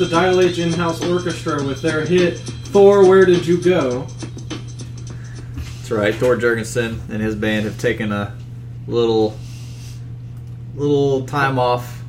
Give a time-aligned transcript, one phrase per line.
[0.00, 4.06] the Dial H in-house orchestra with their hit "Thor, Where Did You Go?"
[5.56, 6.14] That's right.
[6.14, 8.34] Thor Jurgensen and his band have taken a
[8.86, 9.36] little
[10.74, 12.02] little time off.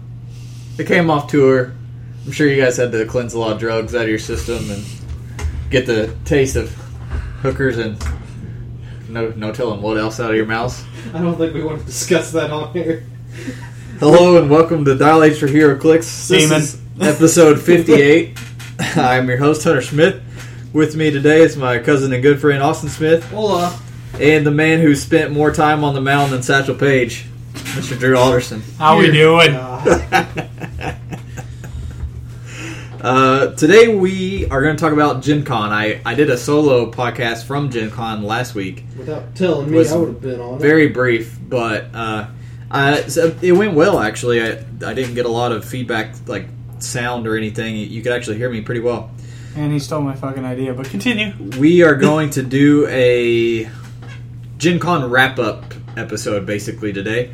[0.78, 1.74] They came off tour.
[2.26, 4.72] I'm sure you guys had to cleanse a lot of drugs out of your system
[4.72, 4.86] and
[5.70, 6.70] get the taste of
[7.42, 8.02] hookers and
[9.10, 10.82] no no telling what else out of your mouth.
[11.14, 13.06] I don't think we want to discuss that on here.
[14.00, 16.30] Hello and welcome to Dial H for HeroClix.
[16.30, 16.81] This Seaman.
[17.02, 18.38] Is episode 58.
[18.80, 20.22] I'm your host Hunter Smith.
[20.74, 23.24] With me today is my cousin and good friend Austin Smith.
[23.32, 23.78] Hola.
[24.20, 27.98] And the man who spent more time on the mound than Satchel Paige, Mr.
[27.98, 28.62] Drew Alderson.
[28.78, 29.54] How are we doing?
[29.56, 30.98] Uh,
[33.02, 35.72] Uh, today we are going to talk about Gen Con.
[35.72, 38.84] I, I did a solo podcast from Gen Con last week.
[38.96, 40.62] without telling me, Was I would have been on it.
[40.62, 42.28] Very brief, but uh,
[42.70, 44.40] I, so it went well actually.
[44.44, 46.46] I, I didn't get a lot of feedback, like
[46.84, 47.76] sound or anything.
[47.76, 49.12] You could actually hear me pretty well.
[49.56, 51.34] And he stole my fucking idea, but continue.
[51.60, 53.70] We are going to do a
[54.58, 57.34] Gen Con wrap up episode basically today.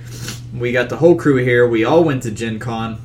[0.55, 1.67] We got the whole crew here.
[1.67, 2.99] We all went to Gen Con.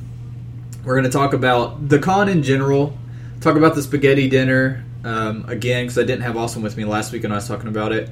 [0.83, 2.97] We're going to talk about the con in general,
[3.39, 7.11] talk about the spaghetti dinner um, again, because I didn't have Austin with me last
[7.11, 8.09] week and I was talking about it.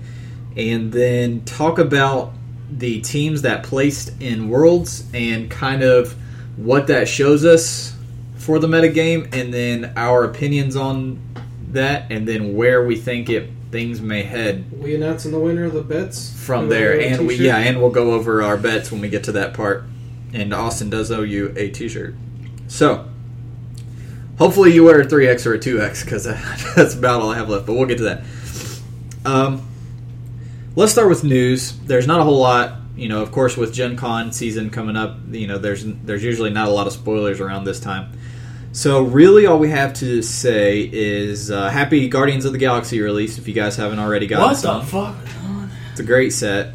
[0.55, 2.33] And then talk about
[2.69, 6.15] the teams that placed in Worlds and kind of
[6.57, 7.95] what that shows us
[8.52, 11.21] for the metagame, and then our opinions on
[11.69, 15.71] that, and then where we think it things may head We announcing the winner of
[15.71, 19.08] the bets from there, and we yeah, and we'll go over our bets when we
[19.08, 19.85] get to that part.
[20.33, 22.14] And Austin does owe you a T-shirt,
[22.67, 23.08] so
[24.37, 26.26] hopefully you wear a three X or a two X because
[26.76, 27.65] that's about all I have left.
[27.65, 28.23] But we'll get to that.
[29.23, 29.65] Um,
[30.76, 31.80] let's start with news.
[31.86, 33.21] There's not a whole lot, you know.
[33.21, 36.71] Of course, with Gen Con season coming up, you know, there's there's usually not a
[36.71, 38.17] lot of spoilers around this time.
[38.73, 43.37] So really, all we have to say is uh, happy Guardians of the Galaxy release.
[43.37, 44.80] If you guys haven't already gotten What some.
[44.82, 45.15] the fuck?
[45.92, 46.73] It's a great set.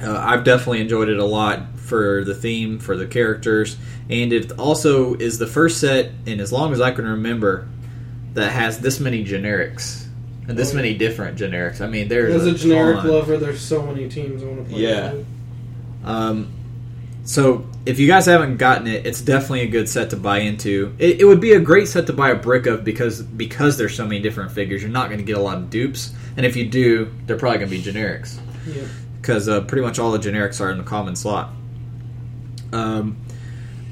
[0.00, 3.76] Uh, I've definitely enjoyed it a lot for the theme, for the characters,
[4.08, 7.68] and it also is the first set in as long as I can remember
[8.34, 10.06] that has this many generics
[10.48, 11.80] and this Oh, many different generics.
[11.80, 13.08] I mean, there's As a generic ton.
[13.08, 14.80] lover, there's so many teams I want to play.
[14.82, 15.12] Yeah.
[15.12, 15.26] with.
[16.04, 16.48] Um,
[17.24, 20.94] so if you guys haven't gotten it, it's definitely a good set to buy into.
[20.98, 23.94] It, it would be a great set to buy a brick of because because there's
[23.94, 24.82] so many different figures.
[24.82, 27.58] You're not going to get a lot of dupes, and if you do, they're probably
[27.58, 28.86] going to be generics Yep.
[29.20, 31.50] because uh, pretty much all the generics are in the common slot.
[32.72, 33.16] Um,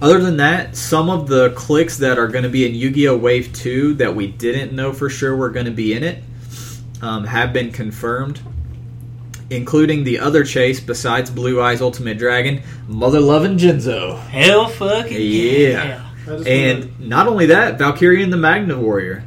[0.01, 3.17] other than that, some of the clicks that are going to be in Yu-Gi-Oh!
[3.19, 6.25] Wave Two that we didn't know for sure were going to be in it
[7.03, 8.41] um, have been confirmed,
[9.51, 16.01] including the other chase besides Blue Eyes Ultimate Dragon, Mother Lovin' Jinzo, Hell fucking Yeah.
[16.27, 19.25] I just wanna- and not only that, Valkyrion the Magna Warrior.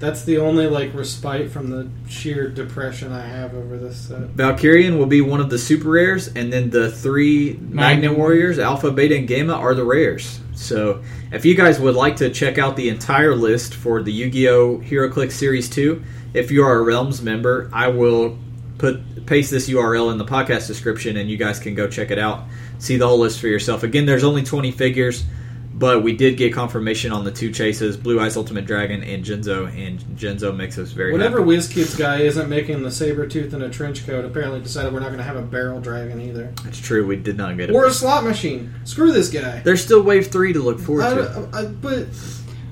[0.00, 4.34] that's the only like respite from the sheer depression I have over this set.
[4.34, 8.58] Valkyrion will be one of the super rares, and then the three Magna Magna Warriors,
[8.58, 10.40] Alpha, Beta, and Gamma, are the rares.
[10.54, 11.00] So,
[11.32, 14.48] if you guys would like to check out the entire list for the Yu Gi
[14.48, 14.82] Oh!
[14.90, 16.00] HeroClix Series 2,
[16.32, 18.38] if you are a Realms member, I will
[18.78, 22.18] put paste this URL in the podcast description, and you guys can go check it
[22.18, 22.44] out.
[22.78, 23.82] See the whole list for yourself.
[23.82, 25.24] Again, there's only 20 figures,
[25.72, 29.66] but we did get confirmation on the two chases Blue Eyes Ultimate Dragon and Jinzo.
[29.68, 31.52] and Jinzo makes us very Whatever happy.
[31.52, 35.06] WizKids guy isn't making the saber tooth in a trench coat, apparently decided we're not
[35.06, 37.74] going to have a barrel dragon either, That's true, we did not get it.
[37.74, 38.74] or a slot machine.
[38.84, 39.60] Screw this guy.
[39.60, 41.48] There's still Wave 3 to look forward I, to.
[41.54, 42.08] I, I, but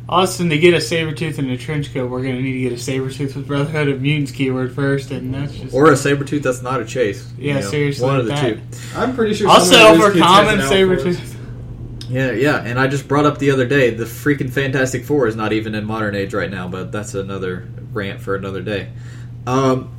[0.08, 2.72] Austin, to get a saber tooth and a trench coat, we're gonna need to get
[2.72, 6.24] a saber tooth with Brotherhood of Mutants keyword first, and that's just Or a saber
[6.24, 7.30] tooth that's not a chase.
[7.36, 8.54] Yeah, seriously, One of the that.
[8.54, 8.60] two.
[8.96, 9.48] I'm pretty sure.
[9.48, 11.36] I'll someone settle for common saber tooth.
[12.08, 12.62] Yeah, yeah.
[12.64, 15.74] And I just brought up the other day the freaking Fantastic Four is not even
[15.74, 18.88] in modern age right now, but that's another rant for another day.
[19.46, 19.90] Um,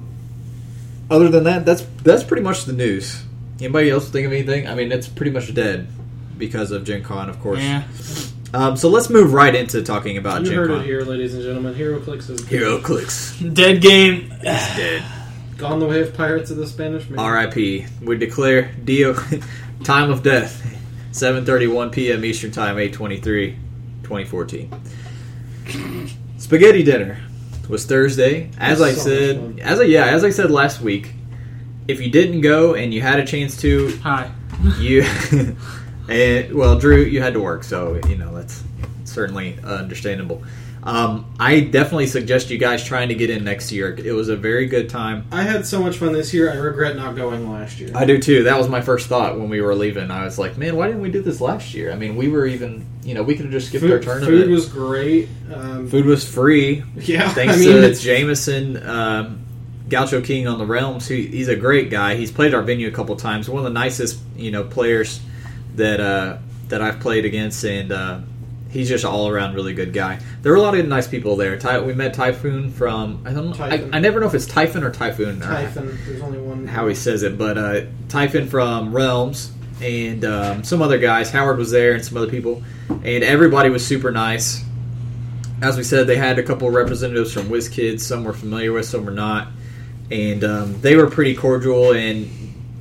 [1.11, 3.21] other than that, that's that's pretty much the news.
[3.59, 4.67] Anybody else think of anything?
[4.67, 5.87] I mean, it's pretty much dead
[6.37, 7.59] because of Gen Con, of course.
[7.59, 7.83] Yeah.
[8.53, 10.79] Um, so let's move right into talking about You Gen heard Con.
[10.81, 11.75] it here, ladies and gentlemen.
[11.75, 13.53] HeroClix is HeroClix.
[13.53, 14.31] Dead game.
[14.41, 15.03] It's dead.
[15.57, 17.19] gone the way of Pirates of the Spanish Main.
[17.19, 17.85] R.I.P.
[18.01, 19.13] We declare Dio
[19.83, 20.65] time of death,
[21.11, 22.25] 7:31 p.m.
[22.25, 23.55] Eastern Time, 8:23,
[24.03, 24.71] 2014.
[26.37, 27.19] Spaghetti dinner
[27.67, 28.49] was Thursday.
[28.57, 29.59] As I so said, fun.
[29.61, 31.11] as I yeah, as I said last week,
[31.87, 34.31] if you didn't go and you had a chance to, Hi.
[34.79, 35.03] you
[36.09, 38.63] and well, Drew, you had to work, so you know that's
[39.05, 40.43] certainly understandable.
[40.81, 43.93] Um, I definitely suggest you guys trying to get in next year.
[43.93, 45.25] It was a very good time.
[45.29, 46.49] I had so much fun this year.
[46.49, 47.91] I regret not going last year.
[47.93, 48.43] I do too.
[48.43, 50.09] That was my first thought when we were leaving.
[50.09, 51.91] I was like, man, why didn't we do this last year?
[51.91, 54.43] I mean, we were even, you know, we could have just skipped our food, tournament.
[54.43, 55.27] food was great.
[55.53, 56.81] Um, Food was free.
[56.95, 59.41] yeah, Thanks I mean, to it's- Jameson, um,
[59.89, 61.07] Gaucho King on the Realms.
[61.07, 62.15] He, he's a great guy.
[62.15, 63.49] He's played our venue a couple times.
[63.49, 65.19] One of the nicest, you know, players
[65.79, 66.37] that uh,
[66.69, 68.19] that I've played against, and uh,
[68.69, 70.19] he's just all around really good guy.
[70.41, 71.57] There were a lot of nice people there.
[71.57, 73.65] Ty- we met Typhoon from I don't know.
[73.65, 75.41] I, I never know if it's Typhon or Typhoon.
[75.41, 75.97] or Typhon.
[76.05, 76.67] There's only one.
[76.67, 81.31] how he says it, but uh, Typhon from Realms and um, some other guys.
[81.31, 84.63] Howard was there and some other people, and everybody was super nice.
[85.61, 87.99] As we said, they had a couple of representatives from WizKids.
[87.99, 89.49] Some were familiar with, some were not,
[90.09, 92.29] and um, they were pretty cordial and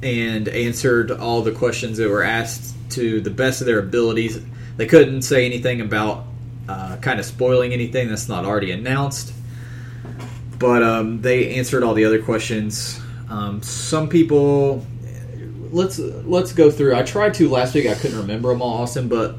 [0.01, 4.41] and answered all the questions that were asked to the best of their abilities.
[4.77, 6.25] They couldn't say anything about
[6.69, 9.33] uh, kind of spoiling anything that's not already announced
[10.59, 13.01] but um, they answered all the other questions.
[13.31, 14.85] Um, some people,
[15.71, 16.97] let's let's go through.
[16.97, 17.87] I tried to last week.
[17.87, 19.09] I couldn't remember them all, Austin.
[19.09, 19.37] But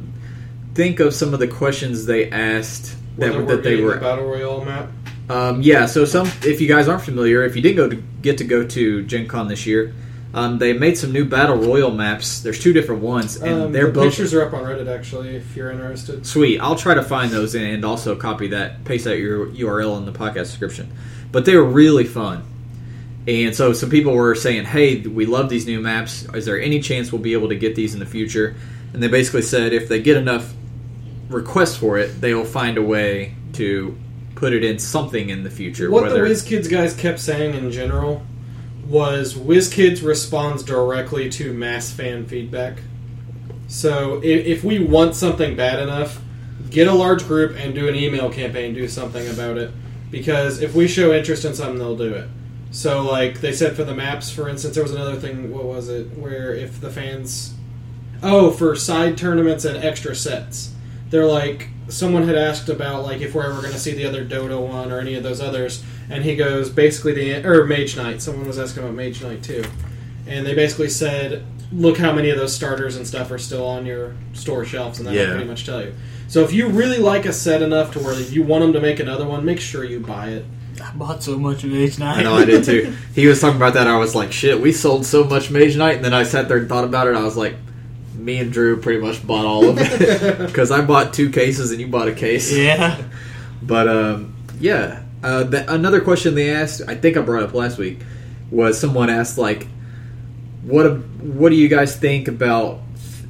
[0.74, 3.96] think of some of the questions they asked that, we're that they were.
[3.96, 4.90] the battle royale map.
[5.30, 5.86] Um, yeah.
[5.86, 8.66] So some, if you guys aren't familiar, if you didn't go to get to go
[8.66, 9.94] to Gen Con this year,
[10.34, 12.42] um, they made some new battle royal maps.
[12.42, 15.36] There's two different ones, and Um, they're the both pictures are up on Reddit actually,
[15.36, 16.26] if you're interested.
[16.26, 16.60] Sweet.
[16.60, 20.12] I'll try to find those and also copy that, paste that your URL in the
[20.12, 20.92] podcast description.
[21.32, 22.44] But they were really fun.
[23.28, 26.26] And so some people were saying, hey, we love these new maps.
[26.34, 28.56] Is there any chance we'll be able to get these in the future?
[28.94, 30.54] And they basically said if they get enough
[31.30, 33.98] requests for it, they will find a way to
[34.36, 35.92] put it in something in the future.
[35.92, 38.24] What the WizKids guys kept saying in general
[38.90, 42.80] was WizKids responds directly to mass fan feedback.
[43.68, 46.20] So if, if we want something bad enough,
[46.72, 49.72] get a large group and do an email campaign, do something about it.
[50.10, 52.28] Because if we show interest in something, they'll do it.
[52.72, 55.52] So, like they said for the maps, for instance, there was another thing.
[55.54, 56.18] What was it?
[56.18, 57.54] Where if the fans,
[58.24, 60.74] oh, for side tournaments and extra sets,
[61.10, 64.24] they're like someone had asked about like if we're ever going to see the other
[64.24, 68.22] Dodo one or any of those others, and he goes basically the or Mage Knight.
[68.22, 69.64] Someone was asking about Mage Knight too,
[70.28, 73.86] and they basically said, look how many of those starters and stuff are still on
[73.86, 75.32] your store shelves, and that'll Yeah.
[75.32, 75.94] pretty much tell you.
[76.28, 79.00] So if you really like a set enough to where you want them to make
[79.00, 80.46] another one, make sure you buy it.
[80.84, 82.20] I bought so much of Mage Knight.
[82.20, 82.94] I know I did too.
[83.16, 83.88] He was talking about that.
[83.88, 85.98] I was like, shit, we sold so much Mage Knight.
[85.98, 87.16] And then I sat there and thought about it.
[87.16, 87.56] I was like,
[88.16, 90.38] me and Drew pretty much bought all of it.
[90.48, 92.52] Because I bought two cases and you bought a case.
[92.56, 93.02] yeah.
[93.62, 97.78] But um, yeah, uh, th- another question they asked, I think I brought up last
[97.78, 98.00] week,
[98.52, 99.68] was someone asked like,
[100.64, 102.82] "What what do you guys think about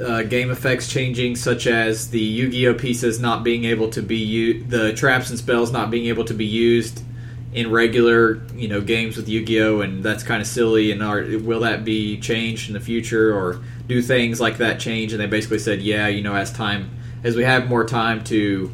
[0.03, 4.69] uh, game effects changing, such as the Yu-Gi-Oh pieces not being able to be used,
[4.69, 7.03] the traps and spells not being able to be used
[7.51, 10.91] in regular, you know, games with Yu-Gi-Oh, and that's kind of silly.
[10.91, 15.11] And are, will that be changed in the future, or do things like that change?"
[15.11, 16.91] And they basically said, "Yeah, you know, as time
[17.23, 18.71] as we have more time to."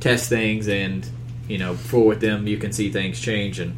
[0.00, 1.08] test things and
[1.48, 3.74] you know fool with them you can see things change and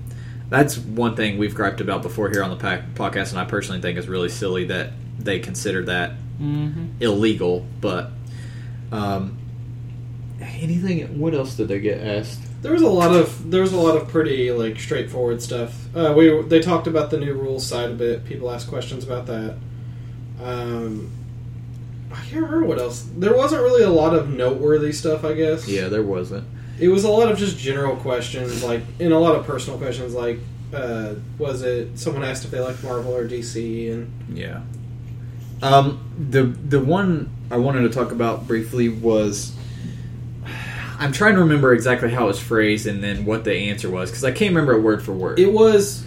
[0.49, 2.57] that's one thing we've griped about before here on the
[2.95, 7.03] podcast and i personally think is really silly that they consider that Mm-hmm.
[7.03, 8.11] illegal but
[8.93, 9.37] um
[10.41, 13.77] anything what else did they get asked There was a lot of there was a
[13.77, 15.75] lot of pretty like straightforward stuff.
[15.95, 18.25] Uh, we they talked about the new rules side a bit.
[18.25, 19.57] People asked questions about that.
[20.43, 21.11] Um,
[22.11, 23.07] I can't remember what else.
[23.17, 25.25] There wasn't really a lot of noteworthy stuff.
[25.25, 25.69] I guess.
[25.69, 26.45] yeah there wasn't
[26.81, 30.15] It was a lot of just general questions, like and a lot of personal questions,
[30.15, 30.39] like
[30.73, 34.63] uh, was it someone asked if they liked Marvel or DC, and Yeah.
[35.63, 39.55] Um, the the one I wanted to talk about briefly was
[40.99, 44.11] I'm trying to remember exactly how it was phrased and then what the answer was
[44.11, 45.39] because I can't remember it word for word.
[45.39, 46.07] it was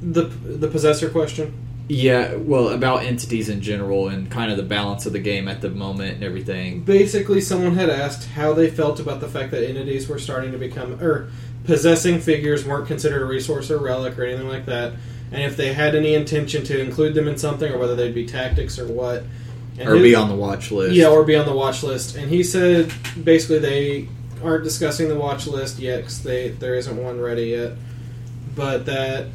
[0.00, 1.54] the the possessor question.
[1.88, 5.60] Yeah, well, about entities in general and kind of the balance of the game at
[5.60, 6.80] the moment and everything.
[6.80, 10.58] Basically, someone had asked how they felt about the fact that entities were starting to
[10.58, 11.28] become, or
[11.64, 14.92] possessing figures weren't considered a resource or relic or anything like that,
[15.32, 18.26] and if they had any intention to include them in something or whether they'd be
[18.26, 19.24] tactics or what.
[19.78, 20.94] And Or his- be on the watch list.
[20.94, 22.16] Yeah, or be on the watch list.
[22.16, 22.92] And he said
[23.24, 24.08] basically they
[24.42, 27.72] aren't discussing the watch list yet because they there isn't one ready yet,
[28.54, 29.26] but that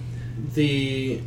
[0.56, 1.20] the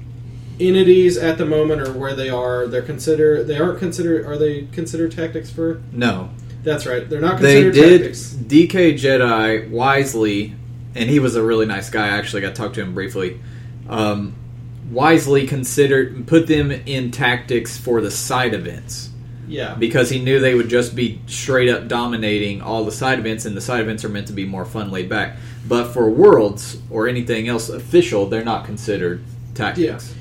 [0.67, 4.63] entities at the moment or where they are, they're consider they aren't considered are they
[4.73, 5.83] considered tactics for?
[5.93, 6.31] No.
[6.63, 8.33] That's right, they're not They considered did tactics.
[8.35, 10.55] DK Jedi wisely,
[10.95, 12.07] and he was a really nice guy.
[12.07, 13.41] I actually got to talk to him briefly.
[13.89, 14.35] Um,
[14.91, 19.09] wisely considered put them in tactics for the side events.
[19.49, 19.75] Yeah.
[19.75, 23.55] because he knew they would just be straight up dominating all the side events, and
[23.55, 25.37] the side events are meant to be more fun, laid back.
[25.69, 29.23] But for worlds or anything else official, they're not considered
[29.55, 30.15] tactics.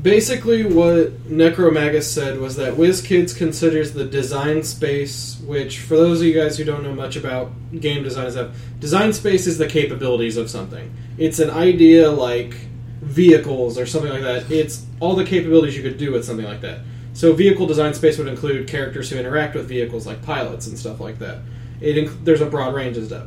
[0.00, 6.26] Basically, what Necromagus said was that WizKids considers the design space, which, for those of
[6.28, 7.50] you guys who don't know much about
[7.80, 10.94] game design stuff, design space is the capabilities of something.
[11.16, 12.54] It's an idea like
[13.00, 14.48] vehicles or something like that.
[14.52, 16.80] It's all the capabilities you could do with something like that.
[17.12, 21.00] So, vehicle design space would include characters who interact with vehicles, like pilots and stuff
[21.00, 21.38] like that.
[21.80, 23.26] It inc- there's a broad range of stuff.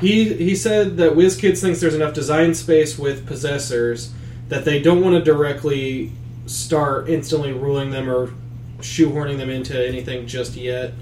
[0.00, 4.12] He he said that WizKids thinks there's enough design space with possessors
[4.48, 6.10] that they don't want to directly
[6.46, 8.32] start instantly ruling them or
[8.80, 10.92] shoehorning them into anything just yet.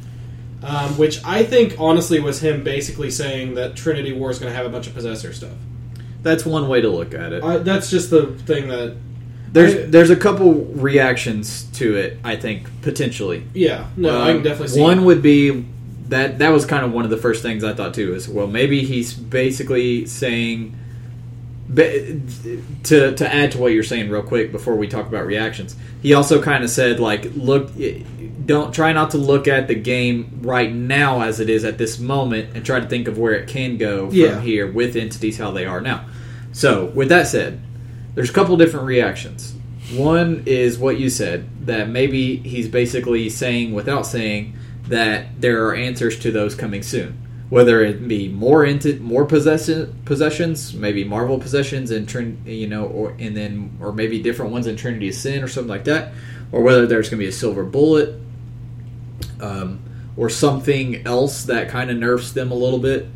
[0.62, 4.56] Um, which I think honestly was him basically saying that Trinity War is going to
[4.56, 5.54] have a bunch of possessor stuff.
[6.22, 7.42] That's one way to look at it.
[7.42, 8.94] I, that's just the thing that
[9.54, 12.18] There's I- there's a couple reactions to it.
[12.22, 13.42] I think potentially.
[13.54, 15.64] yeah no I can Um, definitely see One would be
[16.10, 18.12] that that was kind of one of the first things I thought too.
[18.14, 20.76] Is well, maybe he's basically saying
[21.76, 25.76] to to add to what you're saying real quick before we talk about reactions.
[26.02, 28.02] He also kind of said like, look, eh,
[28.44, 31.98] don't try not to look at the game right now as it is at this
[31.98, 34.40] moment, and try to think of where it can go from Yeah.
[34.40, 36.04] here with entities how they are now.
[36.52, 37.60] So, with that said,
[38.14, 39.54] there's a couple different reactions.
[39.94, 44.54] One is what you said that maybe he's basically saying without saying
[44.88, 47.18] that there are answers to those coming soon.
[47.50, 52.84] Whether it be more into more possession possessions, maybe Marvel possessions and Trin, you know,
[52.84, 56.12] or and then or maybe different ones in Trinity of Sin or something like that,
[56.52, 58.14] or whether there's going to be a silver bullet,
[59.40, 59.80] um,
[60.16, 63.08] or something else that kind of nerfs them a little bit.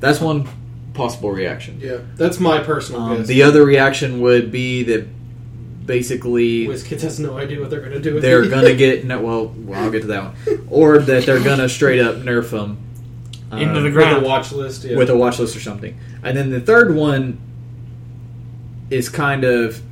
[0.00, 0.48] That's one
[0.94, 1.78] possible reaction.
[1.80, 5.06] yeah that's my personal Um, the other reaction would be that
[5.86, 9.20] basically WizKids has no idea what they're going to do with they're gonna get no.
[9.20, 12.78] Well, well, I'll get to that one, or that they're gonna straight up nerf them
[13.52, 14.84] Into the with a watch list.
[14.84, 14.96] Yeah.
[14.96, 15.98] with a watch list or something.
[16.22, 17.40] And then the third one
[18.90, 19.82] is kind of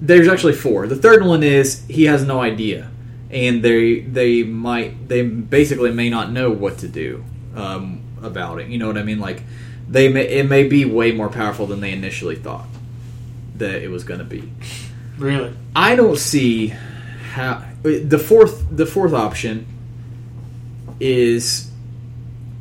[0.00, 0.86] there's actually four.
[0.86, 2.90] The third one is he has no idea,
[3.30, 7.24] and they they might they basically may not know what to do
[7.54, 8.68] um, about it.
[8.68, 9.20] You know what I mean?
[9.20, 9.42] Like
[9.88, 12.66] they may it may be way more powerful than they initially thought
[13.56, 14.50] that it was going to be.
[15.18, 15.54] Really?
[15.76, 16.68] I don't see
[17.32, 19.66] how the fourth the fourth option
[21.00, 21.70] is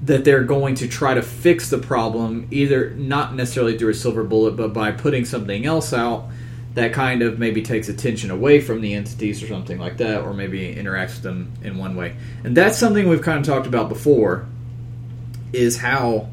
[0.04, 4.24] that they're going to try to fix the problem either not necessarily through a silver
[4.24, 6.26] bullet but by putting something else out
[6.74, 10.34] that kind of maybe takes attention away from the entities or something like that or
[10.34, 12.16] maybe interacts with them in one way.
[12.44, 14.48] And that's something we've kind of talked about before
[15.52, 16.30] is how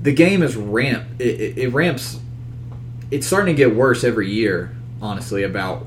[0.00, 2.18] the game is ramp it, it, it ramps
[3.10, 5.86] it's starting to get worse every year honestly about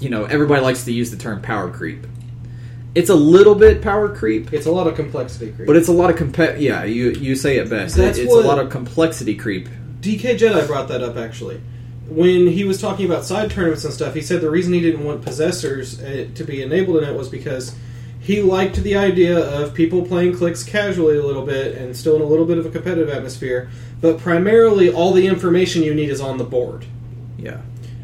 [0.00, 2.04] you know everybody likes to use the term power creep
[2.94, 5.66] it's a little bit power creep it's a lot of complexity creep.
[5.66, 8.36] but it's a lot of comp yeah you you say it best That's it's a
[8.36, 9.68] lot of complexity creep
[10.04, 11.62] DK Jedi brought that up actually.
[12.08, 15.02] When he was talking about side tournaments and stuff, he said the reason he didn't
[15.02, 17.74] want possessors uh, to be enabled in it was because
[18.20, 22.22] he liked the idea of people playing clicks casually a little bit and still in
[22.22, 23.70] a little bit of a competitive atmosphere,
[24.02, 26.84] but primarily all the information you need is on the board.
[27.38, 27.62] yeah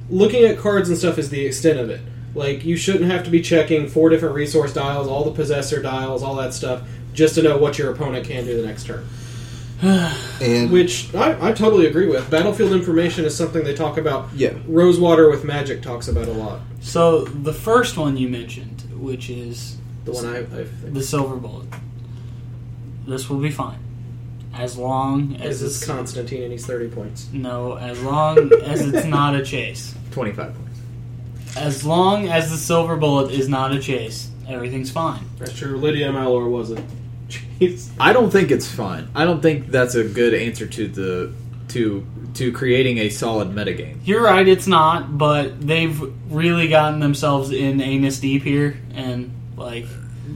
[0.09, 2.01] Looking at cards and stuff is the extent of it.
[2.35, 6.23] Like you shouldn't have to be checking four different resource dials, all the possessor dials,
[6.23, 6.83] all that stuff,
[7.13, 9.07] just to know what your opponent can do the next turn.
[10.43, 12.31] And Which I, I totally agree with.
[12.31, 14.29] Battlefield information is something they talk about.
[14.35, 16.61] yeah Rosewater with Magic talks about a lot.
[16.81, 20.95] So the first one you mentioned, which is The one I, I think.
[20.95, 21.67] the silver bullet,
[23.07, 23.79] this will be fine,
[24.55, 27.29] as long as As it's it's Constantine and he's 30 points.
[27.33, 29.95] no, as long as it's not a chase.
[30.13, 30.70] 25 points
[31.57, 35.25] As long as the silver bullet is not a chase, everything's fine.
[35.39, 35.77] That's true.
[35.77, 36.85] Lydia Malor wasn't.
[37.29, 37.91] Jeez.
[38.01, 41.33] i don't think it's fine i don't think that's a good answer to the
[41.69, 42.05] to
[42.35, 46.01] to creating a solid metagame You're right, it's not, but they've
[46.33, 49.85] really gotten themselves in anus deep here, and like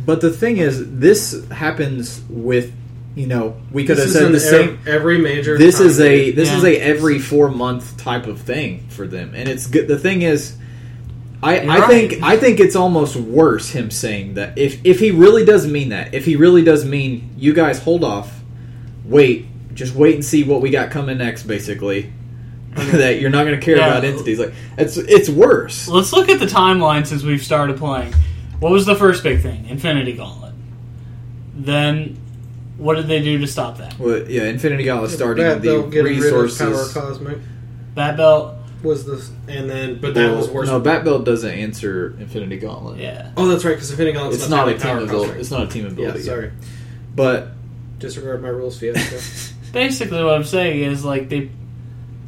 [0.07, 2.73] but the thing is this happens with
[3.17, 5.59] you know we could This have said the ev- same every major.
[5.59, 6.59] this is a this Yeah.
[6.59, 9.89] is a every four month type of thing for them, and it's good.
[9.89, 10.55] The thing is,
[11.45, 11.89] I I right.
[11.89, 15.91] think I think it's almost worse him saying that if if he really does mean
[15.91, 18.43] that if he really does mean you guys hold off,
[19.05, 22.13] wait, just wait and see what we got coming next, basically.
[22.75, 23.87] that you're not going to care Yeah.
[23.89, 25.87] about entities like it's it's worse.
[25.87, 28.13] Let's look at the timeline since we've started playing.
[28.59, 29.67] What was the first big thing?
[29.69, 30.55] Infinity Gauntlet.
[31.55, 32.19] Then,
[32.79, 33.97] what did they do to stop that?
[33.99, 36.93] Well, yeah, Infinity Gauntlet starting they'll the get rid of resources.
[36.93, 37.39] Power Cosmic.
[37.95, 38.57] Bat Belt.
[38.85, 39.15] Was the
[39.53, 40.69] and then but that Well, was worse.
[40.69, 43.01] No, Bat Belt doesn't answer Infinity Gauntlet.
[43.01, 43.33] Yeah.
[43.37, 43.73] oh, that's right.
[43.73, 45.41] Because Infinity Gauntlet's It's not a technically team power ability.
[45.41, 46.19] It's not a team ability.
[46.21, 46.53] Yeah, sorry.
[47.17, 47.49] But
[47.99, 49.55] Disregard my rules, Fiasco.
[49.73, 51.51] Basically, what I'm saying is like they,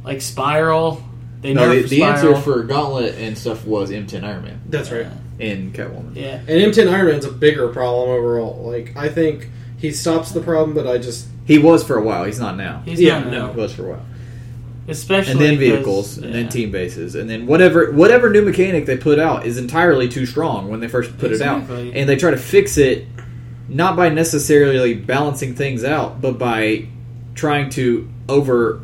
[0.05, 1.03] like Spiral.
[1.43, 2.41] They no, the, nerfed the answer Spiral.
[2.41, 5.07] for Gauntlet and stuff was M10 Iron Man that's right.
[5.39, 6.17] and Catwoman.
[6.17, 6.39] Yeah.
[6.39, 8.63] And M10 Iron Man's a bigger problem overall.
[8.67, 9.49] Like I think
[9.79, 12.25] he stops the problem, but I just He was for a while.
[12.25, 12.83] He's not now.
[12.87, 13.47] He's Yeah, not no.
[13.49, 13.53] now.
[13.53, 14.07] He was for a while.
[14.89, 18.87] Especially and then because- vehicles, and then team bases, and then whatever whatever new mechanic
[18.87, 22.17] they put out is entirely too strong when they first put it out, and they
[22.17, 23.07] try to fix it
[23.69, 26.87] not by necessarily balancing things out, but by
[27.35, 28.81] trying to over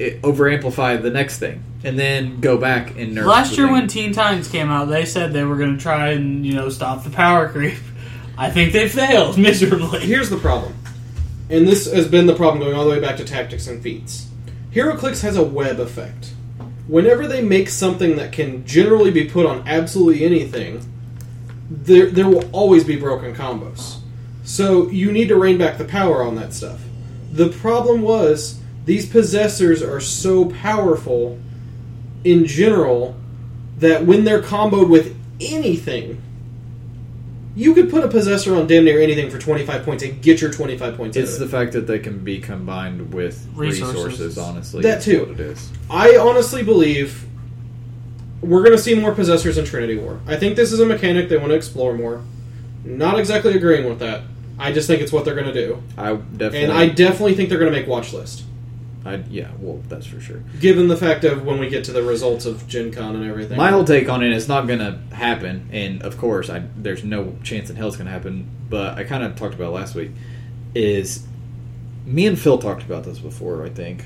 [0.00, 3.26] eh, over amplify the next thing, and then go back and nerf.
[3.26, 3.72] Last the year thing.
[3.74, 6.68] when Teen Titans came out, they said they were going to try and you know
[6.68, 7.78] stop the power creep.
[8.38, 10.00] I think they failed miserably.
[10.00, 10.74] here's the problem,
[11.48, 14.25] and this has been the problem going all the way back to tactics and feats.
[14.76, 16.34] HeroClix has a web effect.
[16.86, 20.84] Whenever they make something that can generally be put on absolutely anything,
[21.70, 24.00] there there will always be broken combos.
[24.44, 26.82] So you need to rein back the power on that stuff.
[27.32, 31.38] The problem was these possessors are so powerful
[32.22, 33.16] in general
[33.78, 36.20] that when they're comboed with anything,
[37.56, 40.52] you could put a possessor on damn near anything for 25 points and get your
[40.52, 43.94] 25 points out It's of the fact that they can be combined with Resources.
[43.94, 44.38] resources.
[44.38, 45.20] honestly, That is too.
[45.20, 45.70] What it is.
[45.90, 47.24] I honestly believe
[48.42, 50.20] we're going to see more possessors in Trinity War.
[50.26, 52.20] I think this is a mechanic they want to explore more.
[52.84, 54.22] Not exactly agreeing with that.
[54.58, 55.82] I just think it's what they're going to do.
[55.98, 58.44] I definitely, And I definitely think they're going to make watch list.
[59.06, 60.42] I, yeah, well, that's for sure.
[60.60, 63.56] Given the fact of when we get to the results of Gen Con and everything.
[63.56, 67.04] My whole take on it is not going to happen, and of course, I, there's
[67.04, 68.48] no chance in hell it's going to happen.
[68.68, 70.10] But I kind of talked about it last week.
[70.74, 71.26] Is
[72.04, 73.64] me and Phil talked about this before?
[73.64, 74.04] I think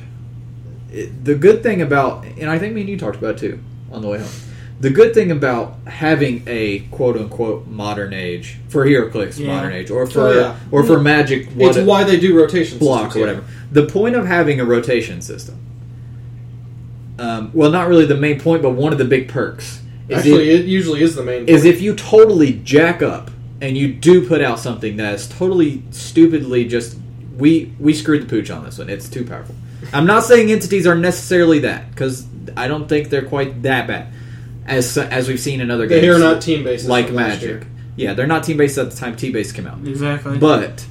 [0.93, 3.61] it, the good thing about, and I think me and you talked about it too
[3.91, 4.29] on the way home.
[4.81, 9.49] The good thing about having a quote unquote modern age for HeroClix Yeah.
[9.49, 10.57] modern age, or oh, for Oh, yeah.
[10.71, 13.41] or for Magic, what it's why they do rotation block systems, or yeah.
[13.71, 13.87] Whatever.
[13.87, 15.59] The point of having a rotation system,
[17.19, 20.51] um, well, not really the main point, but one of the big perks is, Actually,
[20.51, 21.49] if, it usually is the main.
[21.49, 21.75] is point.
[21.75, 23.31] if you totally jack up
[23.61, 26.99] and you do put out something that is totally stupidly just
[27.37, 28.89] we we screwed the pooch on this one.
[28.89, 29.55] It's too powerful.
[29.93, 34.13] I'm not saying entities are necessarily that because I don't think they're quite that bad
[34.67, 37.67] as as we've seen in other They games They are not team based like Magic.
[37.97, 39.87] Yeah, they're not team based at the time T base came out.
[39.87, 40.39] Exactly.
[40.39, 40.87] But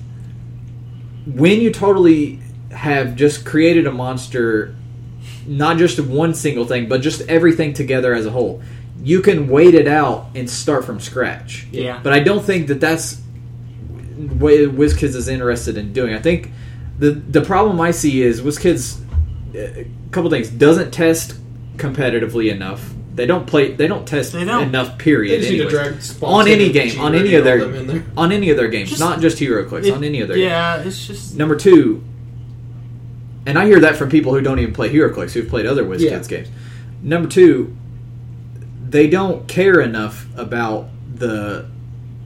[1.26, 2.39] when you totally
[2.71, 4.75] have just created a monster,
[5.47, 8.62] not just one single thing, but just everything together as a whole,
[9.03, 11.65] you can wait it out and start from scratch.
[11.71, 11.99] Yeah.
[12.03, 13.21] But I don't think that that's
[14.38, 16.13] what WizKids is interested in doing.
[16.13, 16.51] I think
[16.99, 18.99] the the problem I see is WizKids
[19.55, 21.36] a couple things doesn't test
[21.77, 22.93] competitively enough.
[23.15, 23.71] They don't play.
[23.73, 24.63] They don't test They don't.
[24.63, 24.97] enough.
[24.97, 25.39] They Period.
[25.39, 28.58] just need to drag on any game, on any of their them on any of
[28.58, 30.49] their games, Just- not just HeroClix, It- on any of their games.
[30.49, 32.03] yeah, it's just Number two,
[33.49, 35.99] and I hear that from people who don't even play HeroClix, who've played other WizKids
[36.01, 36.38] Yeah.
[36.38, 36.47] games.
[37.01, 37.75] Number two,
[38.89, 41.65] they don't care enough about the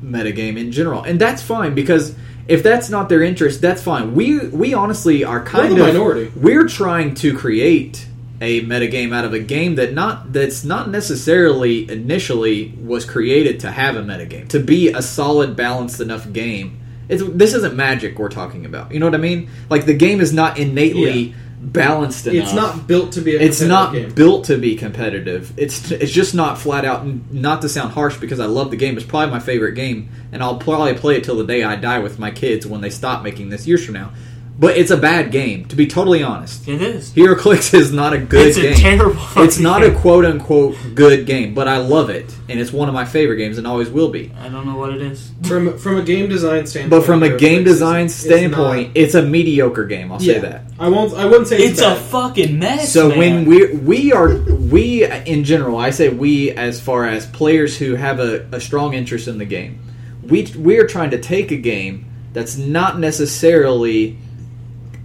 [0.04, 2.16] metagame in general, and that's fine because
[2.48, 4.16] if that's not their interest, that's fine.
[4.16, 6.32] We we honestly are kind the of minority.
[6.36, 8.06] We're trying to create
[8.42, 13.72] a metagame out of a game that not that's not necessarily initially was created to
[13.72, 16.78] have a metagame to be a solid balanced enough game
[17.10, 20.22] it's, this isn't magic we're talking about you know what i mean like the game
[20.22, 23.38] is not innately balanced enough It's not built to be.
[23.38, 24.14] A it's not game.
[24.14, 25.54] built to be competitive.
[25.58, 27.06] It's it's just not flat out.
[27.32, 28.98] Not to sound harsh, because I love the game.
[28.98, 32.00] It's probably my favorite game, and I'll probably play it till the day I die
[32.00, 34.12] with my kids when they stop making this years from now.
[34.58, 36.68] But it's a bad game, to be totally honest.
[36.68, 37.12] it is.
[37.14, 38.76] HeroClix is not a good It's a game.
[38.76, 42.88] terrible It's not a quote unquote good game, but I love it, and it's one
[42.88, 44.32] of my favorite games, and always will be.
[44.40, 45.32] I don't know what it is.
[45.44, 46.92] from from a game design standpoint.
[47.02, 50.12] But from a Hero game Clicks is- design is standpoint, not- it's a mediocre game.
[50.12, 50.62] I'll yeah, say that.
[50.80, 51.14] I won't.
[51.16, 52.94] I wouldn't say it's, It's a fucking mess.
[52.94, 53.18] So man.
[53.18, 57.96] when we we are we in general, I say we as far as players who
[57.96, 59.80] have a, a strong interest in the game,
[60.22, 64.18] we we are trying to take a game that's not necessarily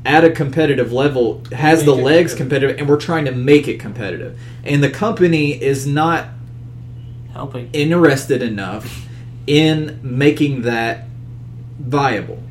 [0.05, 2.79] at a competitive level has the legs competitive.
[2.79, 4.39] and we're trying to make it competitive.
[4.65, 6.29] And the company is not
[7.33, 7.71] helping.
[7.73, 9.07] interested enough
[9.47, 11.07] in making that
[11.79, 12.43] viable.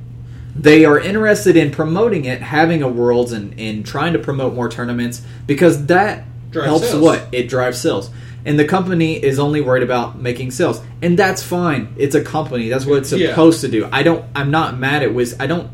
[0.56, 4.70] They are interested in promoting it, having a worlds, and, and trying to promote more
[4.70, 7.02] tournaments because that helps sales.
[7.02, 8.10] what it drives sales.
[8.44, 11.94] And the company is only worried about making sales, and that's fine.
[11.98, 13.30] It's a company; that's what it's Yeah.
[13.30, 13.88] supposed to do.
[13.92, 14.24] I don't.
[14.36, 15.36] I'm not mad at Wiz.
[15.40, 15.70] I don't.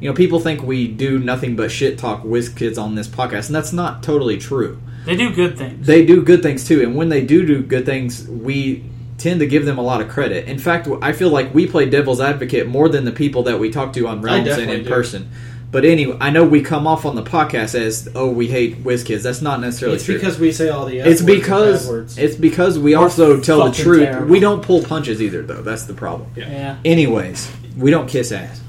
[0.00, 3.54] You know, people think we do nothing but shit talk WizKids on this podcast, and
[3.54, 4.78] that's not totally true.
[5.06, 5.86] They do good things.
[5.86, 8.84] they do good things too, and when they do do good things, we
[9.18, 10.46] tend to give them a lot of credit.
[10.48, 13.70] In fact, I feel like we play devil's advocate more than the people that we
[13.70, 14.88] talk to on Realms and in do.
[14.90, 15.30] person.
[15.72, 19.22] But anyway, I know we come off on the podcast as oh we hate WizKids.
[19.22, 20.14] That's not necessarily It's true.
[20.14, 22.18] because we say all the F it's words and because bad words.
[22.18, 24.04] it's because we also tell the truth.
[24.04, 24.28] terrible.
[24.28, 25.62] We don't pull punches either, though.
[25.62, 26.30] That's the problem.
[26.36, 26.76] yeah.
[26.84, 28.60] Anyways, we don't kiss ass.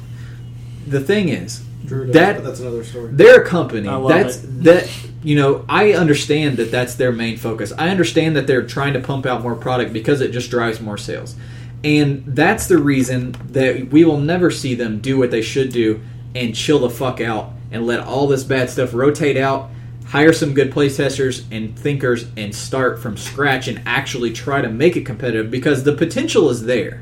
[0.87, 3.09] The thing is, Drew that- but that's another story.
[3.13, 4.63] their company I love that's it.
[4.63, 4.89] that
[5.23, 8.99] you know i understand that that's their main focus i understand that they're trying to
[8.99, 11.35] pump out more product because it just drives more sales
[11.83, 16.01] and that's the reason that we will never see them do what they should do
[16.35, 19.69] and chill the fuck out and let all this bad stuff rotate out
[20.07, 24.95] hire some good playtesters and thinkers and start from scratch and actually try to make
[24.95, 27.01] it competitive because the potential is there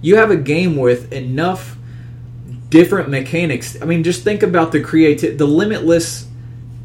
[0.00, 1.76] you have a game with enough
[2.72, 3.76] different mechanics.
[3.80, 6.26] I mean, just think about the creative, the limitless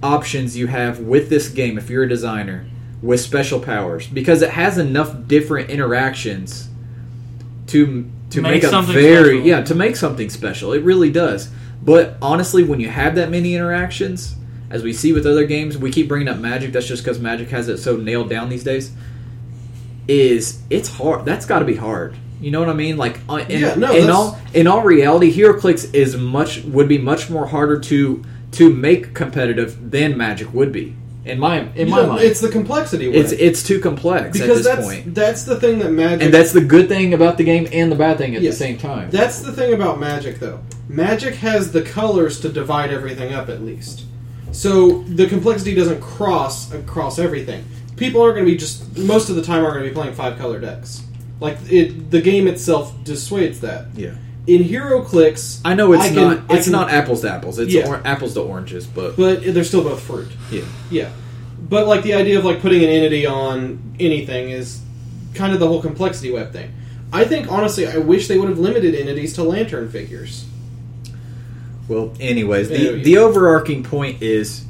[0.03, 2.65] options you have with this game if you're a designer
[3.01, 6.67] with special powers because it has enough different interactions
[7.67, 9.47] to to Make make, a very special.
[9.47, 10.73] yeah to make something special.
[10.73, 11.49] It really does.
[11.81, 14.35] But honestly, when you have that many interactions,
[14.69, 16.73] as we see with other games, we keep bringing up Magic.
[16.73, 18.91] That's just because Magic has it so nailed down these days.
[20.09, 21.23] Is it's hard?
[21.23, 22.17] That's got to be hard.
[22.39, 22.97] You know what I mean?
[22.97, 26.97] Like, uh, in, Yeah, no, in all in all reality, HeroClix is much would be
[26.97, 28.23] much more harder to
[28.53, 30.95] to make competitive than Magic would be.
[31.25, 33.11] In my in my No, mind, it's the complexity.
[33.11, 33.41] It's it.
[33.41, 36.53] it's too complex because at this that's point, that's the thing that Magic and that's
[36.53, 38.53] the good thing about the game and the bad thing at Yes.
[38.53, 39.09] the same time.
[39.11, 40.59] That's the thing about Magic, though.
[40.87, 44.03] Magic has the colors to divide everything up, at least.
[44.53, 47.65] So the complexity doesn't cross across everything.
[47.97, 50.13] People aren't going to be just most of the time aren't going to be playing
[50.13, 51.01] five color decks.
[51.39, 53.85] Like it, the game itself dissuades that.
[53.95, 54.15] yeah,
[54.47, 57.59] In HeroClix, I know it's I can- not it's can- not apples to apples.
[57.59, 57.87] It's Yeah.
[57.87, 60.29] or, apples to oranges, but but they're still both fruit.
[60.51, 60.61] yeah.
[60.89, 61.09] Yeah,
[61.69, 64.79] but like the idea of like putting an entity on anything is
[65.35, 66.71] kind of the whole complexity web thing.
[67.13, 70.45] I think honestly, I wish they would have limited entities to lantern figures.
[71.87, 74.63] Well, anyways, the, the overarching point is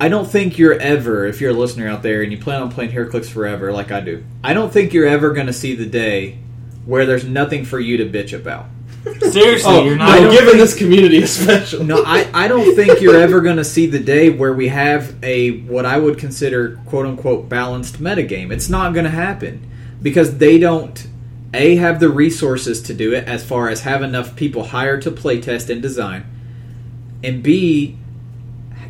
[0.00, 2.70] I don't think you're ever, if you're a listener out there and you plan on
[2.70, 5.86] playing HeroClix forever like I do, I don't think you're ever going to see the
[5.86, 6.38] day
[6.84, 8.66] where there's nothing for you to bitch about.
[9.20, 10.20] Seriously, Oh, you're not.
[10.20, 10.32] no, not.
[10.32, 11.82] giving this community a special.
[11.84, 15.14] No, I, I don't think you're ever going to see the day where we have
[15.24, 18.50] a what I would consider quote unquote balanced metagame.
[18.52, 19.70] It's not going to happen
[20.02, 21.06] because they don't
[21.54, 25.10] a have the resources to do it as far as have enough people hired to
[25.12, 26.26] playtest and design,
[27.22, 27.96] and b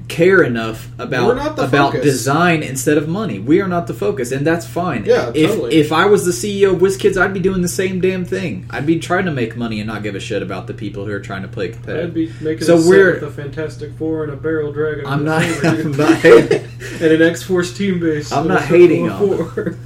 [0.09, 2.03] care enough about the about focus.
[2.05, 3.38] design instead of money.
[3.40, 5.05] We are not the focus, and that's fine.
[5.05, 5.75] Yeah, if totally.
[5.75, 8.66] if I was the CEO of WizKids, I'd be doing the same damn thing.
[8.71, 11.12] I'd be trying to make money and not give a shit about the people who
[11.12, 12.11] are trying to play competitive.
[12.11, 15.07] I'd be making So we're- with a Fantastic Four and a Barrel Dragon.
[15.07, 15.42] I'm not.
[15.64, 16.62] I'm not hating.
[17.01, 18.31] and an X Force team base.
[18.31, 19.79] I'm not hating on.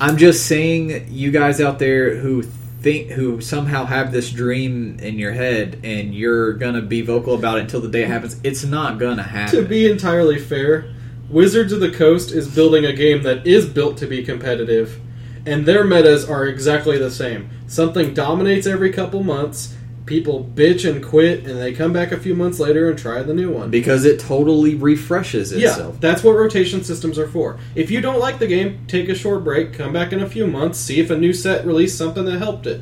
[0.00, 2.42] I'm just saying, you guys out there who
[2.80, 7.58] think, who somehow have this dream in your head, and you're gonna be vocal about
[7.58, 8.36] it until the day it happens.
[8.42, 9.60] It's not gonna happen.
[9.60, 10.86] to be entirely fair,
[11.28, 14.98] Wizards of the Coast is building a game that is built to be competitive,
[15.46, 17.50] and their metas are exactly the same.
[17.66, 19.74] Something dominates every couple months.
[20.10, 23.32] People bitch and quit, and they come back a few months later and try the
[23.32, 23.70] new one.
[23.70, 25.94] because it totally refreshes itself.
[25.94, 27.58] Yeah, that's what rotation systems are for.
[27.76, 30.48] If you don't like the game, take a short break, come back in a few
[30.48, 32.80] months, see if a new set released something that helped it.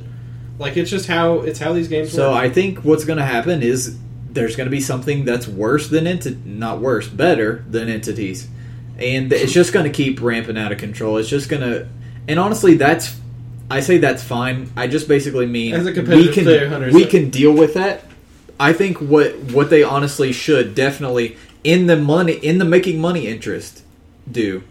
[0.59, 2.41] Like it's just how it's how these games So work.
[2.41, 3.99] I think what's gonna happen is
[4.33, 8.49] there's gonna be something that's worse than enti- not worse, better than entities,
[8.99, 11.19] and it's just gonna keep ramping out of control.
[11.19, 11.89] It's just gonna,
[12.27, 13.15] and honestly, that's
[13.71, 14.71] I say that's fine.
[14.77, 16.93] I just basically mean As a competitive we can player, 100%.
[16.95, 18.05] we can deal with that.
[18.61, 23.27] I think what what they honestly should definitely in the money in the making money
[23.27, 23.83] interest
[24.31, 24.63] do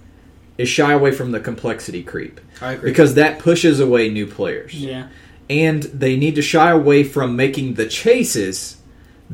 [0.57, 2.89] is shy away from the complexity creep I agree.
[2.89, 5.07] because that pushes away new players yeah.
[5.49, 8.77] and they need to shy away from making the chases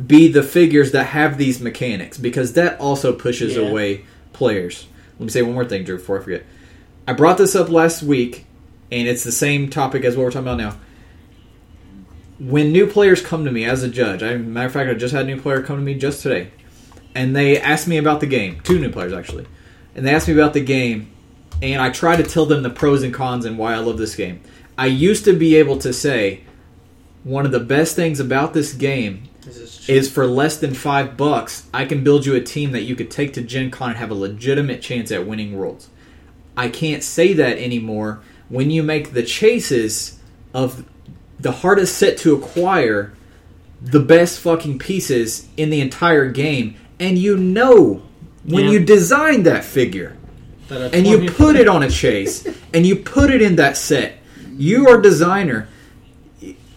[0.07, 3.67] be the figures that have these mechanics because that also pushes Yeah.
[3.69, 4.87] away players.
[5.19, 6.43] Let me say one more thing, Drew, before I forget.
[7.07, 8.45] I brought this up last week,
[8.93, 10.77] and it's the same topic as what we're talking about now.
[12.39, 15.13] When new players come to me as a judge, I, matter of fact, I just
[15.13, 16.51] had a new player come to me just today,
[17.15, 18.59] and they asked me about the game.
[18.63, 19.47] Two new players actually,
[19.95, 21.11] and they asked me about the game,
[21.61, 24.15] and I try to tell them the pros and cons and why I love this
[24.15, 24.41] game.
[24.77, 26.41] I used to be able to say
[27.23, 31.67] one of the best things about this game Is is for less than five bucks,
[31.73, 34.11] I can build you a team that you could take to Gen Con and have
[34.11, 35.89] a legitimate chance at winning worlds.
[36.55, 40.19] I can't say that anymore when you make the chases
[40.53, 40.85] of
[41.39, 43.13] the hardest set to acquire
[43.81, 48.01] the best fucking pieces in the entire game, and you know
[48.45, 48.71] when Yeah.
[48.71, 50.15] you design that figure
[50.69, 54.17] That and you put it on a chase and you put it in that set,
[54.57, 55.67] you are designer.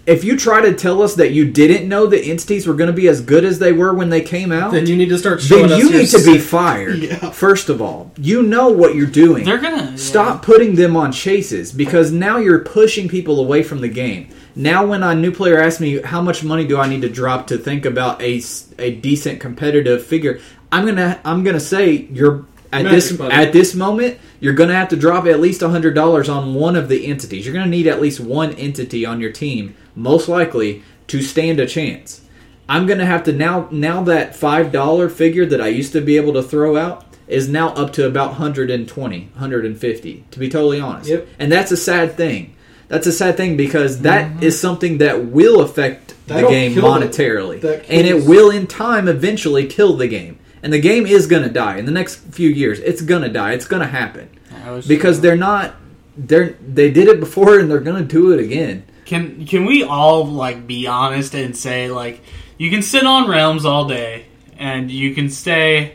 [0.06, 2.92] If you try to tell us that you didn't know the entities were going to
[2.92, 5.40] be as good as they were when they came out, then you need to start
[5.40, 6.96] showing then you your need to be fired.
[7.02, 7.30] Yeah.
[7.30, 9.44] First of all, you know what you're doing.
[9.44, 13.88] They're gonna Stop putting them on chases because now you're pushing people away from the
[13.88, 14.28] game.
[14.54, 17.48] Now, when a new player asks me how much money do I need to drop
[17.48, 18.40] to think about a,
[18.78, 20.40] a decent competitive figure,
[20.70, 23.34] I'm gonna I'm gonna say you're at Magic this money.
[23.34, 26.88] at this moment you're gonna have to drop at least hundred dollars on one of
[26.88, 27.44] the entities.
[27.44, 31.66] You're gonna need at least one entity on your team, most likely, to stand a
[31.66, 32.20] chance.
[32.68, 36.16] I'm gonna have to now now that five dollar figure that I used to be
[36.16, 41.11] able to throw out is now up to about 120, 150, to be totally honest.
[41.11, 41.28] Yep.
[41.38, 42.54] And that's a sad thing.
[42.88, 44.04] That's a sad thing because mm-hmm.
[44.04, 47.11] that is something that will affect the That'll game kill it.
[47.11, 47.61] monetarily.
[47.61, 50.38] That And it will in time eventually kill the game.
[50.62, 52.78] And the game is gonna die in the next few years.
[52.80, 53.52] It's gonna die.
[53.52, 54.28] It's gonna happen.
[54.64, 55.74] I was- Because they're not
[56.16, 58.85] they're they did it before and they're gonna do it again.
[59.06, 62.20] Can can we all like be honest and say like
[62.58, 64.26] you can sit on realms all day
[64.58, 65.94] and you can say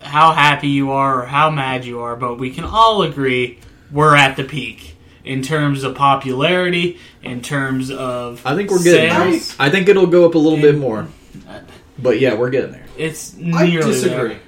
[0.00, 3.58] how happy you are or how mad you are, but we can all agree
[3.90, 9.10] we're at the peak in terms of popularity, in terms of I think we're getting
[9.10, 9.56] sales.
[9.56, 9.66] there.
[9.66, 11.08] I think it'll go up a little bit more.
[11.98, 12.86] But yeah, we're getting there.
[12.98, 14.28] It's I nearly disagree.
[14.30, 14.40] there.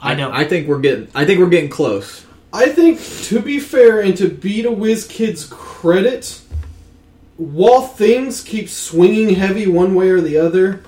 [0.00, 0.32] I don't.
[0.32, 2.26] I think we're getting I think we're getting close.
[2.52, 6.40] I think, to be fair and to be to WizKids' credit,
[7.40, 10.82] while things keep swinging heavy one way or the other,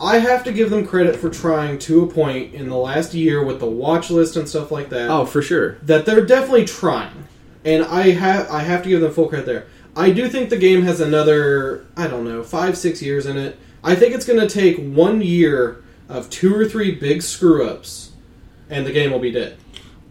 [0.00, 3.44] I have to give them credit for trying to a point in the last year
[3.44, 5.10] with the watch list and stuff like that.
[5.10, 5.78] Oh, for sure.
[5.82, 7.26] that they're definitely trying,
[7.64, 9.66] and I have I have to give them full credit there.
[9.96, 13.58] I do think the game has another I don't know five six years in it.
[13.82, 18.12] I think it's going to take one year of two or three big screw ups,
[18.70, 19.56] and the game will be dead.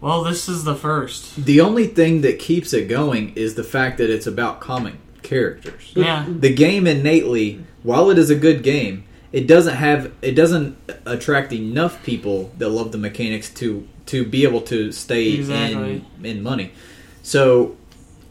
[0.02, 1.42] well, this is the first.
[1.42, 5.92] The only thing that keeps it going is the fact that it's about comic characters.
[5.94, 6.26] Yeah.
[6.28, 11.52] The game innately, while it is a good game, it doesn't have it doesn't attract
[11.52, 16.04] enough people that love the mechanics to to be able to stay Exactly.
[16.18, 16.72] in in money.
[17.22, 17.76] So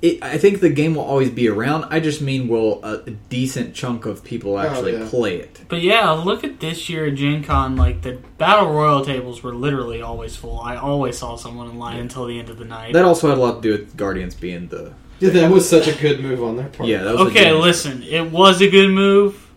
[0.03, 1.85] it, I think the game will always be around.
[1.85, 5.07] I just mean will a, a decent chunk of people oh, actually yeah.
[5.09, 5.61] play it.
[5.69, 7.77] But yeah, look at this year at Gen Con.
[7.77, 10.59] Like, the Battle Royal tables were literally always full.
[10.59, 12.91] I always saw someone in line until the end of the night.
[12.91, 15.87] That also had a lot to do with Guardians being the Yeah, that was such
[15.87, 16.89] a good move on their part.
[16.89, 17.03] yeah.
[17.03, 19.49] That was a okay, good- listen, it was a good move,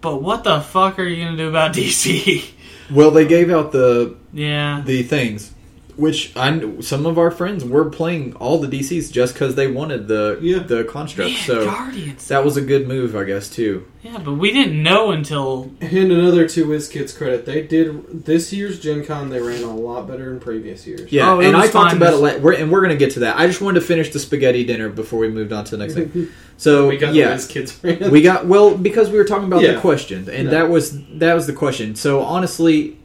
[0.00, 2.44] but what the fuck are you gonna do about DC?
[2.90, 5.52] Well, they gave out the yeah, the things,
[5.98, 9.66] which I kn- some of our friends were playing all the DCs just because they
[9.66, 10.60] wanted the Yeah.
[10.60, 11.30] the construct.
[11.32, 12.28] Man, so Guardians.
[12.28, 13.84] that was a good move, I guess, too.
[14.04, 18.78] Yeah, but we didn't know until And another to WizKids' credit, they did this year's
[18.78, 19.28] Gen Con.
[19.28, 21.10] They ran a lot better than previous years.
[21.12, 23.10] Yeah, Oh, and I was talked about it, la- we're, and we're going to get
[23.14, 23.36] to that.
[23.36, 25.94] I just wanted to finish the spaghetti dinner before we moved on to the next
[25.94, 26.28] thing.
[26.60, 28.10] So we got yeah, the WizKids ran.
[28.10, 30.50] we got well because we were talking about the question, and Yeah.
[30.50, 31.94] that was that was the question.
[31.94, 32.96] So honestly,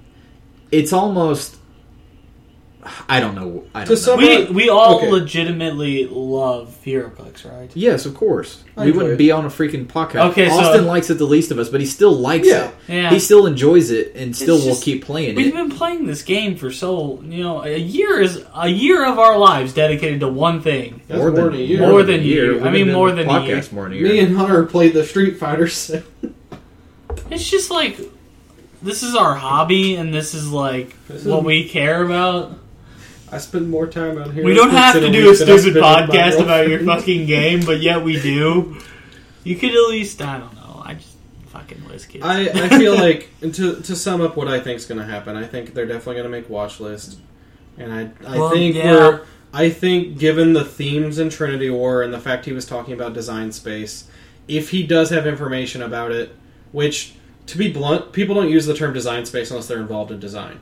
[0.71, 1.57] it's almost
[3.07, 3.63] I don't know.
[3.73, 4.15] I don't To know.
[4.17, 5.09] we we all Okay.
[5.11, 7.69] legitimately love HeroClix, right?
[7.73, 8.63] Yes, of course.
[8.75, 9.17] I we wouldn't it.
[9.17, 10.31] be on a freaking podcast.
[10.31, 12.65] Okay, so- Austin likes it the least of us, but he still likes Yeah.
[12.65, 12.71] it.
[12.87, 13.09] Yeah.
[13.11, 15.53] He still enjoys it and still will just- keep playing We've it.
[15.53, 19.37] been playing this game for so you know a year is a year of our
[19.37, 21.01] lives dedicated to one thing.
[21.07, 21.79] That's more than a year.
[21.79, 22.53] More than a year.
[22.53, 23.63] We've I mean, more doing than a year.
[23.71, 24.07] more than a year.
[24.09, 25.67] Me and Hunter played the Street Fighter.
[25.73, 26.01] So
[27.29, 27.97] It's just like
[28.81, 32.51] this is our hobby, and this is like This what is- we care about.
[33.33, 34.43] I spend more time out here.
[34.43, 36.67] We don't have to do a week than I stupid spend with my podcast about
[36.67, 38.77] your fucking game, but yet we do.
[39.43, 40.81] You could at least I don't know.
[40.85, 41.15] I just
[41.47, 42.23] fucking kids.
[42.23, 45.35] I, I feel like to to sum up what I think is going to happen,
[45.35, 47.17] I think they're definitely going to make watch list,
[47.77, 48.91] and I I Well, think yeah.
[48.91, 52.93] we're I think given the themes in Trinity War and the fact he was talking
[52.93, 54.05] about design space,
[54.47, 56.35] if he does have information about it,
[56.71, 57.13] which
[57.47, 60.59] to be blunt, people don't use the term design space unless they're involved in design,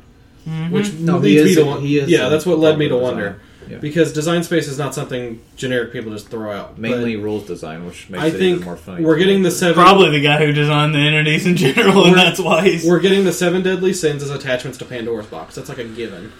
[0.50, 0.72] Mhm.
[0.72, 2.88] which No, leads he is- me to won- he is yeah, that's what led me
[2.88, 3.40] to involved in wonder.
[3.70, 3.78] Yeah.
[3.78, 6.74] because design space is not something generic people just throw out.
[6.76, 9.04] But Mainly rules design, which makes I it think even more funny.
[9.06, 9.76] we're getting the seven.
[9.76, 13.24] Probably the guy who designed the entities in general, and that's why he's We're getting
[13.24, 15.56] the seven deadly sins as attachments to Pandora's box.
[15.56, 16.32] That's like a given.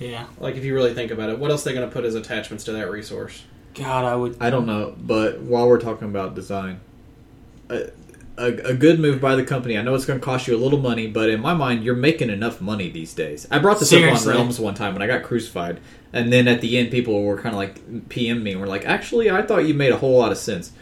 [0.00, 0.24] yeah.
[0.40, 2.14] Like if you really think about it, what else are they going to put as
[2.14, 3.42] attachments to that resource?
[3.74, 4.36] God, I would.
[4.40, 6.80] I don't know, but while we're talking about design,
[7.68, 7.90] a,
[8.36, 9.76] a, a good move by the company.
[9.76, 11.94] I know it's going to cost you a little money, but in my mind, you're
[11.94, 13.46] making enough money these days.
[13.50, 14.30] I brought this Seriously.
[14.30, 15.80] up on Realms one time when I got crucified,
[16.12, 18.84] and then at the end, people were kind of like PM me and were like,
[18.86, 20.72] "Actually, I thought you made a whole lot of sense."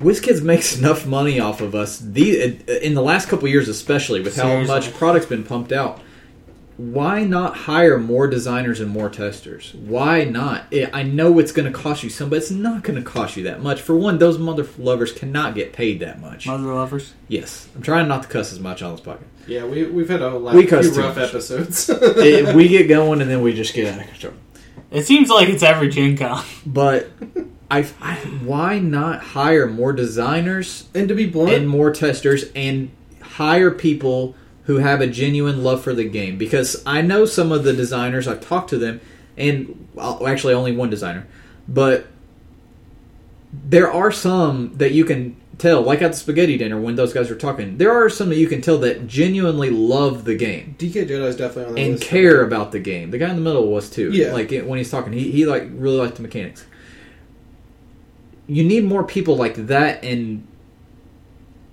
[0.00, 1.98] WizKids makes enough money off of us.
[1.98, 6.00] The in the last couple years, especially with how much product's been pumped out.
[6.76, 9.74] Why not hire more designers and more testers?
[9.74, 10.64] Why not?
[10.72, 13.36] I I know it's going to cost you some, but it's not going to cost
[13.36, 13.80] you that much.
[13.80, 16.46] For one, those mother lovers cannot get paid that much.
[16.46, 17.12] Mother lovers.
[17.28, 19.24] Yes, I'm trying not to cuss as much on this podcast.
[19.46, 21.28] Yeah, we we've had a lot, We few cuss too rough much.
[21.28, 21.88] episodes.
[21.92, 24.34] It- we get going and then we just get out of control.
[24.90, 26.44] It seems like it's every Gen Con.
[26.66, 27.08] But
[27.70, 32.90] I, I why not hire more designers and to be blunt, and more testers and
[33.20, 37.64] hire people who have a genuine love for the game because I know some of
[37.64, 39.00] the designers I've talked to them
[39.36, 39.88] and
[40.26, 41.26] actually only one designer
[41.68, 42.06] but
[43.52, 47.28] there are some that you can tell like at the spaghetti dinner when those guys
[47.28, 51.06] were talking there are some that you can tell that genuinely love the game DK
[51.08, 52.04] Jedi's definitely on the and list.
[52.04, 53.10] care about the game.
[53.10, 54.10] The guy in the middle was too.
[54.12, 54.32] Yeah.
[54.32, 56.64] Like when he's talking, he, he like really liked the mechanics.
[58.48, 60.46] You need more people like that in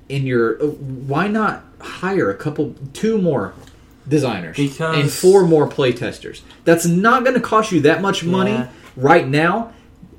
[0.07, 0.61] in your.
[0.61, 3.53] uh, Why not hire a couple, two more
[4.07, 6.41] designers Because- and four more play testers?
[6.65, 8.67] That's not going to cost you that much money Yeah.
[8.97, 9.71] right now,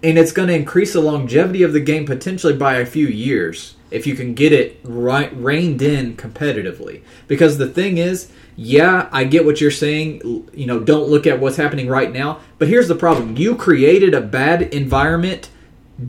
[0.02, 3.74] and it's going to increase the longevity of the game potentially by a few years
[3.90, 7.00] if you can get it right reined in competitively.
[7.26, 10.22] Because the thing is, yeah, I get what you're saying.
[10.24, 12.38] l- You know, don't look at what's happening right now.
[12.58, 15.48] But here's the problem: you created a bad environment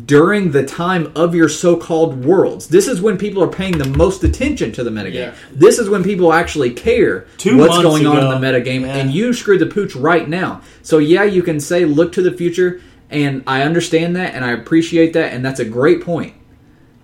[0.05, 2.67] during the time of your so-called worlds.
[2.67, 5.13] This is when people are paying the most attention to the metagame.
[5.13, 5.35] Yeah.
[5.51, 8.95] This is when people actually care Two what's going on in the metagame, Yeah.
[8.95, 10.61] and you screwed the pooch right now.
[10.81, 14.51] So yeah, you can say look to the future, and I understand that, and I
[14.51, 16.33] appreciate that, and that's a great point.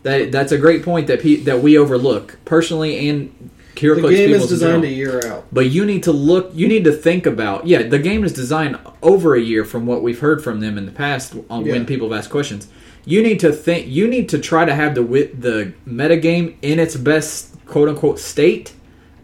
[0.04, 4.28] That that's a great point that pe- that we overlook personally, and the HeroClix game
[4.30, 5.46] people is in designed a year out.
[5.52, 6.52] But you need to look.
[6.54, 7.68] You need to think about.
[7.68, 10.86] Yeah, the game is designed over a year from what we've heard from them in
[10.86, 11.74] the past on Yeah.
[11.74, 12.68] when people have asked questions.
[13.06, 13.88] You need to think.
[13.88, 18.20] You need to try to have the wi- the metagame in its best quote unquote
[18.20, 18.74] state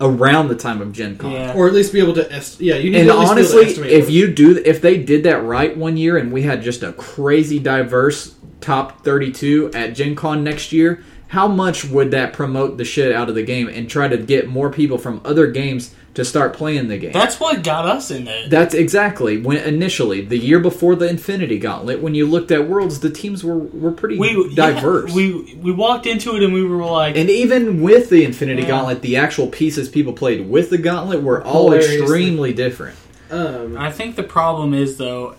[0.01, 1.31] around the time of Gen Con.
[1.31, 1.53] Yeah.
[1.55, 3.39] Or at least be able to est- yeah, you need And to at least be
[3.41, 6.17] able to honestly, estimate if what- you do, if they did that right one year,
[6.17, 10.99] and we had just a crazy diverse top thirty-two at Gen Con next year,
[11.33, 14.47] how much would that promote the shit out of the game and try to get
[14.47, 17.11] more people from other games to start playing the game?
[17.11, 18.51] That's what got us in it.
[18.51, 22.99] That's exactly when initially the year before the Infinity Gauntlet, when you looked at worlds,
[22.99, 25.09] the teams were were pretty we diverse.
[25.09, 28.61] yeah, we we walked into it and we were like, and even with the Infinity
[28.61, 28.67] Yeah.
[28.67, 32.01] Gauntlet, the actual pieces people played with the Gauntlet were all Hilariously.
[32.01, 32.95] extremely different.
[33.31, 35.35] um, I think the problem is though,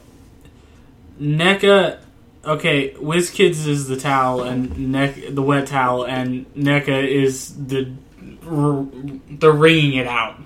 [1.21, 1.99] NECA.
[2.47, 7.93] Okay, WizKids is the towel and neck the wet towel, and NECA is the
[8.47, 8.87] r-
[9.31, 10.41] they're wringing it out.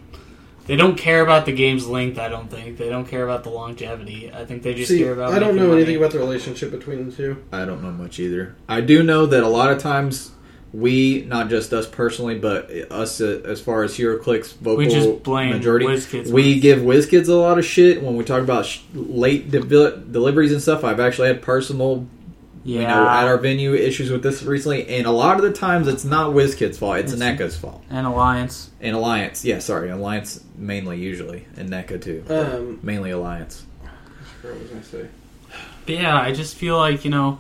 [0.67, 2.19] They don't care about the game's length.
[2.19, 4.31] I don't think they don't care about the longevity.
[4.31, 5.33] I think they just see, care about.
[5.33, 5.79] I don't know money.
[5.79, 7.43] anything about the relationship between the two.
[7.51, 8.55] I don't know much either.
[8.69, 10.33] I do know that a lot of times
[10.73, 15.23] we, not just us personally, but us uh, as far as HeroClix vocal We just
[15.23, 16.31] blame majority, WizKids.
[16.31, 19.61] we give WizKids a lot of shit when we talk about sh- late de-
[19.97, 20.85] deliveries and stuff.
[20.85, 22.07] I've actually had personal,
[22.65, 25.53] yeah, you know, at our venue issues with this recently, and a lot of the
[25.53, 27.83] times it's not WizKids' fault; it's It's- NECA's fault.
[27.89, 28.71] and Alliance.
[28.81, 33.65] And Alliance, yeah, sorry, Alliance mainly usually, and NECA too, Um, mainly Alliance.
[34.43, 35.07] what was I gonna say?
[35.87, 37.39] But yeah, I just feel like you know,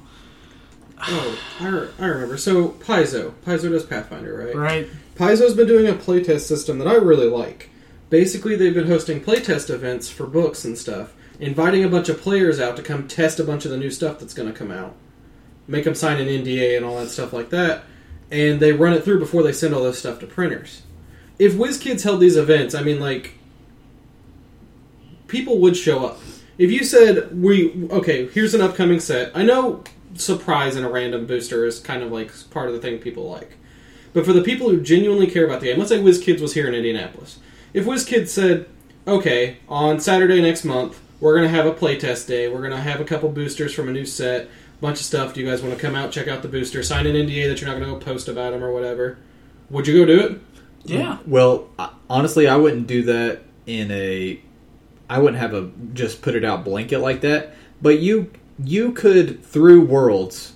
[1.00, 2.36] Oh, I, re- I remember.
[2.36, 4.54] So Paizo, Paizo does Pathfinder, right?
[4.54, 4.88] right?
[5.14, 7.70] Paizo's been doing a playtest system that I really like.
[8.10, 12.58] Basically, they've been hosting playtest events for books and stuff, inviting a bunch of players
[12.58, 14.94] out to come test a bunch of the new stuff that's going to come out,
[15.66, 17.84] make them sign an NDA and all that stuff like that,
[18.30, 20.82] and they run it through before they send all this stuff to printers.
[21.38, 23.34] If WizKids held these events, I mean, like,
[25.28, 26.18] people would show up.
[26.56, 29.84] If you said, "We okay, here's an upcoming set," I know
[30.18, 33.56] surprise and a random booster is kind of like part of the thing people like.
[34.12, 36.66] But for the people who genuinely care about the game, let's say WizKids was here
[36.66, 37.38] in Indianapolis.
[37.74, 38.68] If WizKids said,
[39.06, 42.78] okay, on Saturday next month, we're going to have a playtest day, we're going to
[42.78, 44.48] have a couple boosters from a new set, a
[44.80, 45.34] bunch of stuff.
[45.34, 47.60] Do you guys want to come out, check out the booster, sign an NDA that
[47.60, 49.18] you're not going to go post about them or whatever?
[49.70, 50.40] Would you go do it?
[50.84, 51.68] Yeah, Well,
[52.08, 54.40] honestly, I wouldn't do that in a.
[55.10, 57.54] I wouldn't have a just put it out blanket like that.
[57.82, 58.30] But you
[58.62, 60.54] you could through worlds,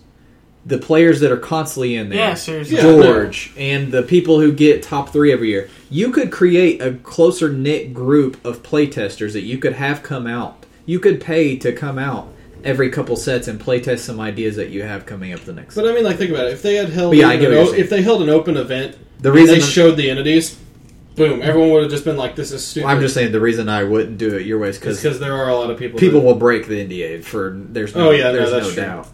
[0.64, 2.76] the players that are constantly in there, yeah, seriously.
[2.76, 2.82] Yeah.
[2.82, 7.52] George, and the people who get top three every year, you could create a closer
[7.52, 10.64] knit group of playtesters that you could have come out.
[10.86, 12.28] You could pay to come out
[12.64, 15.74] every couple sets and playtest some ideas that you have coming up the next.
[15.74, 16.52] But I mean, like, think about it.
[16.52, 18.96] If they had held, yeah, I an- get what if they held an open event,
[19.20, 20.56] The and reason they showed the entities,
[21.16, 23.68] boom, everyone would have just been like, "This is stupid." I'm just saying the reason
[23.68, 25.98] I wouldn't do it your way is because because there are a lot of people.
[26.00, 28.72] people that- will break the NDA for there's no, Oh, yeah, no, there's that's no
[28.72, 28.82] true.
[28.82, 29.08] doubt.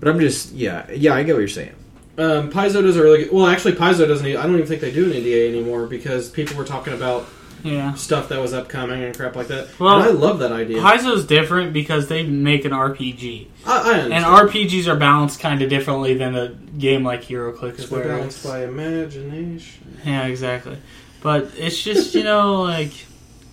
[0.00, 1.72] But I'm just yeah yeah I get what you're saying.
[2.18, 3.32] Um, Paizo does a really good.
[3.32, 4.26] Well, actually, Paizo doesn't.
[4.26, 7.26] I don't even think they do an NDA anymore because people were talking about
[7.62, 7.92] Yeah.
[7.94, 9.68] stuff that was upcoming and crap like that.
[9.78, 10.78] Well, and I love that idea.
[10.82, 13.46] Paizo's different because they make an RPG.
[13.66, 14.24] I, I And.
[14.24, 17.78] RPGs are balanced kind of differently than a game like HeroClix.
[17.78, 19.98] It's where balanced it's- by imagination.
[20.04, 20.76] Yeah, exactly.
[21.22, 22.92] But it's just, you know, like,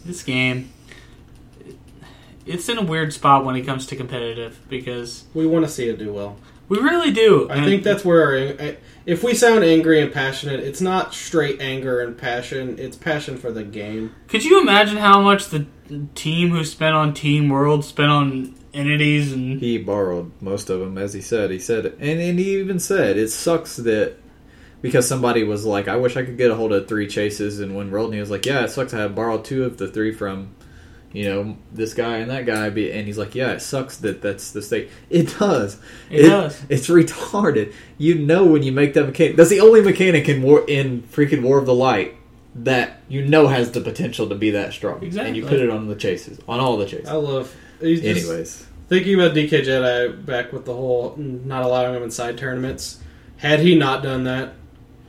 [0.05, 0.71] this game,
[2.45, 5.89] it's in a weird spot when it comes to competitive because We want to see
[5.89, 6.37] it do well.
[6.69, 7.49] we really do.
[7.49, 11.59] I And think that's where our, if we sound angry and passionate, it's not straight
[11.61, 12.77] anger and passion.
[12.79, 14.15] It's passion for the game.
[14.27, 15.65] Could you imagine how much the
[16.15, 19.59] team who spent on Team World spent on entities and.
[19.59, 21.51] He borrowed most of them, as he said.
[21.51, 24.15] He said, and, and he even said, it sucks that
[24.81, 27.75] because somebody was like, I wish I could get a hold of three chases, and
[27.75, 28.05] when world.
[28.07, 28.93] and he was like, Yeah, it sucks.
[28.93, 30.49] I had borrowed two of the three from,
[31.13, 32.69] you know, this guy and that guy.
[32.69, 34.89] Be- And he's like, Yeah, it sucks that that's the state.
[35.09, 35.77] It does.
[36.09, 36.61] It does.
[36.69, 37.73] It's retarded.
[37.97, 39.35] You know when you make that mechanic.
[39.37, 42.15] That's the only mechanic in war in freaking War of the Light
[42.55, 45.03] that you know has the potential to be that strong.
[45.03, 45.27] Exactly.
[45.27, 47.07] And you put it on the chases, on all the chases.
[47.07, 47.55] I love.
[47.81, 48.65] just- Anyways.
[48.89, 52.99] Thinking about DK Jedi back with the whole not allowing him in side tournaments.
[53.35, 54.53] Had he not done that,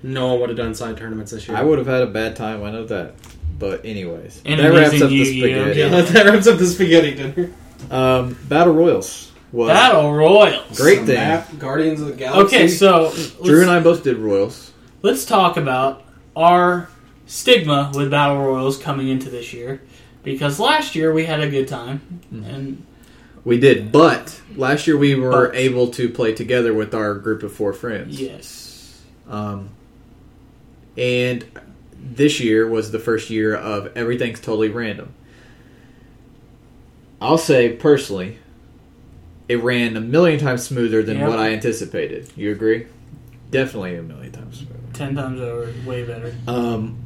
[0.02, 1.56] no one would have done side tournaments this year.
[1.56, 2.62] I would have had a bad time.
[2.62, 3.14] I know that.
[3.58, 5.72] But anyways, And that wraps amazing up the Yu-Gi-Oh!
[5.72, 5.80] spaghetti.
[5.80, 7.50] Yeah, that wraps up the spaghetti dinner.
[7.90, 10.78] Um, Battle Royals was Battle Royals.
[10.78, 11.14] Great Some thing.
[11.16, 12.56] map, Guardians of the Galaxy.
[12.56, 14.72] Okay, so Drew and let's, I both did Royals.
[15.02, 16.04] let's talk about
[16.36, 16.88] our
[17.26, 19.80] stigma with Battle Royals coming into this year.
[20.22, 22.44] Because last year we had a good time, Mm-hmm.
[22.44, 22.86] and
[23.44, 27.42] We did, but last year we were But- able to play together with our group
[27.42, 28.20] of four friends.
[28.20, 29.70] yes, Um,
[30.98, 31.44] and
[32.00, 35.14] this year was the first year of everything's totally random.
[37.20, 38.38] I'll say personally,
[39.48, 41.28] it ran a million times smoother than Yep.
[41.28, 42.28] what I anticipated.
[42.36, 42.86] You agree?
[43.50, 44.74] Definitely a million times smoother.
[44.92, 46.34] ten times over, way better.
[46.46, 46.96] Um,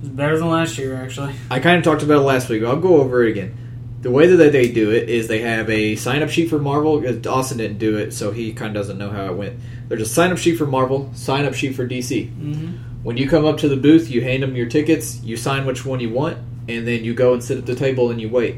[0.00, 1.34] It's better than last year, actually.
[1.50, 2.62] I kind of talked about it last week.
[2.62, 3.54] But I'll go over it again.
[4.02, 7.04] The way that they do it is they have a sign up sheet for Marvel.
[7.28, 9.56] Austin didn't do it, so he kind of doesn't know how it went.
[9.88, 12.30] There's a sign up sheet for Marvel, sign up sheet for DC.
[12.30, 12.70] hmm
[13.02, 15.86] When you come up to the booth, you hand them your tickets, you sign which
[15.86, 16.38] one you want,
[16.68, 18.56] and then you go and sit at the table and you wait.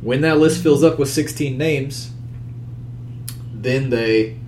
[0.00, 2.12] When that list fills up with 16 names,
[3.52, 4.38] then they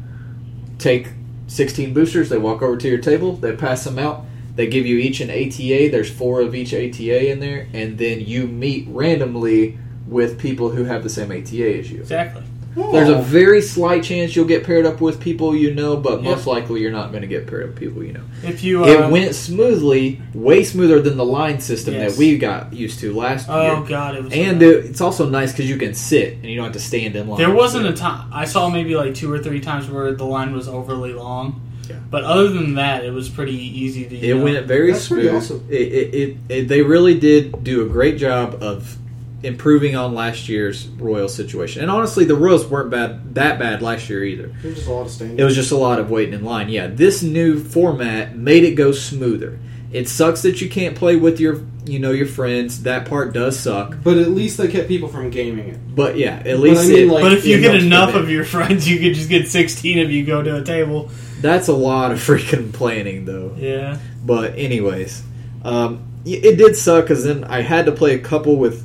[0.78, 1.08] take
[1.48, 4.24] 16 boosters, they walk over to your table, they pass them out,
[4.54, 8.20] they give you each an ATA, there's four of each ATA in there, and then
[8.20, 12.00] you meet randomly with people who have the same ATA as you.
[12.00, 12.42] Exactly.
[12.76, 16.22] There's a very slight chance you'll get paired up with people you know, but Yep.
[16.22, 18.20] most likely you're not going to get paired up with people you know.
[18.44, 22.12] If you uh, It went smoothly, way smoother than the line system Yes.
[22.12, 23.72] that we got used to last oh year.
[23.72, 24.32] Oh god, it was.
[24.32, 27.16] And it, it's also nice because you can sit and you don't have to stand
[27.16, 27.38] in line.
[27.38, 28.28] There wasn't a time.
[28.32, 31.62] I saw maybe like two or three times where the line was overly long.
[31.88, 31.96] Yeah.
[32.10, 34.16] But other than that, it was pretty easy to.
[34.16, 35.34] It know- went very That's smooth.
[35.34, 35.64] awesome.
[35.70, 38.96] It, it, it, it, they really did do a great job of
[39.42, 41.82] improving on last year's Royal situation.
[41.82, 44.48] And honestly, the Royals weren't bad that bad last year either.
[44.62, 45.38] There's just a lot of standing.
[45.38, 46.68] It was just a lot of waiting in line.
[46.68, 49.58] Yeah, this new format made it go smoother.
[49.92, 52.82] It sucks that you can't play with your, you know, your friends.
[52.82, 53.96] That part does suck.
[54.02, 55.94] but at least they kept people from gaming it.
[55.94, 58.28] But yeah, at But least I mean, it, like- But if you get enough of
[58.28, 61.10] your friends, you could just get sixteen of you go to a table.
[61.40, 63.54] that's a lot of freaking planning, though.
[63.56, 63.98] Yeah.
[64.24, 65.22] But anyways,
[65.64, 68.84] um, it did suck because then I had to play a couple with.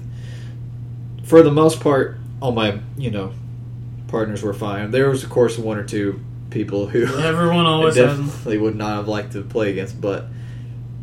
[1.32, 3.32] For the most part, all my you know
[4.09, 4.91] partners were fine.
[4.91, 6.19] There was of course one or two
[6.49, 8.17] people who Everyone always has.
[8.17, 10.25] definitely would not have liked to play against, but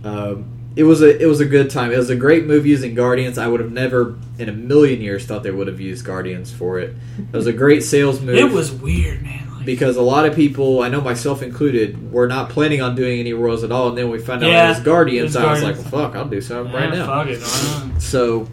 [0.05, 0.45] um,
[0.77, 1.93] it was a it was a good time.
[1.93, 3.39] It was a great move using Guardians.
[3.39, 6.79] I would have never in a million years thought they would have used Guardians for
[6.79, 6.95] it.
[7.19, 8.37] It was a great sales move.
[8.37, 9.51] It was weird, man.
[9.57, 13.19] Like, because a lot of people, I know myself included, were not planning on doing
[13.19, 15.35] any royals at all, and then we found out Yeah, it was Guardians.
[15.35, 18.01] it was I was like, well, "Fuck, I'll do something yeah, right now." Fuck it.
[18.03, 18.47] So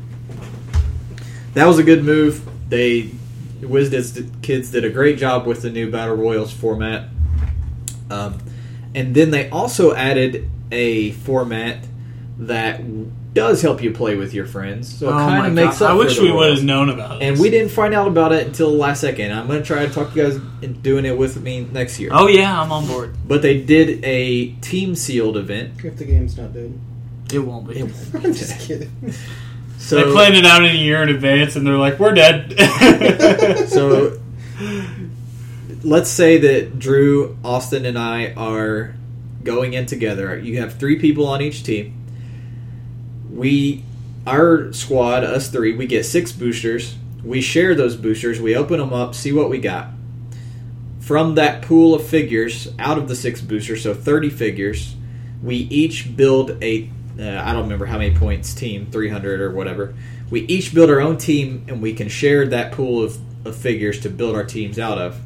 [1.56, 2.48] that was a good move.
[2.70, 3.10] They
[3.62, 7.10] WizDiz kids did a great job with the new Battle Royals format.
[8.10, 8.38] Um,
[8.94, 11.86] and then they also added a format
[12.38, 12.82] that
[13.34, 14.98] does help you play with your friends.
[14.98, 15.86] So it Oh kind of makes God.
[15.86, 15.92] up.
[15.92, 17.26] I for wish the we would have known about it.
[17.26, 19.32] And we didn't find out about it until the last second.
[19.34, 22.10] I'm going to try to talk you guys into doing it with me next year.
[22.14, 23.16] Oh yeah, I'm on board.
[23.28, 25.84] But they did a team sealed event.
[25.84, 26.80] If the game's not dead.
[27.34, 27.82] It won't be.
[28.14, 28.92] I'm just kidding.
[29.86, 32.56] So they planned it out in a year in advance, and they're like, "We're dead."
[33.68, 34.20] So
[35.84, 38.96] let's say that Drew, Austin, and I are
[39.44, 40.40] going in together.
[40.40, 42.02] You have three people on each team.
[43.32, 43.84] We,
[44.26, 46.96] our squad, us three, we get six boosters.
[47.24, 48.42] We share those boosters.
[48.42, 49.90] We open them up, see what we got.
[51.00, 54.96] From that pool of figures, out of the six boosters, so 30 figures,
[55.44, 56.90] we each build a
[57.20, 59.96] uh, I don't remember how many points team, 300 or whatever.
[60.30, 64.00] We each build our own team and we can share that pool of, of figures
[64.02, 65.20] to build our teams out of.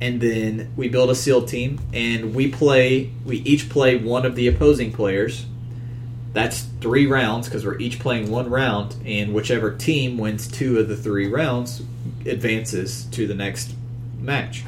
[0.00, 4.34] And then we build a sealed team and we play, we each play one of
[4.34, 5.46] the opposing players.
[6.32, 10.88] That's three rounds because we're each playing one round, and whichever team wins two of
[10.88, 11.82] the three rounds
[12.24, 13.74] advances to the next
[14.18, 14.64] match.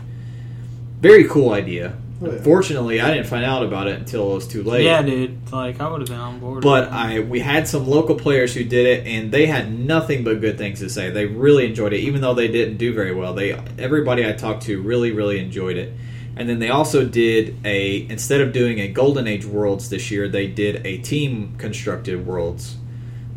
[1.00, 1.96] Very cool idea.
[2.22, 2.32] Oh, yeah.
[2.32, 4.84] Unfortunately, I didn't find out about it until it was too late.
[4.84, 5.52] Yeah, dude.
[5.52, 6.62] Like I would have been on board.
[6.62, 10.40] But I we had some local players who did it, and they had nothing but
[10.40, 11.10] good things to say.
[11.10, 13.34] They really enjoyed it, even though they didn't do very well.
[13.34, 15.92] They everybody I talked to really really enjoyed it.
[16.36, 20.28] And then they also did a instead of doing a Golden Age Worlds this year,
[20.28, 22.76] they did a team constructed Worlds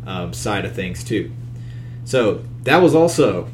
[0.06, 1.32] um, side of things too.
[2.04, 3.48] So that was also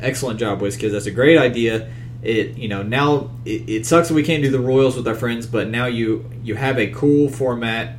[0.00, 0.92] excellent job, WizKids.
[0.92, 1.92] That's a great idea.
[2.22, 5.14] It you know now it, it sucks that we can't do the Royals with our
[5.14, 7.96] friends, but now you you have a cool format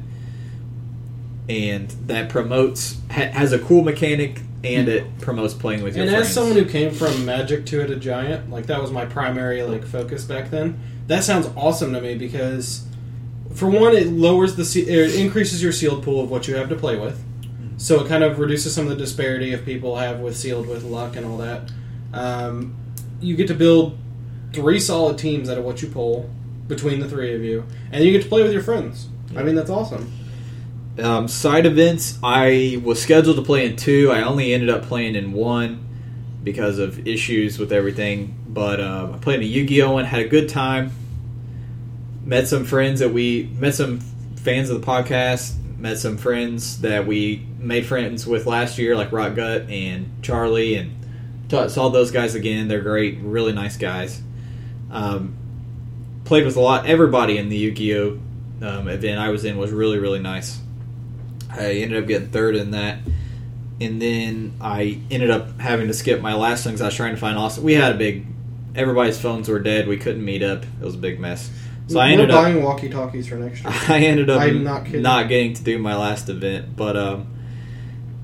[1.50, 6.14] and that promotes ha, has a cool mechanic and it promotes playing with your friends.
[6.14, 6.28] And friends.
[6.30, 9.62] as someone who came from Magic to it a Giant, like that was my primary
[9.64, 10.80] like focus back then.
[11.08, 12.86] That sounds awesome to me because,
[13.54, 16.76] for one, it lowers the it increases your sealed pool of what you have to
[16.76, 17.22] play with,
[17.78, 20.84] so it kind of reduces some of the disparity of people have with sealed with
[20.84, 21.70] luck and all that.
[22.14, 22.76] Um,
[23.20, 23.98] you get to build
[24.54, 26.30] three solid teams out of what you pull
[26.68, 29.08] between the three of you, and you get to play with your friends.
[29.36, 30.12] I mean, that's awesome.
[31.00, 34.12] Um, side events, I was scheduled to play in two.
[34.12, 35.84] I only ended up playing in one
[36.44, 38.36] because of issues with everything.
[38.48, 40.92] But um, I played in a Yu-Gi-Oh and had a good time.
[42.24, 44.00] Met some friends that we met some
[44.36, 45.56] fans of the podcast.
[45.78, 50.76] Met some friends that we made friends with last year, like Rock Gut and Charlie,
[50.76, 50.96] and
[51.50, 52.68] t- saw those guys again.
[52.68, 54.22] They're great, really nice guys.
[54.94, 55.36] Um,
[56.24, 56.86] played with a lot.
[56.86, 58.20] Everybody in the Yu-Gi-Oh
[58.62, 60.60] um, event I was in was really really nice.
[61.50, 63.00] I ended up getting third in that,
[63.82, 67.14] and then I ended up having to skip my last one because I was trying
[67.16, 67.64] to find Austin.
[67.64, 68.26] We had a big,
[68.76, 69.88] everybody's phones were dead.
[69.88, 70.64] We couldn't meet up.
[70.64, 71.52] It was a big mess.
[71.88, 73.74] So I We're ended up, buying walkie talkies for next year.
[73.88, 75.04] I ended up I'm not kidding.
[75.04, 76.76] getting to do my last event.
[76.76, 77.28] But um,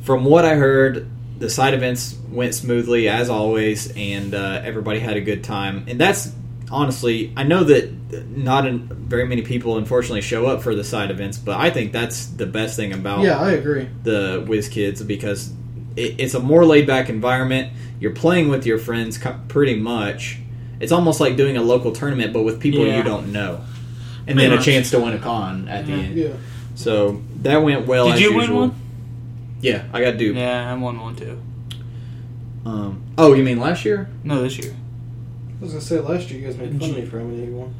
[0.01, 1.07] from what I heard,
[1.37, 5.85] the side events went smoothly as always, and uh, everybody had a good time.
[5.87, 6.31] And that's
[6.71, 7.91] honestly, I know that
[8.35, 11.91] not in, very many people unfortunately show up for the side events, but I think
[11.91, 13.87] that's the best thing about Yeah, I agree.
[14.03, 15.51] the WizKids because
[15.95, 17.73] it, it's a more laid back environment.
[17.99, 20.37] You're playing with your friends pretty much.
[20.79, 22.97] It's almost like doing a local tournament, but with people Yeah.
[22.97, 23.61] you don't know,
[24.27, 26.15] and Pretty then a chance to win a con at the end.
[26.15, 26.29] Yeah.
[26.75, 28.05] So that went well.
[28.07, 28.75] Did as you win one?
[29.61, 30.37] Yeah, I got duped.
[30.37, 31.41] Yeah, I won one too.
[32.65, 34.09] Um, oh, you mean last year?
[34.23, 34.73] No, this year.
[35.59, 37.45] I was gonna say last year you guys made fun of me for how many
[37.45, 37.73] you won.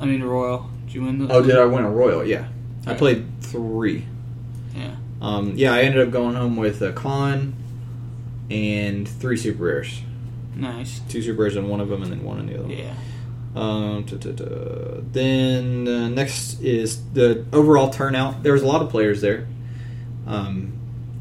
[0.00, 0.70] I mean, Royal.
[0.86, 1.32] Did you win the?
[1.32, 2.24] Oh, did I win a royal?
[2.24, 2.48] Yeah,
[2.86, 4.06] I played three.
[4.74, 4.96] Yeah.
[5.20, 7.54] Um, yeah, I ended up going home with a con
[8.50, 10.00] and three super rares.
[10.56, 11.00] Nice.
[11.08, 12.62] Two super rares in one of them, and then one in the other.
[12.64, 12.76] one.
[12.76, 12.94] Yeah.
[13.54, 15.00] Um, ta- ta- ta.
[15.12, 18.42] Then uh, next is the overall turnout.
[18.42, 19.46] There was a lot of players there.
[20.26, 20.72] Um,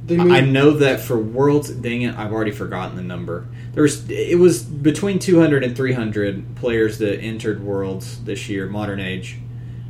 [0.10, 3.46] I moved- I know that for Worlds, dang it, I've already forgotten the number.
[3.74, 9.00] There was it was between 200 and 300 players that entered Worlds this year, modern
[9.00, 9.38] age.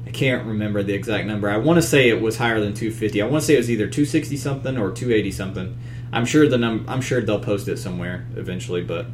[0.05, 1.49] I can't remember the exact number.
[1.49, 3.21] I want to say it was higher than 250.
[3.21, 5.77] I want to say it was either 260 something or 280 something.
[6.11, 9.07] I'm sure the num- I'm sure they'll post it somewhere eventually, but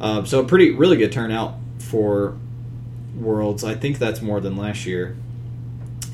[0.00, 2.36] uh, so a pretty really good turnout for
[3.14, 3.62] Worlds.
[3.62, 5.16] I think that's more than last year.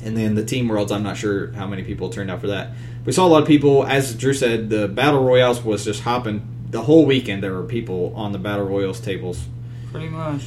[0.03, 2.71] And then the team worlds, I'm not sure how many people turned out for that.
[3.05, 6.47] We saw a lot of people, as Drew said, the battle royales was just hopping
[6.75, 7.41] the whole weekend.
[7.41, 9.43] There were people on the battle royals tables,
[9.91, 10.43] Pretty much.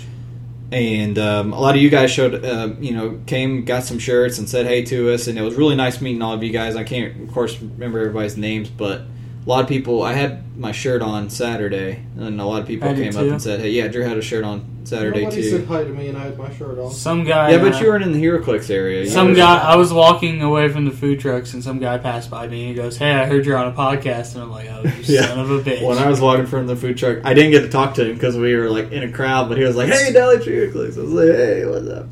[0.71, 4.39] and um, a lot of you guys showed, uh, you know, came, got some shirts,
[4.39, 6.77] and said hey to us, and it was really nice meeting all of you guys.
[6.77, 9.03] I can't, of course, remember everybody's names, but
[9.49, 10.03] a lot of people.
[10.03, 13.27] I had my shirt on Saturday, and a lot of people I did came up
[13.27, 13.33] too.
[13.33, 15.91] and said, "Hey, yeah, Drew had a shirt on Saturday Nobody too." said hi to
[15.91, 16.91] me and I had my shirt on.
[16.93, 17.53] Some guy.
[17.53, 19.03] yeah, but uh, you weren't in the HeroClix area.
[19.05, 19.57] You Some were- guy.
[19.59, 22.61] I was walking away from the food trucks, and some guy passed by me.
[22.61, 24.93] and He goes, "Hey, I heard you're on a podcast," and I'm like, "Oh, you
[25.15, 25.23] Yeah.
[25.29, 27.61] son of a bitch!" When I was walking from the food truck, I didn't get
[27.63, 29.49] to talk to him because we were like in a crowd.
[29.49, 32.07] But he was like, "Hey, Dolly Tree Clicks." I was like, "Hey, what's up?"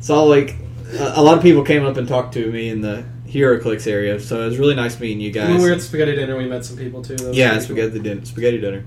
[0.00, 0.54] So like,
[0.98, 4.20] a, a lot of people came up and talked to me in the HeroClix area.
[4.20, 5.48] So it was really nice meeting you guys.
[5.48, 7.16] When we were at spaghetti dinner, we met some people too.
[7.16, 8.24] That yeah, spaghetti dinner.
[8.24, 8.84] Spaghetti dinner.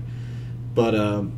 [0.74, 1.36] But um,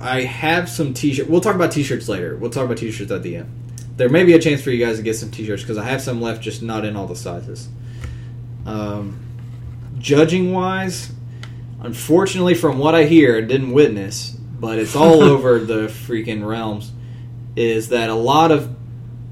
[0.00, 1.28] I have some t-shirt.
[1.28, 2.36] We'll talk about t-shirts later.
[2.36, 3.60] We'll talk about t-shirts at the end.
[3.96, 6.02] There may be a chance for you guys to get some t-shirts because I have
[6.02, 7.68] some left, just not in all the sizes.
[8.66, 9.20] Um,
[9.98, 11.12] judging wise,
[11.80, 16.90] unfortunately, from what I hear, and didn't witness, but it's all over the freaking realms.
[17.54, 18.74] Is that a lot of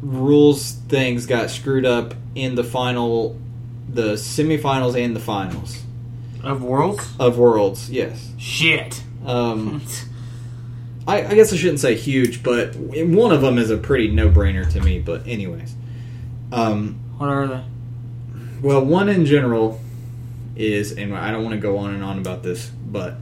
[0.02, 3.38] rules things got screwed up in the final,
[3.88, 5.82] the semifinals and the finals
[6.42, 7.08] Of Worlds?
[7.18, 7.90] of Worlds.
[7.90, 8.32] Yes.
[8.38, 9.02] Shit.
[9.24, 9.80] Um,
[11.06, 14.70] I, I guess I shouldn't say huge, but one of them is a pretty no-brainer
[14.72, 14.98] to me.
[15.00, 15.74] But anyways,
[16.52, 17.62] um, What are they?
[18.60, 19.80] well, one in general
[20.56, 23.14] is, and I don't want to go on and on about this, but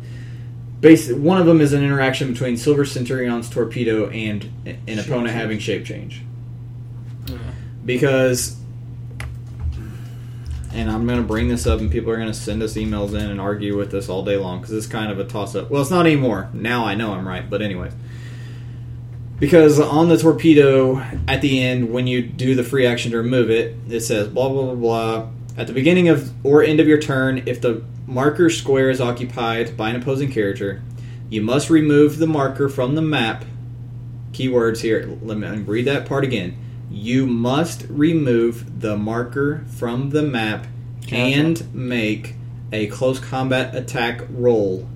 [0.81, 4.51] basic one of them is an interaction between Silver Centurion's torpedo and
[4.87, 6.23] an opponent having shape change.
[7.85, 8.57] Because,
[10.73, 13.11] and I'm going to bring this up, and people are going to send us emails
[13.11, 15.71] in and argue with us all day long because it's kind of a toss up.
[15.71, 16.51] Well, it's not anymore.
[16.53, 17.93] Now I know I'm right, but anyways.
[19.41, 23.51] Because on the torpedo, at the end, when you do the free action to remove
[23.51, 25.29] it, it says blah, blah, blah, blah.
[25.57, 29.79] At the beginning of or end of your turn, if the marker square is occupied
[29.79, 30.83] by an opposing character,
[31.31, 33.47] you must remove the marker from the map.
[34.33, 35.19] Keywords here.
[35.23, 36.57] Let me read that part again.
[36.91, 40.67] You must remove the marker from the map
[41.11, 42.35] and make
[42.73, 44.89] a close combat attack roll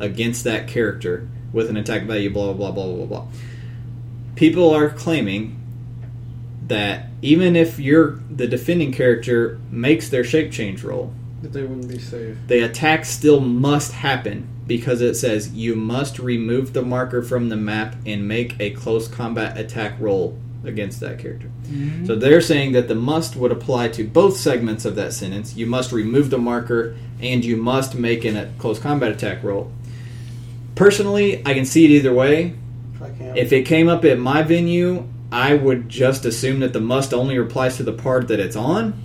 [0.00, 3.26] against that character with an attack value blah blah blah blah blah blah.
[4.34, 5.60] People are claiming
[6.66, 11.12] that even if you're the defending character makes their shape change roll,
[11.42, 12.36] That they wouldn't be safe.
[12.48, 17.56] the attack still must happen because it says you must remove the marker from the
[17.56, 20.36] map and make a close combat attack roll
[20.68, 21.50] against that character.
[21.64, 22.06] Mm-hmm.
[22.06, 25.56] So they're saying that the must would apply to both segments of that sentence.
[25.56, 29.72] You must remove the marker and you must make an, a close combat attack roll.
[30.74, 32.54] Personally, I can see it either way.
[33.00, 33.38] I can't.
[33.38, 37.36] If it came up at my venue, I would just assume that the must only
[37.36, 39.02] applies to the part that it's on,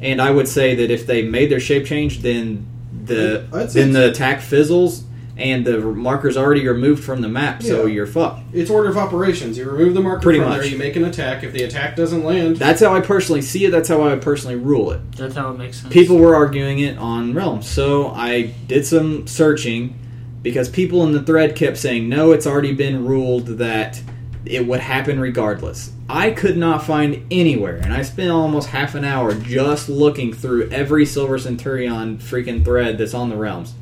[0.00, 2.66] and I would say that if they made their shape change, then
[3.04, 5.04] the then the attack fizzles
[5.36, 8.40] and the marker's already removed from the map, so you're fucked.
[8.54, 9.58] It's order of operations.
[9.58, 10.60] You remove the marker Pretty from much.
[10.62, 11.44] there, you make an attack.
[11.44, 13.70] If the attack doesn't land, That's how I personally see it.
[13.70, 15.12] That's how I personally rule it.
[15.12, 15.92] That's how it makes sense.
[15.92, 19.98] People were arguing it on Realms, so I did some searching
[20.42, 24.00] because people in the thread kept saying, no, it's already been ruled that
[24.44, 25.92] it would happen regardless.
[26.08, 30.70] I could not find anywhere, and I spent almost half an hour just looking through
[30.70, 33.74] every Silver Centurion freaking thread that's on the Realms.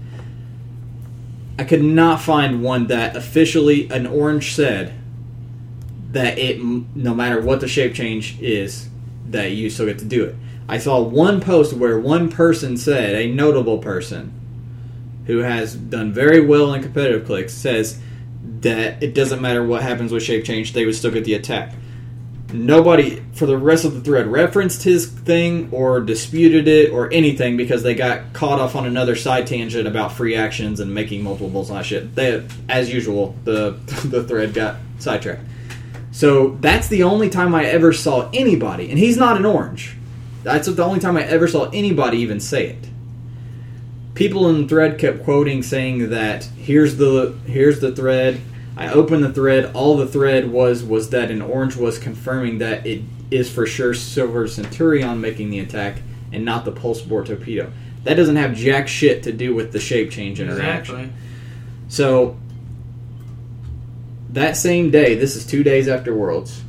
[1.58, 4.92] I could not find one that officially an orange said
[6.10, 8.88] that it, no matter what the shape change is,
[9.30, 10.36] that you still get to do it.
[10.68, 14.32] I saw one post where one person said, a notable person
[15.26, 18.00] who has done very well in competitive clicks, says
[18.60, 21.74] that it doesn't matter what happens with shape change, they would still get the attack.
[22.52, 27.56] Nobody for the rest of the thread referenced his thing or disputed it or anything
[27.56, 31.48] because they got caught off on another side tangent about free actions and making multiple
[31.48, 32.14] bullseye shit.
[32.14, 33.70] They, as usual, the
[34.04, 35.42] the thread got sidetracked.
[36.12, 39.96] So that's the only time I ever saw anybody, and he's not an orange.
[40.44, 42.88] That's the only time I ever saw anybody even say it.
[44.14, 48.40] People in the thread kept quoting saying that here's the here's the thread.
[48.76, 49.70] I opened the thread.
[49.74, 53.94] All the thread was was that an orange was confirming that it is for sure
[53.94, 55.98] Silver Centurion making the attack
[56.32, 57.72] and not the Pulse Bore torpedo.
[58.02, 60.96] That doesn't have jack shit to do with the shape change interaction.
[60.96, 61.20] Exactly.
[61.88, 62.36] So
[64.30, 66.62] that same day, this is two days after Worlds,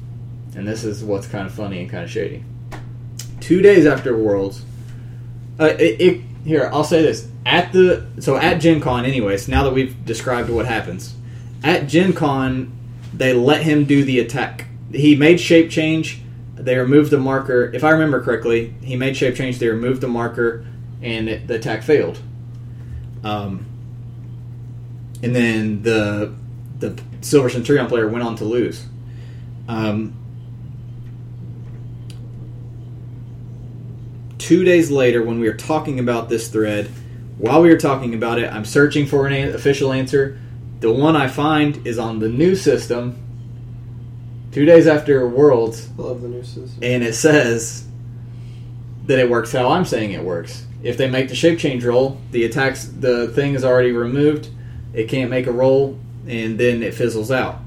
[0.55, 2.43] and this is what's kind of funny and kind of shady.
[3.39, 4.63] Two days after Worlds,
[5.59, 9.47] uh, it, it here I'll say this at the so at Gen Con anyways.
[9.47, 11.15] Now that we've described what happens
[11.65, 12.71] at Gen Con,
[13.11, 14.67] they let him do the attack.
[14.91, 16.21] He made shape change.
[16.53, 17.71] They removed the marker.
[17.73, 19.57] If I remember correctly, he made shape change.
[19.57, 20.63] They removed the marker,
[21.01, 22.19] and it, the attack failed.
[23.23, 23.65] Um,
[25.23, 26.35] and then the
[26.77, 28.85] the Silver Centurion player went on to lose.
[29.67, 30.13] Um,
[34.37, 36.91] two days later, when we were talking about this thread,
[37.39, 40.39] while we were talking about it, I'm searching for an official answer.
[40.79, 43.21] The one I find is on the new system.
[44.51, 46.79] Two days after Worlds, I love the new system.
[46.81, 47.85] and it says
[49.05, 50.65] that it works how I'm saying it works.
[50.81, 54.49] If they make the shape change roll, the attacks the thing is already removed.
[54.93, 57.59] It can't make a roll, and then it fizzles out.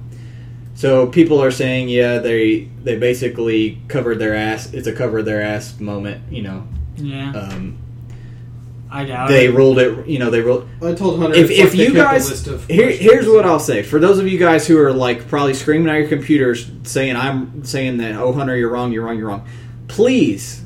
[0.74, 4.72] So people are saying, yeah, they they basically covered their ass.
[4.72, 6.66] It's a cover their ass moment, you know.
[6.96, 7.32] Yeah.
[7.32, 7.78] Um,
[8.90, 9.54] I doubt they it.
[9.54, 10.30] ruled it, you know.
[10.30, 13.26] They ruled I told Hunter if, if you kept a guys list of here, here's
[13.26, 16.08] what I'll say for those of you guys who are like probably screaming at your
[16.08, 19.46] computers saying I'm saying that oh Hunter you're wrong you're wrong you're wrong
[19.88, 20.64] please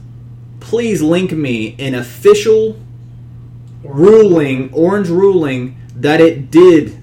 [0.61, 2.79] please link me an official
[3.83, 6.99] ruling orange ruling that it did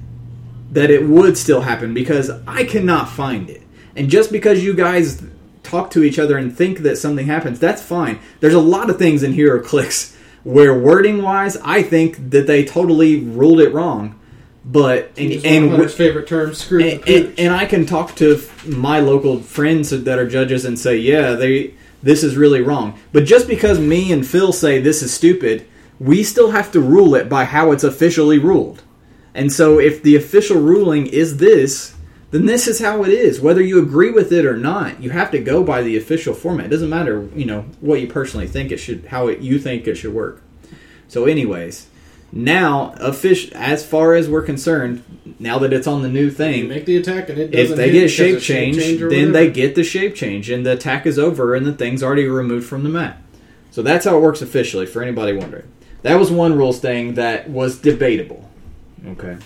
[0.72, 3.64] that it would still happen because I cannot find it
[3.96, 5.22] and just because you guys
[5.70, 8.20] talk to each other and think that something happens, that's fine.
[8.40, 13.20] There's a lot of things in HeroClix where wording wise, I think that they totally
[13.20, 14.20] ruled it wrong.
[14.66, 19.40] But and and, favorite term, screw and, and, and I can talk to my local
[19.40, 21.74] friends that are judges and say, yeah, they
[22.04, 23.00] this is really wrong.
[23.12, 25.66] But just because me and Phil say this is stupid,
[26.00, 28.84] we still have to rule it by how it's officially ruled.
[29.34, 31.96] And so if the official ruling is this,
[32.32, 33.42] then this is how it is.
[33.42, 36.68] Whether you agree with it or not, you have to go by the official format.
[36.68, 39.88] It doesn't matter, you know, what you personally think it should, how it, you think
[39.88, 40.42] it should work.
[41.08, 41.88] So, anyways,
[42.32, 45.04] now, offic- as far as we're concerned,
[45.40, 47.92] now that it's on the new you thing, make the attack and it if they
[47.92, 51.56] get shape change, or then they get the shape change, and the attack is over,
[51.56, 53.22] and the thing's already removed from the map.
[53.72, 54.86] So that's how it works officially.
[54.86, 55.68] For anybody wondering,
[56.04, 58.48] that was one rules thing that was debatable.
[59.08, 59.38] Okay,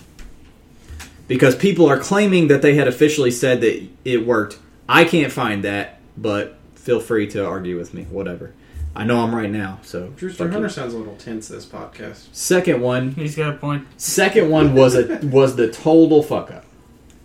[1.27, 4.59] because people are claiming that they had officially said that it worked.
[4.87, 8.03] I can't find that, but feel free to argue with me.
[8.03, 8.53] Whatever.
[8.95, 9.79] I know I'm right now.
[9.83, 10.69] So Drewster fuck you.
[10.69, 12.27] Sounds a little tense this podcast.
[12.31, 13.87] Second one, He's got a point.
[13.97, 16.65] second one was a was the total fuck up.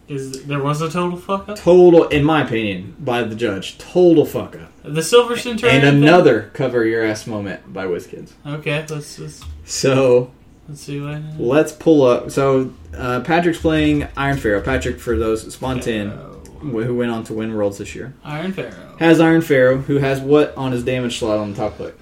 [0.07, 1.59] Is there was a total fuck up?
[1.59, 4.71] Total, in my opinion, by the judge, total fuck up.
[4.83, 5.85] The Silver Centurion.
[5.85, 6.03] And thing?
[6.09, 8.33] another cover your ass moment by WizKids.
[8.47, 10.31] Okay, let's let's, So
[10.69, 11.21] let's see what.
[11.39, 12.31] let's pull up.
[12.31, 14.61] So uh, Patrick's playing Iron Pharaoh.
[14.63, 16.41] Patrick, for those Spawn 10, Pharaoh.
[16.61, 18.97] who went on to win Worlds this year, Iron Pharaoh.
[18.99, 21.95] has Iron Pharaoh, who has what on his damage slot on the top click?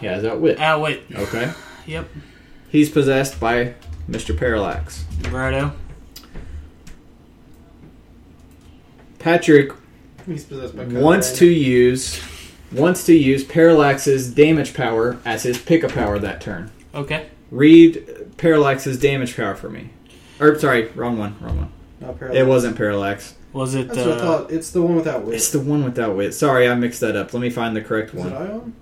[0.00, 0.58] He has Outwit.
[0.60, 1.02] Ah, wait.
[1.14, 1.52] Okay.
[1.86, 2.08] Yep.
[2.68, 3.74] He's possessed by
[4.08, 4.36] Mr.
[4.36, 5.04] Parallax.
[5.30, 5.72] Righto.
[9.18, 9.72] Patrick
[10.26, 11.38] He's possessed by wants Colorado.
[11.38, 12.22] to use
[12.72, 16.70] wants to use Parallax's damage power as his pickup power that turn.
[16.94, 17.28] Okay.
[17.52, 19.90] Read Parallax's damage power for me.
[20.40, 21.72] Or sorry, wrong one, wrong one.
[22.00, 22.40] Not paralyzed.
[22.40, 23.34] It wasn't Parallax.
[23.52, 23.88] Was it?
[23.88, 24.50] That's what I Uh, thought.
[24.50, 25.34] It's the one without wit.
[25.34, 26.32] It's the one without wit.
[26.32, 27.34] Sorry, I mixed that up.
[27.34, 28.32] Let me find the correct Is it one.
[28.32, 28.72] Ion?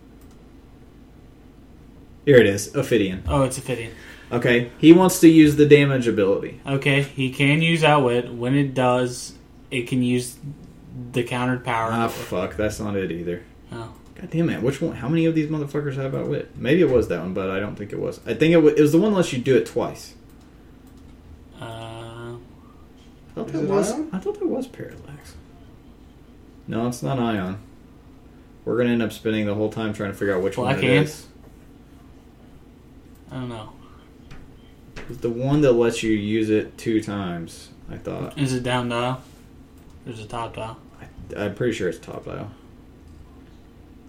[2.25, 3.25] Here it is, Ophidian.
[3.29, 3.91] oh, it's Ophidian.
[4.31, 6.61] Okay, he wants to use the damage ability.
[6.65, 8.33] Okay, he can use Outwit.
[8.33, 9.33] When it does,
[9.73, 10.37] it can use
[11.13, 11.91] the countered power.
[11.93, 13.43] Ah, fuck, that's not it either.
[13.73, 13.89] Oh.
[14.21, 14.61] God damn it!
[14.63, 14.97] Which one?
[14.97, 16.55] How many of these motherfuckers have outwit?
[16.57, 18.21] Maybe it was that one, but I don't think it was.
[18.27, 20.15] I think it was, it was the one unless you do it twice.
[21.59, 22.39] Uh, I
[23.35, 23.93] thought Is that was.
[23.93, 24.11] Ion?
[24.13, 25.35] I thought that was Parallax.
[26.67, 27.59] No, it's not Ion.
[28.67, 30.85] We're gonna end up spinning the whole time trying to figure out which Black one
[30.85, 31.09] it Ant?
[31.09, 31.27] is.
[33.31, 33.73] I don't know.
[35.09, 37.71] It's the one that lets you use it two times.
[37.91, 38.37] I thought.
[38.39, 39.23] Is it down dial?
[40.05, 40.77] There's a top dial.
[41.37, 42.51] I'm pretty sure it's top dial.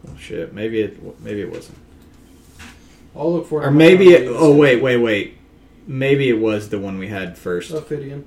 [0.08, 0.54] Oh shit!
[0.54, 1.22] Maybe it.
[1.22, 1.78] Maybe it wasn't.
[3.16, 3.68] I'll look for it.
[3.68, 4.26] Or maybe it.
[4.28, 4.38] phone.
[4.38, 5.38] Oh wait, wait, wait.
[5.88, 7.72] Maybe it was the one we had first.
[7.72, 8.26] Ophidian.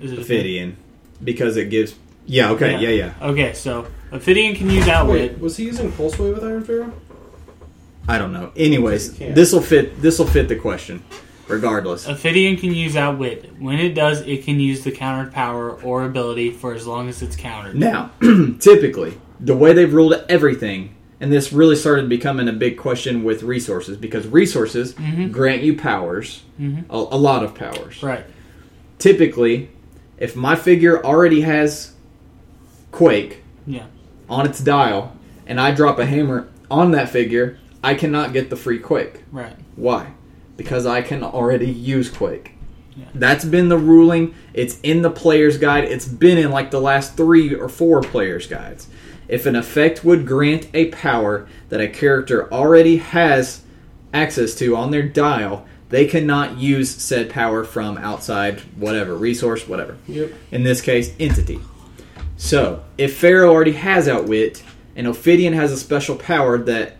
[0.00, 0.76] Is it Ophidian,
[1.22, 1.94] because it gives.
[2.26, 2.50] Yeah.
[2.50, 2.78] Okay.
[2.78, 2.88] Yeah.
[2.88, 3.14] Yeah.
[3.30, 5.32] Okay, so Ophidian can use Outwit.
[5.32, 6.92] Wait, was he using Pulse Wave with Iron Pharaoh?
[8.06, 8.52] I don't know.
[8.56, 10.00] Anyways, this will fit.
[10.02, 11.02] This will fit the question,
[11.48, 12.06] regardless.
[12.06, 13.58] Ophidian can use Outwit.
[13.58, 17.22] When it does, it can use the countered power or ability for as long as
[17.22, 17.76] it's countered.
[17.76, 18.10] Now,
[18.60, 23.42] typically, the way they've ruled everything, and this really started becoming a big question with
[23.42, 25.30] resources because resources Mhm.
[25.30, 26.84] grant you powers, Mhm.
[26.88, 28.02] a, a lot of powers.
[28.02, 28.24] Right.
[28.98, 29.68] Typically,
[30.18, 31.92] if my figure already has
[32.92, 33.84] Quake Yeah.
[34.28, 35.16] on its dial,
[35.46, 39.24] and I drop a hammer on that figure, I cannot get the free Quake.
[39.32, 39.56] Right.
[39.76, 40.06] Why?
[40.56, 42.52] Because I can already use Quake.
[42.96, 43.06] Yeah.
[43.14, 44.34] That's been the ruling.
[44.54, 45.84] It's in the player's guide.
[45.84, 48.86] It's been in like the last three or four player's guides.
[49.28, 53.62] If an effect would grant a power that a character already has
[54.12, 59.96] access to on their dial, they cannot use said power from outside whatever resource, whatever.
[60.08, 60.32] Yep.
[60.50, 61.60] In this case, entity.
[62.36, 64.62] So, if Pharaoh already has Outwit,
[64.96, 66.96] and Ophidian has a special power that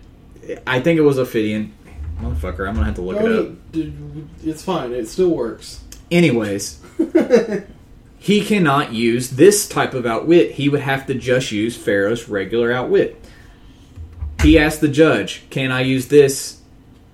[0.67, 1.73] I think it was Ophidian.
[2.21, 3.49] Motherfucker, I'm gonna have to look it up.
[3.75, 4.93] No, it's fine.
[4.93, 5.83] It still works.
[6.11, 6.81] Anyways,
[8.25, 10.53] he cannot use this type of outwit.
[10.53, 13.23] He would have to just use Pharaoh's regular outwit.
[14.43, 16.57] He asked the judge, "Can I use this,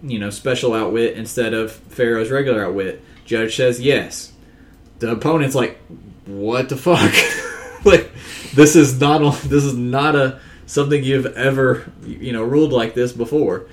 [0.05, 4.31] you know, special outwit instead of Pharaoh's regular outwit?" Judge says yes.
[5.01, 5.79] The opponent's like,
[6.27, 7.13] "What the fuck?
[7.85, 8.09] like,
[8.55, 12.95] this is not a, this is not a something you've ever you know ruled like
[12.95, 13.67] this before."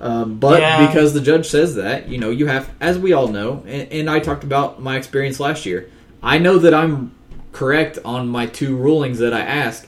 [0.00, 0.84] Um, but Yeah.
[0.88, 4.10] because the judge says that, you know, you have, as we all know, and, and
[4.10, 5.88] I talked about my experience last year.
[6.22, 7.14] I know that I'm
[7.52, 9.86] correct on my two rulings that I asked,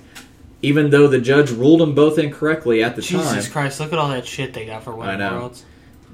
[0.62, 3.34] even though the judge ruled them both incorrectly at the Jesus time.
[3.36, 5.38] Jesus Christ, look at all that shit they got for winning I know.
[5.38, 5.64] worlds.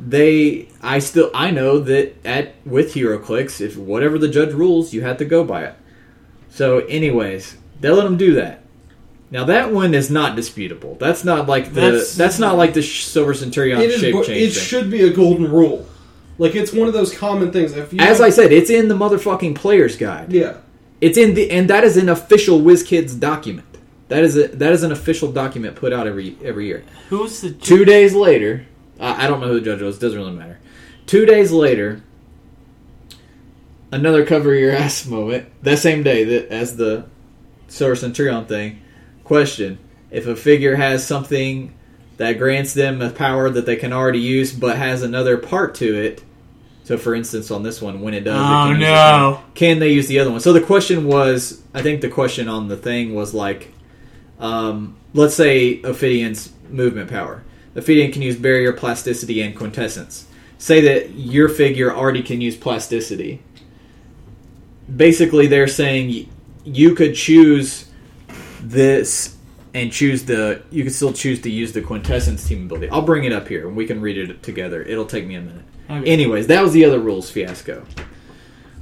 [0.02, 5.02] They, I still, I know that at with HeroClix, if whatever the judge rules, you
[5.02, 5.74] have to go by it.
[6.48, 8.62] So, anyways, they let them do that.
[9.30, 10.96] Now that one is not disputable.
[10.96, 14.42] That's not like the that's, That's- not like the Silver Centurion shape bo- change.
[14.42, 14.62] It thing.
[14.64, 15.86] should be a golden rule.
[16.40, 17.76] Like it's one of those common things.
[17.76, 20.32] If you As I said, it's in the motherfucking player's guide.
[20.32, 20.56] yeah,
[21.02, 23.66] It's in the and that is an official WizKids document.
[24.08, 26.82] That is a that is an official document put out every every year.
[27.10, 28.66] Who's the Two days later,
[28.98, 29.98] I I don't know who the judge was.
[29.98, 30.58] Doesn't really matter.
[31.04, 32.02] Two days later,
[33.92, 35.46] another cover your ass moment.
[35.62, 37.04] That same day that as the
[37.68, 38.80] Silver Centurion thing.
[39.24, 39.78] Question:
[40.10, 41.74] If a figure has something
[42.16, 45.94] that grants them a power that they can already use, but has another part to
[45.94, 46.22] it.
[46.84, 49.42] So, for instance, on this one, when it does, it Oh can use the no!
[49.54, 50.40] can they use the other one?
[50.40, 53.72] So the question was, I think the question on the thing was like,
[54.38, 57.44] um, let's say Ophidian's movement power.
[57.76, 60.26] Ophidian can use barrier, plasticity, and quintessence.
[60.58, 63.42] Say that your figure already can use plasticity.
[64.94, 66.28] Basically, they're saying
[66.64, 67.88] you could choose
[68.60, 69.36] this
[69.72, 70.62] and choose the.
[70.70, 72.90] You could still choose to use the quintessence team ability.
[72.90, 74.82] I'll bring it up here and we can read it together.
[74.82, 75.64] It'll take me a minute.
[75.90, 76.10] Okay.
[76.10, 77.84] Anyways, that was the other rules fiasco.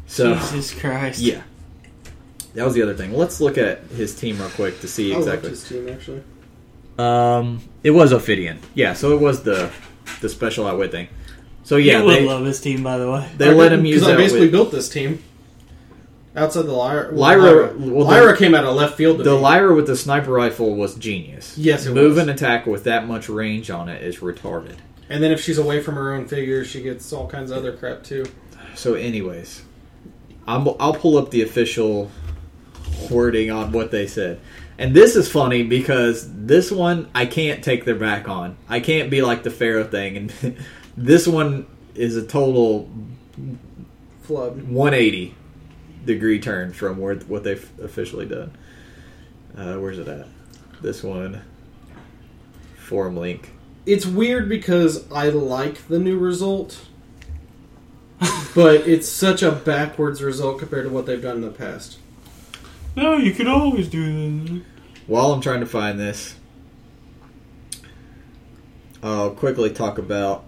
[0.06, 1.20] So Jesus Christ!
[1.20, 1.42] yeah,
[2.54, 3.12] that was the other thing.
[3.14, 5.50] Let's look at his team real quick to see I exactly.
[5.50, 6.22] his team actually.
[6.98, 8.58] Um, it was Ophidian.
[8.74, 9.70] Yeah, so it was the
[10.20, 11.08] the special outwit thing.
[11.64, 13.30] So yeah, you would they, love his team, by the way.
[13.36, 14.52] they let him use because I basically outwit.
[14.52, 15.22] built this team
[16.34, 17.08] outside the Lyra.
[17.12, 19.18] well, Lyra- Lyra, well, the- came out of left field.
[19.18, 19.40] To The me.
[19.40, 21.56] Lyra with the sniper rifle was genius.
[21.58, 22.18] Yes, it Move was.
[22.18, 24.76] and attack with that much range on it is retarded.
[25.08, 27.72] And then if she's away from her own figure, she gets all kinds of other
[27.72, 28.26] crap too.
[28.74, 29.62] So, anyways,
[30.46, 32.10] I'm, I'll pull up the official
[33.10, 34.40] wording on what they said.
[34.78, 38.56] And this is funny because this one I can't take their back on.
[38.68, 40.16] I can't be like the Pharaoh thing.
[40.16, 40.56] And
[40.96, 42.88] this one is a total
[44.22, 44.68] Flood.
[44.68, 45.34] 180
[46.04, 48.56] degree turn from where what they've officially done.
[49.56, 50.26] Uh, where's it at?
[50.80, 51.42] This one.
[52.76, 53.50] Forum link.
[53.88, 56.78] It's weird because I like the new result,
[58.54, 61.98] but it's such a backwards result compared to what they've done in the past.
[62.96, 64.62] No, you could always do that.
[65.06, 66.34] While I'm trying to find this,
[69.02, 70.44] I'll quickly talk about.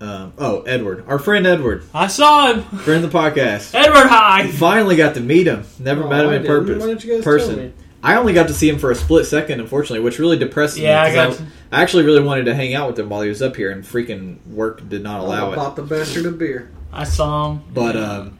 [0.00, 3.74] Um, oh, Edward, our friend Edward, I saw him, friend of the podcast.
[3.74, 4.48] Edward High.
[4.50, 5.64] Finally got to meet him.
[5.78, 6.66] Never Oh, met him I in didn't.
[6.66, 6.80] purpose.
[6.82, 7.54] Why didn't you guys person.
[7.54, 7.72] tell me?
[8.02, 11.00] I only got to see him for a split second, unfortunately, which really depressed Yeah,
[11.02, 11.14] I me.
[11.14, 11.46] got 'cause to- I,
[11.82, 14.44] actually really wanted to hang out with him while he was up here, and freaking
[14.46, 15.56] work did not allow I it.
[15.56, 16.70] bought the bastard a beer.
[16.92, 17.62] I saw him.
[17.72, 18.38] But um,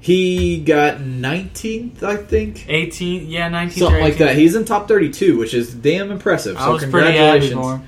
[0.00, 3.78] he got 19th, I think, 18, yeah, 19.
[3.78, 4.26] something or like 18.
[4.26, 4.36] that.
[4.36, 6.56] He's in top 32, which is damn impressive.
[6.56, 7.54] I So was pretty happy congratulations.
[7.60, 7.82] for him.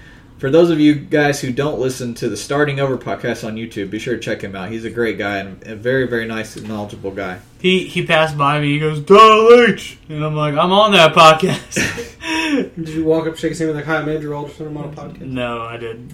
[0.44, 3.88] For those of you guys who don't listen to the Starting Over podcast on YouTube,
[3.88, 4.68] be sure to check him out.
[4.68, 7.40] He's a great guy and a very, very nice and knowledgeable guy.
[7.62, 8.74] He he passed by me.
[8.74, 9.98] He goes, Donald H.
[10.10, 12.76] And I'm like, I'm on that podcast.
[12.76, 14.66] Did you walk up, shake his hand, like, "Hi, I'm Andrew Alderson.
[14.66, 16.12] I'm on a podcast." no, I didn't.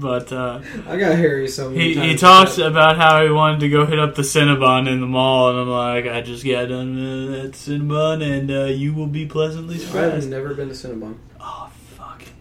[0.00, 2.06] But uh, I got Harry so many he, times.
[2.06, 5.50] he talks about how he wanted to go hit up the Cinnabon in the mall.
[5.50, 9.26] And I'm like, I just got done with that Cinnabon, and uh, you will be
[9.26, 10.14] pleasantly surprised.
[10.14, 11.16] I've never been to Cinnabon.
[11.38, 11.75] Oh, fuck.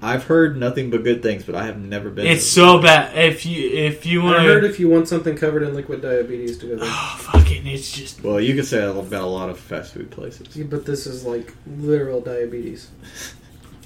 [0.06, 2.28] I've heard nothing but good things, but I have never been.
[2.28, 3.18] It's so bad.
[3.18, 6.60] If you if you want I heard if you want something covered in liquid diabetes
[6.60, 6.88] to go there.
[6.88, 8.24] Oh, fucking, it's just.
[8.24, 10.56] well, you could say that about a lot of fast food places.
[10.56, 12.89] Yeah, but this is like literal diabetes.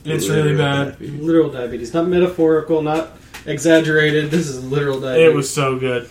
[0.06, 1.00] It's really bad.
[1.02, 4.32] Literal diabetes, not metaphorical, not exaggerated.
[4.32, 5.28] This is literal diabetes.
[5.28, 6.10] It was so good.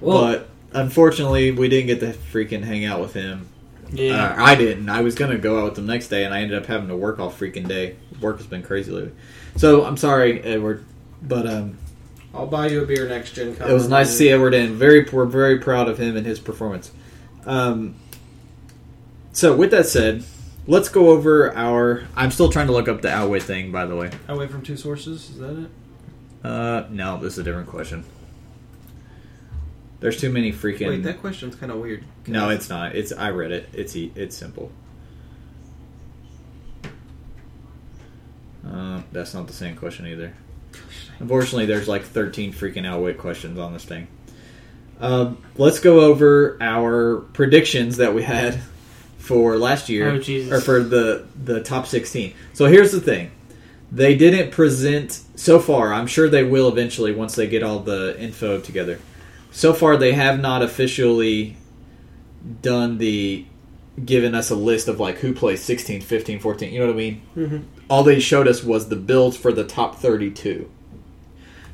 [0.00, 3.48] well, but unfortunately, we didn't get to freaking hang out with him.
[3.90, 4.36] Yeah.
[4.38, 4.88] Uh, I didn't.
[4.88, 6.96] I was gonna go out with him next day, and I ended up having to
[6.96, 7.96] work all freaking day.
[8.22, 9.12] Work has been crazy lately.
[9.56, 10.84] So I'm sorry, Edward,
[11.22, 11.76] but um,
[12.34, 13.68] I'll buy you a beer next Gen Con.
[13.70, 14.74] it was nice to see Edward in.
[14.74, 16.90] Very, we're very proud of him and his performance.
[17.44, 17.96] Um,
[19.32, 20.24] so with that said,
[20.66, 22.04] let's go over our.
[22.16, 24.10] I'm still trying to look up the outwit thing, by the way.
[24.28, 25.70] Away from two sources, is that it?
[26.44, 28.04] Uh, no, this is a different question.
[30.00, 30.88] There's too many freaking.
[30.88, 32.02] Wait, that question's kind of weird.
[32.26, 32.96] No, it's not.
[32.96, 33.68] It's I read it.
[33.72, 34.72] It's e- it's simple.
[38.66, 40.34] Uh, that's not the same question either.
[41.18, 44.08] Unfortunately, there's like 13 freaking outwit questions on this thing.
[45.00, 48.60] Um, let's go over our predictions that we had
[49.18, 50.52] for last year, Oh, Jesus.
[50.52, 52.34] or for the the top 16.
[52.54, 53.30] So here's the thing:
[53.90, 55.92] they didn't present so far.
[55.92, 59.00] I'm sure they will eventually once they get all the info together.
[59.50, 61.56] So far, they have not officially
[62.62, 63.44] done the
[64.04, 66.72] given us a list of like who plays 16, 15, 14.
[66.72, 67.22] You know what I mean?
[67.36, 67.56] Mm-hmm.
[67.88, 70.70] All they showed us was the builds for the top 32.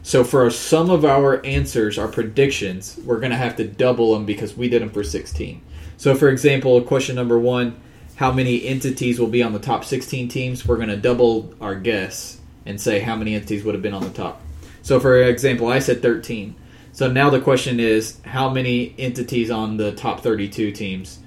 [0.03, 4.25] So for some of our answers, our predictions, we're going to have to double them
[4.25, 5.61] because we did them for 16.
[5.97, 7.79] So for example, question number 1,
[8.17, 11.75] how many entities will be on the top 16 teams, we're going to double our
[11.75, 14.41] guess and say how many entities would have been on the top.
[14.83, 16.55] So, for example, I said 13.
[16.93, 21.21] So now the question is how many entities on the top 32 teams?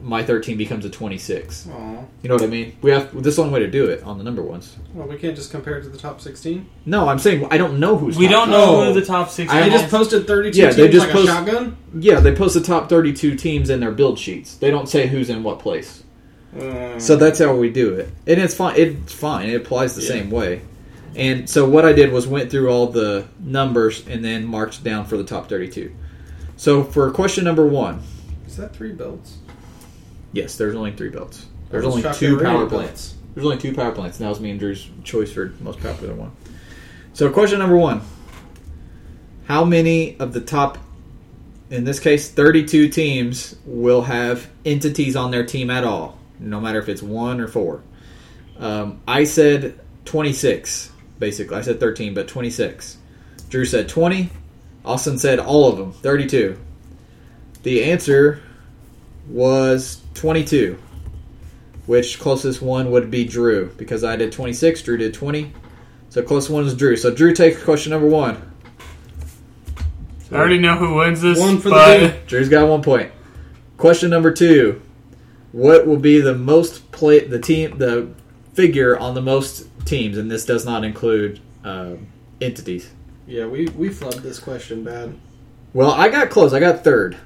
[0.00, 1.68] My 13 becomes a 26.
[1.70, 2.04] Aw.
[2.22, 2.76] You know what I mean?
[2.82, 4.76] We have this is the only way to do it on the number ones.
[4.94, 6.66] Well, we can't just compare it to the top 16.
[6.86, 8.32] No, I'm saying I don't know who's We top.
[8.32, 8.92] don't know Oh.
[8.92, 9.56] who the top 16.
[9.56, 11.76] I just posted 32 Yeah, teams they just like post- a shotgun?
[11.98, 14.56] Yeah, they post the top 32 teams in their build sheets.
[14.56, 16.02] They don't say who's in what place.
[16.58, 18.74] Uh, So that's how we do it, and it's fine.
[18.76, 19.48] It's fine.
[19.50, 20.08] It applies the Yeah.
[20.08, 20.60] same way.
[21.14, 25.04] And so what I did was went through all the numbers and then marked down
[25.06, 25.90] for the top 32.
[26.56, 28.00] So for question number one,
[28.48, 29.36] Is that three belts?
[30.32, 31.46] Yes, there's only three belts.
[31.70, 33.14] There's only two power plants.
[33.34, 34.18] There's only two power plants.
[34.18, 36.32] That was me and Drew's choice for most popular one.
[37.14, 38.02] So question number one:
[39.46, 40.78] How many of the top,
[41.70, 46.78] in this case, 32 teams will have entities on their team at all, no matter
[46.78, 47.82] if it's one or four?
[48.58, 50.90] Um, I said 26.
[51.18, 52.98] Basically, I said 13, but 26.
[53.48, 54.30] Drew said 20.
[54.84, 56.58] Austin said all of them, 32.
[57.62, 58.42] The answer
[59.28, 60.78] was 22
[61.86, 65.52] which closest one would be Drew because I did 26, Drew did 20.
[66.10, 66.96] So closest one is Drew.
[66.96, 68.50] So Drew takes question number one.
[70.30, 71.38] I already know who wins this.
[71.38, 71.74] One for the
[72.14, 72.26] but.
[72.26, 73.12] Drew's got one point.
[73.76, 74.80] Question number two:
[75.52, 78.08] What will be the most play the team the
[78.54, 80.16] figure on the most teams?
[80.16, 82.06] And this does not include um,
[82.40, 82.90] entities.
[83.26, 85.14] Yeah, we, we flubbed this question bad.
[85.74, 86.54] Well, I got close.
[86.54, 87.18] I got third.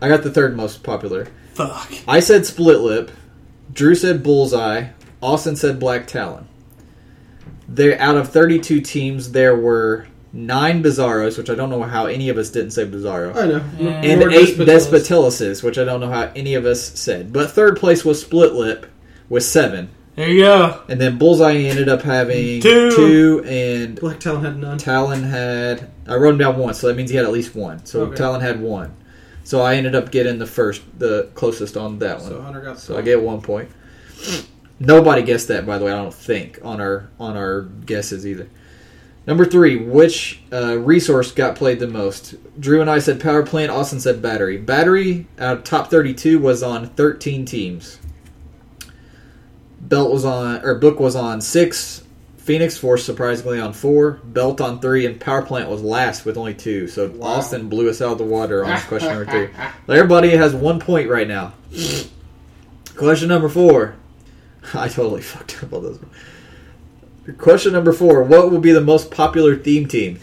[0.00, 1.28] I got the third most popular.
[1.54, 1.92] Fuck.
[2.08, 3.10] I said split lip.
[3.72, 4.88] Drew said bullseye.
[5.22, 6.48] Austin said black talon.
[7.68, 12.28] There, out of 32 teams, there were nine bizarros, which I don't know how any
[12.28, 13.64] of us didn't say bizarro, I know.
[13.78, 13.90] Yeah.
[14.02, 15.62] and Nor eight Despotellis.
[15.62, 17.32] which I don't know how any of us said.
[17.32, 18.86] But third place was split lip
[19.28, 20.82] with seven, There you go.
[20.88, 22.90] and then bullseye ended up having Two.
[22.90, 24.76] two and Black Talon had none.
[24.78, 27.84] Talon had I wrote him down once, so that means he had at least one.
[27.86, 28.16] So Okay.
[28.16, 28.94] Talon had one.
[29.52, 32.30] So I ended up getting the first, the closest on that one.
[32.30, 33.68] So Hunter got So I get one point.
[34.80, 35.92] Nobody guessed that, by the way.
[35.92, 38.48] I don't think on our on our guesses either.
[39.26, 42.34] Number three, which uh, resource got played the most?
[42.58, 43.70] Drew and I said power plant.
[43.70, 44.56] Austin said battery.
[44.56, 48.00] Battery out of top thirty-two was on thirteen teams.
[49.82, 52.04] Belt was on, or book was on six.
[52.42, 54.18] Phoenix Force surprisingly on four.
[54.24, 56.88] Belt on three, and power plant was last with only two.
[56.88, 57.34] So Wow.
[57.34, 59.48] Austin blew us out of the water on question number three.
[59.88, 61.54] Everybody has one point right now.
[62.96, 63.94] Question number four.
[64.74, 67.36] I totally fucked up on this one.
[67.36, 68.24] Question number four.
[68.24, 70.18] What will be the most popular theme team?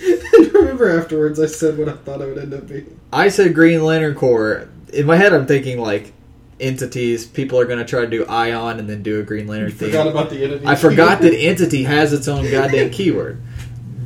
[0.53, 2.99] Remember afterwards I said what I thought it would end up being.
[3.13, 4.67] I said Green Lantern Corps.
[4.91, 6.11] In my head, I'm thinking like
[6.59, 7.25] entities.
[7.25, 9.89] People are going to try to do Ion and then do a Green Lantern theme.
[9.89, 10.65] Forgot about the entity.
[10.65, 13.41] I forgot that entity has its own goddamn keyword.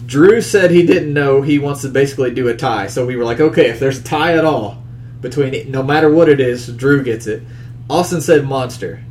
[0.05, 2.87] Drew said he didn't know he wants to basically do a tie.
[2.87, 4.83] So we were like, okay, if there's a tie at all
[5.21, 7.43] between it, no matter what it is, Drew gets it.
[7.89, 9.03] Austin said monster.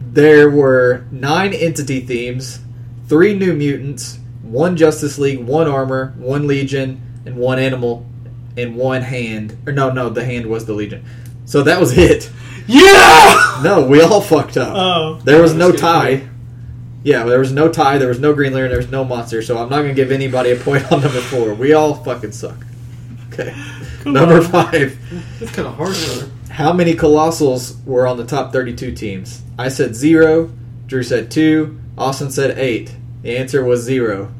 [0.00, 2.58] There were nine entity themes,
[3.06, 8.04] three new mutants, one Justice League, one armor, one Legion, and one animal,
[8.56, 9.56] and one hand.
[9.66, 11.04] Or no, no, the hand was the Legion.
[11.50, 12.30] So that was it.
[12.68, 13.60] Yeah.
[13.64, 14.72] No, we all fucked up.
[14.72, 15.20] Oh.
[15.24, 16.20] There was no that's good.
[16.20, 16.28] tie.
[17.02, 17.98] Yeah, there was no tie.
[17.98, 18.70] There was no Green Lantern.
[18.70, 19.42] There was no monster.
[19.42, 21.54] So I'm not gonna give anybody a point on number four.
[21.54, 22.64] We all fucking suck.
[23.32, 23.52] Okay.
[24.02, 24.42] Come number on.
[24.44, 24.96] five.
[25.40, 25.96] It's kind of hard,
[26.50, 29.42] How many Colossals were on the top 32 teams?
[29.58, 30.52] I said zero.
[30.86, 31.80] Drew said two.
[31.98, 32.94] Austin said eight.
[33.22, 34.32] The answer was zero.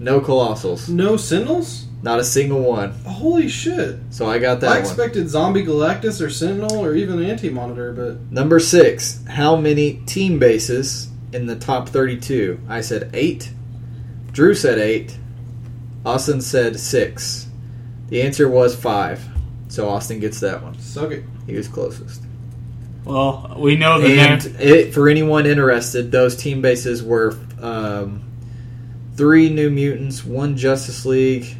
[0.00, 0.88] No Colossals.
[0.88, 1.85] No Sentinels?
[2.06, 2.92] Not a single one.
[3.04, 3.96] Holy shit.
[4.10, 4.80] So I got that I one.
[4.82, 10.38] expected Zombie Galactus or Sentinel or even Anti Monitor, but Number six, how many team
[10.38, 12.60] bases in the top 32?
[12.68, 13.50] I said eight.
[14.30, 15.18] Drew said eight.
[16.04, 17.48] Austin said six.
[18.08, 19.24] The answer was five.
[19.66, 20.78] So Austin gets that one.
[20.78, 21.24] suck it.
[21.48, 22.22] He was closest.
[23.04, 24.56] Well, we know the And name.
[24.60, 28.22] it, for anyone interested, those team bases were um,
[29.16, 31.56] three New Mutants, one Justice League.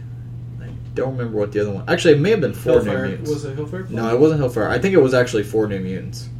[0.97, 1.85] I don't remember what the other one.
[1.89, 3.09] Actually, it may have been four New Hellfire.
[3.09, 3.31] Mutants.
[3.31, 3.87] Was it Hellfire?
[3.91, 4.71] No, it wasn't Hellfire.
[4.71, 6.31] I think it was actually four New Mutants.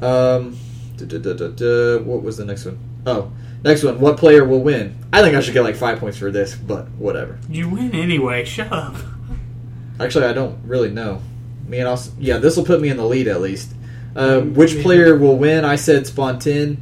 [0.00, 0.56] Um,
[0.96, 1.98] duh, duh, duh, duh, duh.
[1.98, 2.78] what was the next one?
[3.04, 3.30] Oh,
[3.62, 4.00] next one.
[4.00, 4.96] What player will win?
[5.12, 7.38] I think I should get like five points for this, but whatever.
[7.50, 8.46] You win anyway.
[8.46, 8.96] Shut up.
[10.00, 11.20] Actually, I don't really know.
[11.66, 12.16] Me and Austin.
[12.18, 13.74] Yeah, this will put me in the lead at least.
[14.16, 15.66] Uh, which player will win?
[15.66, 16.78] I said Spontin.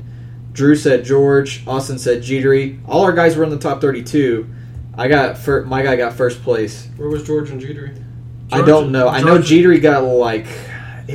[0.52, 1.66] Drew said George.
[1.66, 2.78] Austin said Jetery.
[2.86, 4.52] All our guys were in the top thirty-two.
[4.96, 6.88] I got fir- my guy got first place.
[6.96, 8.02] Where was George and Jetery?
[8.52, 9.08] I don't know.
[9.08, 10.46] I know Jeter got like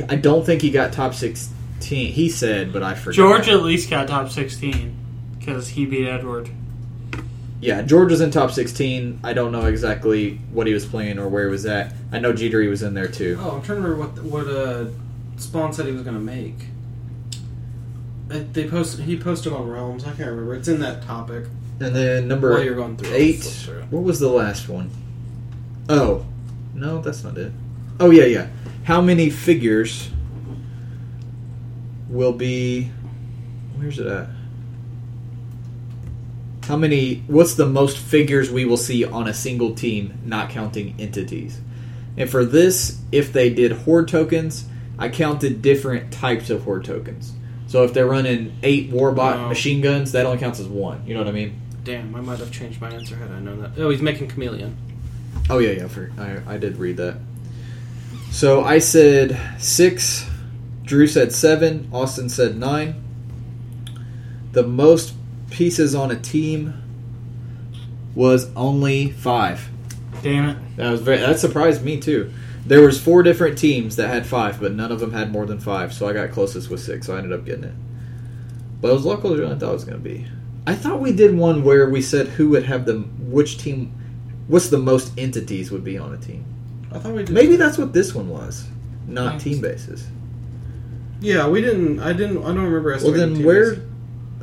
[0.08, 2.12] I don't think he got top sixteen.
[2.12, 3.16] He said, but I forgot.
[3.16, 4.96] George at least got top 16
[5.38, 6.48] because he beat Edward.
[7.60, 9.20] Yeah, George was in top sixteen.
[9.22, 11.92] I don't know exactly what he was playing or where he was at.
[12.10, 13.38] I know Jetery was in there too.
[13.40, 14.86] Oh, I'm trying to remember what what uh,
[15.36, 16.66] Spawn said he was going to make.
[18.28, 20.04] They post he posted on Realms.
[20.04, 20.54] I can't remember.
[20.54, 21.44] It's in that topic.
[21.82, 23.40] And then number While you're going through, I'll eight.
[23.42, 23.82] flip through.
[23.90, 24.90] What was the last one?
[25.88, 26.24] Oh,
[26.74, 27.52] no, that's not it.
[27.98, 28.46] Oh yeah, yeah.
[28.84, 30.08] How many figures
[32.08, 32.90] will be?
[33.76, 34.28] Where's it at?
[36.64, 37.24] How many?
[37.26, 41.60] What's the most figures we will see on a single team, not counting entities?
[42.16, 44.66] And for this, if they did horde tokens,
[44.98, 47.32] I counted different types of horde tokens.
[47.66, 49.48] So if they're running eight warbot Wow.
[49.48, 51.02] machine guns, that only counts as one.
[51.06, 51.58] You know what I mean?
[51.84, 53.72] Damn, I might have changed my answer had I known that.
[53.76, 54.76] Oh, he's making chameleon.
[55.50, 55.88] Oh yeah, yeah.
[55.88, 57.16] For, I I did read that.
[58.30, 60.28] So I said six.
[60.84, 61.88] Drew said seven.
[61.92, 63.02] Austin said nine.
[64.52, 65.14] The most
[65.50, 66.74] pieces on a team
[68.14, 69.68] was only five.
[70.22, 70.76] Damn it.
[70.76, 71.18] That was very.
[71.18, 72.32] That surprised me too.
[72.64, 75.58] There was four different teams that had five, but none of them had more than
[75.58, 75.92] five.
[75.92, 77.06] So I got closest with six.
[77.06, 77.74] So I ended up getting it.
[78.80, 80.26] But it was a lot closer than I thought it was going to be.
[80.66, 83.92] I thought we did one where we said who would have the which team,
[84.46, 86.44] what's the most entities would be on a team.
[86.92, 87.30] I thought we did.
[87.34, 88.66] Maybe that's what this one was,
[89.06, 89.42] not Nice.
[89.42, 90.06] team bases.
[91.20, 92.00] Yeah, we didn't.
[92.00, 92.38] I didn't.
[92.38, 92.92] I don't remember.
[92.94, 93.10] Asking.
[93.10, 93.70] Well, then team where?
[93.74, 93.88] bases.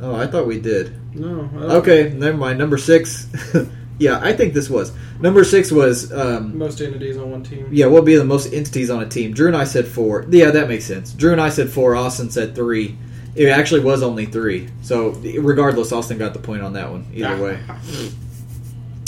[0.02, 0.96] Oh, I thought we did.
[1.14, 1.48] No.
[1.54, 2.58] I don't- Okay, never mind.
[2.58, 3.26] Number six.
[3.98, 6.10] yeah, I think this was number six was.
[6.12, 7.68] Um, Most entities on one team.
[7.70, 9.32] Yeah, what would be the most entities on a team?
[9.32, 10.26] Drew and I said four.
[10.30, 11.12] Yeah, that makes sense.
[11.12, 11.94] Drew and I said four.
[11.96, 12.96] Austin said three.
[13.34, 14.68] It actually was only three.
[14.82, 17.06] So regardless, Austin got the point on that one.
[17.14, 17.58] Either way.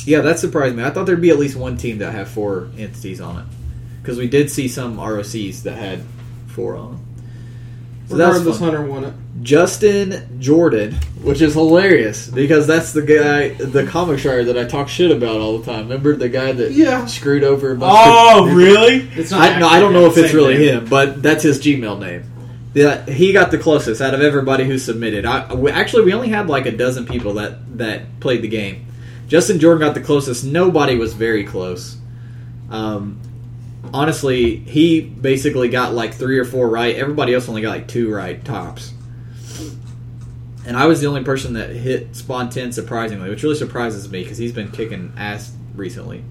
[0.04, 0.82] Yeah, that surprised me.
[0.84, 3.44] I thought there'd be at least one team that had four entities on it
[4.00, 6.02] because we did see some ROCs that had
[6.48, 6.98] four on them.
[8.08, 8.58] So that's Regardless.
[8.58, 9.14] Hunter won it.
[9.42, 10.92] Justin Jordan,
[11.22, 15.40] which is hilarious because that's the guy, the comic shire that I talk shit about
[15.40, 15.84] all the time.
[15.84, 17.06] Remember the guy that Yeah.
[17.06, 19.08] screwed over a bunch Oh, of really?
[19.16, 19.40] It's not.
[19.40, 20.80] I, no, I don't know if it's really name.
[20.80, 22.24] him, but that's his Gmail name.
[22.74, 25.26] Yeah, he got the closest out of everybody who submitted.
[25.26, 28.86] I, we, actually, we only had like a dozen people that that played the game.
[29.28, 30.44] Justin Jordan got the closest.
[30.44, 31.96] Nobody was very close.
[32.70, 33.20] Um,
[33.92, 36.96] honestly, he basically got like three or four right.
[36.96, 38.92] Everybody else only got like two right tops.
[40.64, 44.22] And I was the only person that hit spawn ten surprisingly, which really surprises me
[44.22, 46.24] because he's been kicking ass recently.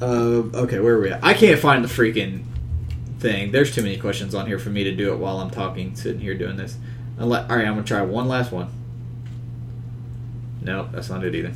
[0.00, 1.24] Uh, okay, where are we at?
[1.24, 2.44] I can't find the freaking
[3.26, 3.50] thing.
[3.50, 6.20] There's too many questions on here for me to do it while I'm talking, sitting
[6.20, 6.76] here doing this.
[7.18, 8.68] All right, I'm gonna try one last one.
[10.62, 11.52] No, that's not it either.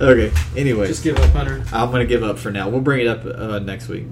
[0.00, 0.32] okay.
[0.56, 1.64] Anyway, Just give up, Hunter.
[1.72, 2.68] I'm gonna give up for now.
[2.68, 4.04] We'll bring it up uh, next week.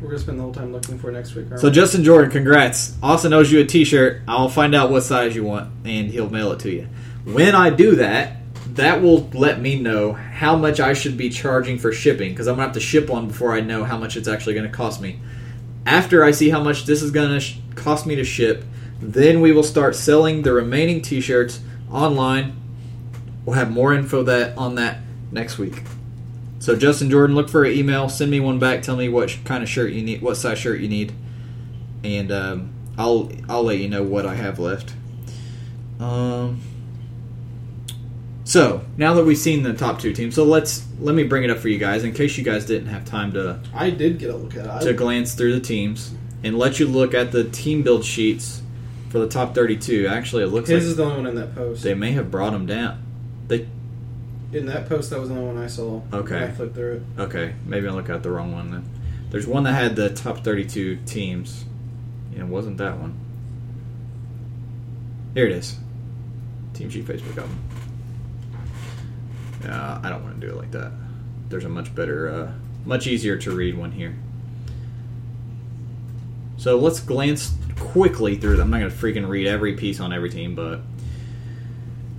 [0.00, 1.46] We're gonna spend the whole time looking for next week.
[1.56, 1.74] So we?
[1.74, 2.94] Justin Jordan, congrats.
[3.02, 4.22] Austin owes you a T-shirt.
[4.28, 6.88] I'll find out what size you want, and he'll mail it to you.
[7.24, 8.36] When I do that,
[8.74, 12.56] that will let me know how much I should be charging for shipping because I'm
[12.56, 15.20] gonna have to ship one before I know how much it's actually gonna cost me.
[15.86, 18.64] After I see how much this is gonna sh- cost me to ship,
[19.00, 21.60] then we will start selling the remaining T-shirts
[21.90, 22.56] online.
[23.44, 24.98] We'll have more info that on that
[25.30, 25.82] next week.
[26.58, 28.08] So Justin Jordan, look for an email.
[28.08, 28.82] Send me one back.
[28.82, 31.12] Tell me what kind of shirt you need, what size shirt you need,
[32.02, 34.92] and um, I'll I'll let you know what I have left.
[36.00, 36.60] Um.
[38.56, 41.50] So now that we've seen the top two teams, so let's let me bring it
[41.50, 44.30] up for you guys in case you guys didn't have time to I did get
[44.30, 44.86] a look at it.
[44.86, 48.62] to glance through the teams and let you look at the team build sheets
[49.10, 50.06] for the top 32.
[50.06, 51.82] Actually, it looks his like is the only one in that post.
[51.82, 53.02] they may have brought them down.
[53.46, 53.68] They
[54.54, 56.00] In that post, that was the only one I saw.
[56.10, 56.42] Okay.
[56.42, 57.20] I flipped through it.
[57.20, 58.88] Okay, maybe I look at the wrong one then.
[59.28, 61.66] There's one that had the top 32 teams.
[62.32, 63.20] And it wasn't that one.
[65.34, 65.76] Here it is.
[66.72, 67.65] Team Sheet Facebook album.
[69.64, 70.92] Uh, I don't want to do it like that.
[71.48, 72.52] There's a much better, uh,
[72.84, 74.14] much easier to read one here.
[76.58, 78.66] So let's glance quickly through them.
[78.66, 80.80] I'm not going to freaking read every piece on every team, but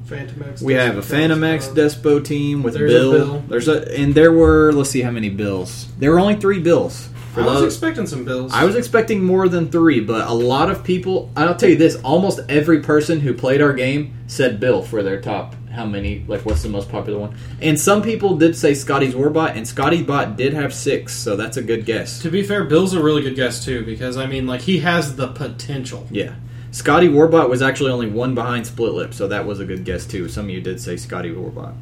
[0.05, 0.61] Phantom X.
[0.61, 3.11] we have a Phantom X Despo team with There's a Bill.
[3.11, 3.43] Bill.
[3.47, 5.87] There's a and there were let's see how many bills.
[5.97, 7.09] There were only three bills.
[7.35, 8.51] I was those- expecting some bills.
[8.53, 11.29] I was expecting more than three, but a lot of people.
[11.35, 15.19] I'll tell you this: almost every person who played our game said Bill for their
[15.21, 15.55] top.
[15.77, 16.25] How many?
[16.27, 17.37] Like, what's the most popular one?
[17.61, 21.55] And some people did say Scotty's Warbot, and Scotty Bot did have six, so that's
[21.55, 22.19] a good guess.
[22.23, 25.17] To be fair, Bill's a really good guess too because I mean, like he has
[25.17, 26.07] the potential.
[26.09, 26.33] Yeah,
[26.71, 30.07] Scotty Warbot was actually only one behind Split Lip, so that was a good guess
[30.07, 30.27] too.
[30.27, 31.75] Some of you did say Scotty Warbot.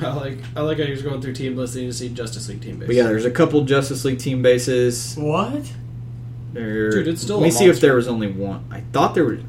[0.00, 2.48] I like I like how he was going through team lists and you see Justice
[2.48, 2.86] League team base.
[2.86, 5.16] But yeah, there's a couple Justice League team bases.
[5.16, 5.70] What?
[6.54, 8.64] There, Dude, it's still Let me a see if there was only one.
[8.70, 9.40] I thought there were.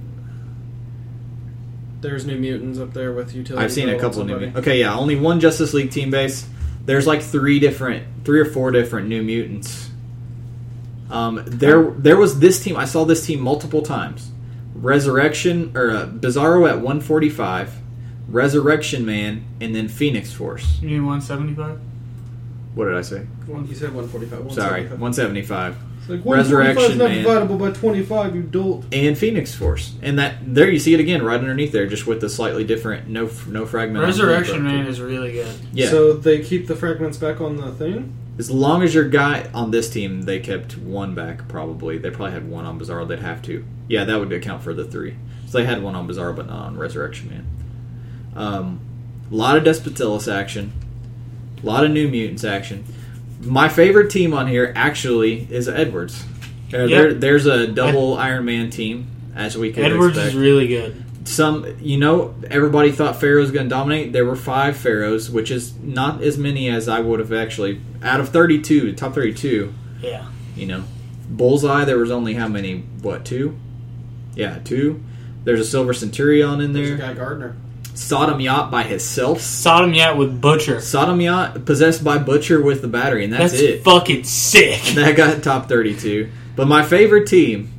[2.05, 3.65] There's new mutants up there with utility.
[3.65, 4.33] I've seen a couple of new.
[4.33, 4.59] somebody.
[4.59, 6.47] Okay, yeah, only one Justice League team base.
[6.85, 9.89] There's like three different, three or four different New Mutants.
[11.09, 12.77] Um, there, there was this team.
[12.77, 14.29] I saw this team multiple times.
[14.75, 17.73] Resurrection or uh, Bizarro at 145,
[18.27, 20.79] Resurrection Man, and then Phoenix Force.
[20.81, 21.79] You mean 175?
[22.75, 23.21] What did I say?
[23.47, 24.53] One, you said 145.
[24.53, 25.75] Sorry, 175.
[26.07, 26.09] 175.
[26.09, 27.47] It's like Resurrection 145 not Man.
[27.47, 28.85] dividable by 25, you dolt.
[28.93, 32.21] and Phoenix Force, and that there you see it again right underneath there, just with
[32.21, 34.03] the slightly different no no fragment.
[34.05, 35.53] Resurrection the- Man is really good.
[35.73, 38.13] Yeah, So they keep the fragments back on the thing?
[38.37, 41.47] as long as your guy on this team, they kept one back.
[41.47, 43.07] Probably they probably had one on Bizarro.
[43.07, 43.63] They'd have to.
[43.87, 45.15] Yeah, that would account for the three.
[45.47, 47.45] So they had one on Bizarro, but not on Resurrection Man.
[48.35, 48.79] Um,
[49.31, 50.73] a lot of Despotellis action,
[51.63, 52.83] a lot of New Mutants action.
[53.41, 56.23] My favorite team on here actually is Edwards.
[56.73, 56.89] Uh, Yep.
[56.89, 60.29] there, there's a double Iron Man team, as we could Edwards expect.
[60.29, 61.03] is really good.
[61.25, 65.73] some you know everybody thought pharaoh's going to dominate there were five pharaohs which is
[65.81, 70.27] not as many as i would have actually out of 32 top 32 Yeah.
[70.55, 70.83] you know
[71.27, 73.57] bullseye there was only how many what two
[74.35, 75.03] yeah two
[75.45, 77.55] there's a silver centurion in There's a there guy Gardner.
[77.95, 80.77] Sodom yacht by himself Sodam Yat with Butcher.
[80.77, 84.85] Sodam Yat possessed by butcher with the battery and that's, That's it fucking sick.
[84.89, 87.71] And that got top 32 but my favorite team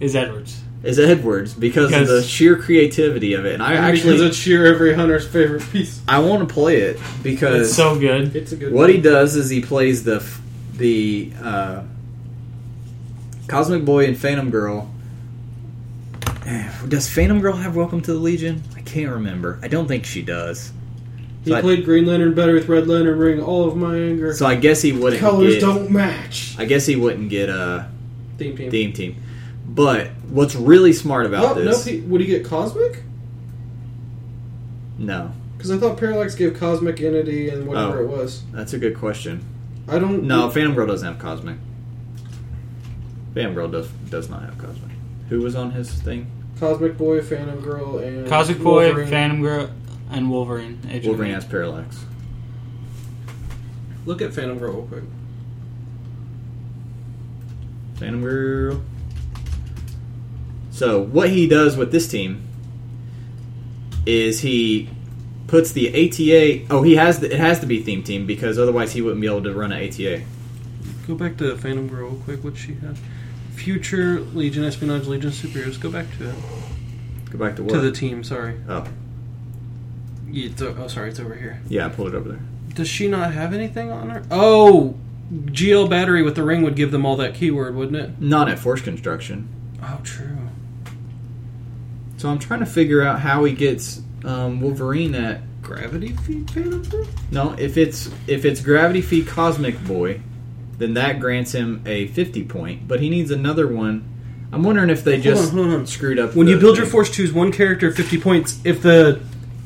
[0.00, 0.60] Is Edwards.
[0.82, 4.36] is edwards because, Because- of the sheer creativity of it and i actually because it's
[4.36, 6.00] sheer every hunter's favorite piece.
[6.06, 8.36] i want to play it because It's so good.
[8.36, 8.90] It's a good What one.
[8.90, 10.24] he does is he plays the
[10.76, 11.82] the uh,
[13.46, 14.90] Cosmic Boy and Phantom Girl.
[16.88, 18.62] Does Phantom Girl have Welcome to the Legion?
[18.84, 19.58] Can't remember.
[19.62, 20.72] I don't think she does.
[21.44, 24.32] He So I, played Green Lantern better with Red Lantern ring all of my anger.
[24.34, 25.60] so I guess he wouldn't Colors get.
[25.60, 26.54] don't match.
[26.58, 27.90] I guess he wouldn't get a
[28.38, 28.70] Theme team.
[28.70, 29.16] theme team.
[29.66, 31.84] But what's really smart about Oh, no, this?
[31.84, 33.02] he, would he get Cosmic?
[34.98, 38.02] no, Because I thought Parallax gave Cosmic Entity and whatever Oh.
[38.04, 38.42] it was.
[38.52, 39.44] that's a good question.
[39.88, 40.24] I don't.
[40.24, 41.56] No, Phantom Girl doesn't have Cosmic.
[43.34, 44.90] Phantom Girl does does not have Cosmic.
[45.28, 46.26] Who was on his thing?
[46.64, 49.08] Cosmic Boy, Phantom Girl, and Cosmic Boy, Wolverine.
[49.08, 49.70] Phantom Girl,
[50.10, 50.80] and Wolverine.
[50.88, 52.06] Age of Wolverine has Parallax.
[54.06, 55.04] Look at Phantom Girl real quick.
[57.96, 58.82] Phantom Girl.
[60.70, 62.48] So what he does with this team
[64.06, 64.88] is he
[65.46, 66.66] puts the ATA.
[66.70, 69.26] Oh, he has the, it has to be theme team because otherwise he wouldn't be
[69.26, 70.22] able to run an ATA.
[71.06, 72.42] Go back to Phantom Girl real quick.
[72.42, 72.98] What she have?
[73.54, 75.80] Future Legion, Espionage Legion, Superheroes.
[75.80, 76.34] Go back to it.
[77.30, 77.72] Go back to what?
[77.72, 78.22] To the team.
[78.24, 78.60] Sorry.
[78.68, 78.86] oh,
[80.32, 81.10] It's, oh, sorry.
[81.10, 81.60] It's over here.
[81.68, 82.40] yeah, I pulled it over there.
[82.74, 84.24] Does she not have anything on her?
[84.30, 84.96] Oh,
[85.32, 88.20] GL battery with the ring would give them all that keyword, wouldn't it?
[88.20, 89.48] Not at Force Construction.
[89.82, 90.36] Oh, true.
[92.16, 95.40] So I'm trying to figure out how he gets um, Wolverine at.
[95.62, 96.82] Gravity feed Girl.
[97.30, 100.20] No, if it's if it's Gravity Feed Cosmic Boy,
[100.78, 102.88] then that grants him a 50 point.
[102.88, 104.08] But he needs another one.
[104.52, 105.86] I'm wondering if they Hold just on, hold on.
[105.86, 106.36] screwed up.
[106.36, 108.60] When the you build your force, choose one character, fifty points.
[108.64, 109.20] If the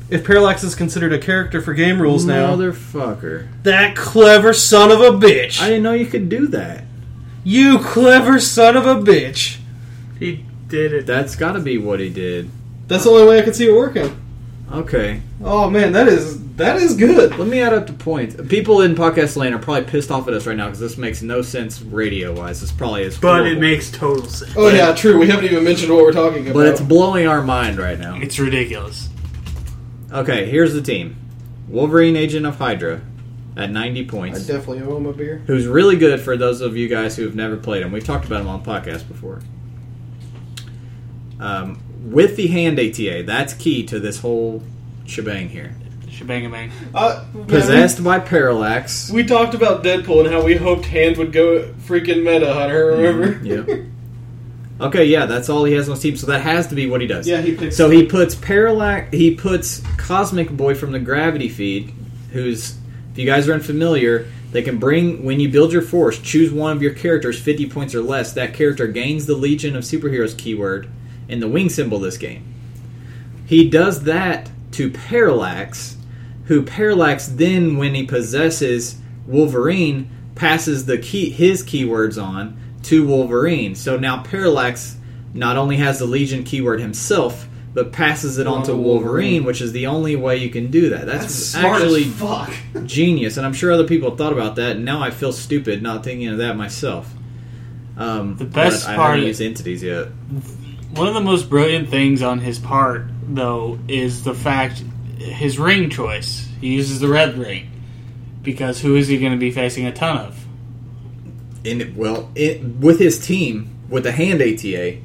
[0.09, 3.47] if Parallax is considered a character for game rules now, Motherfucker.
[3.63, 5.61] that clever son of a bitch.
[5.61, 6.85] I didn't know you could do that.
[7.43, 9.59] you clever son of a bitch.
[10.17, 11.05] He did it.
[11.05, 12.49] That's got to be what he did.
[12.87, 14.19] That's the only way I can see it working.
[14.71, 15.21] Okay.
[15.43, 17.37] Oh man, that is that is good.
[17.37, 18.35] Let me add up the points.
[18.47, 21.21] People in podcast land are probably pissed off at us right now because this makes
[21.21, 22.61] no sense radio wise.
[22.61, 23.17] This probably is.
[23.17, 23.51] but horrible.
[23.57, 24.53] it makes total sense.
[24.55, 25.17] Oh yeah, true.
[25.19, 26.53] We haven't even mentioned what we're talking about.
[26.53, 28.15] But it's blowing our mind right now.
[28.21, 29.09] It's ridiculous.
[30.11, 31.15] Okay, here's the team
[31.67, 33.01] Wolverine, Agent of Hydra,
[33.57, 34.37] at 90 points.
[34.37, 34.47] I points.
[34.47, 35.41] definitely owe him a beer.
[35.47, 37.91] who's really good for those of you guys who have never played him.
[37.91, 39.41] We've talked about him on podcast before.
[41.39, 41.81] Um,
[42.11, 44.61] with the hand ATA, that's key to this whole
[45.05, 45.75] shebang here.
[46.19, 46.69] Shebang bang.
[46.93, 49.09] Uh, Possessed by Parallax.
[49.09, 52.87] We talked about Deadpool and how we hoped Hand would go freaking meta Hunter.
[52.87, 53.39] Remember?
[53.45, 53.85] Yep.
[54.81, 56.99] Okay, yeah, that's all he has on his team, so that has to be what
[57.01, 57.25] he does.
[57.27, 57.73] yeah, he picked.
[57.73, 59.15] So he puts Parallax.
[59.15, 61.93] He puts Cosmic Boy from the Gravity Feed,
[62.31, 62.77] who's,
[63.11, 66.19] if you guys are unfamiliar, they can bring when you build your force.
[66.19, 68.33] Choose one of your characters, fifty points or less.
[68.33, 70.89] That character gains the Legion of Superheroes keyword
[71.29, 72.45] and the wing symbol this game.
[73.45, 75.97] He does that to Parallax,
[76.49, 83.75] who Parallax then, when he possesses Wolverine, passes the key his keywords on to Wolverine.
[83.75, 84.97] So now Parallax
[85.33, 89.43] not only has the Legion keyword himself, but passes it on to Wolverine, Wolverine.
[89.45, 91.05] which is the only way you can do that.
[91.05, 92.51] That's, That's actually fuck.
[92.85, 94.77] genius, and I'm sure other people thought about that.
[94.77, 97.13] And now I feel stupid not thinking of that myself.
[97.95, 100.07] Um, The best but I part- haven't used entities yet.
[100.95, 104.83] One of the most brilliant things on his part, though, is the fact
[105.19, 106.47] his ring choice.
[106.61, 107.69] He uses the red ring
[108.41, 110.45] because who is he going to be facing a ton of?
[111.63, 114.97] In well, it, with his team with the hand ATA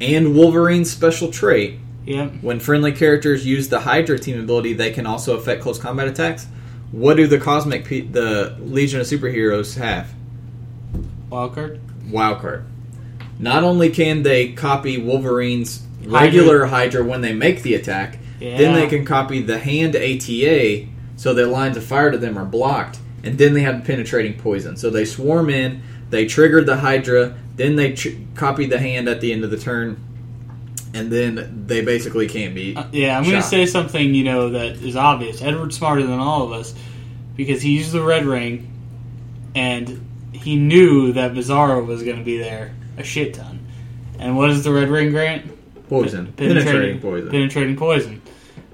[0.00, 2.32] and Wolverine's special trait, Yep.
[2.40, 6.46] when friendly characters use the Hydra team ability, they can also affect close combat attacks.
[6.92, 10.12] What do the cosmic P- the Legion of Superheroes have?
[11.30, 11.78] Wildcard.
[12.08, 12.64] Wildcard.
[13.38, 18.86] Not only can they copy Wolverine's regular Hydra when they make the attack, then they
[18.88, 20.86] can copy the hand ATA
[21.16, 24.76] so that lines of fire to them are blocked, and then they have penetrating poison.
[24.76, 29.20] So they swarm in, they trigger the Hydra, then they ch- copy the hand at
[29.20, 30.02] the end of the turn,
[30.94, 32.74] and then they basically can't be.
[32.74, 35.42] Uh, yeah, I'm going to say something, you know, that is obvious.
[35.42, 36.74] Edward's smarter than all of us
[37.36, 38.70] because he used the red ring
[39.54, 43.66] and he knew that Bizarro was going to be there a shit ton.
[44.18, 45.50] And what does the red ring grant?
[45.90, 47.30] poison, penetrating, poison.
[47.30, 48.22] Penetrating poison.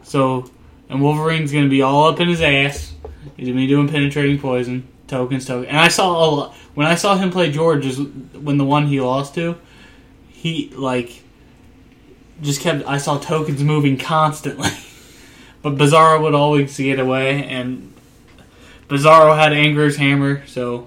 [0.06, 0.48] So,
[0.88, 2.94] and Wolverine's going to be all up in his ass.
[3.36, 5.66] He's to be doing penetrating poison, tokens, tokens.
[5.68, 8.86] And I saw a lot, when I saw him play George, is when the one
[8.86, 9.58] he lost to,
[10.28, 11.24] he like
[12.40, 12.86] just kept.
[12.86, 14.70] I saw tokens moving constantly,
[15.62, 17.92] but Bizarro would always get away, and
[18.88, 20.46] Bizarro had Anger's hammer.
[20.46, 20.86] So,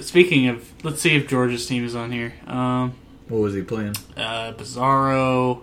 [0.00, 2.34] speaking of, let's see if George's team is on here.
[2.46, 2.94] Um,
[3.28, 3.96] what was he playing?
[4.16, 5.62] uh, Bizarro,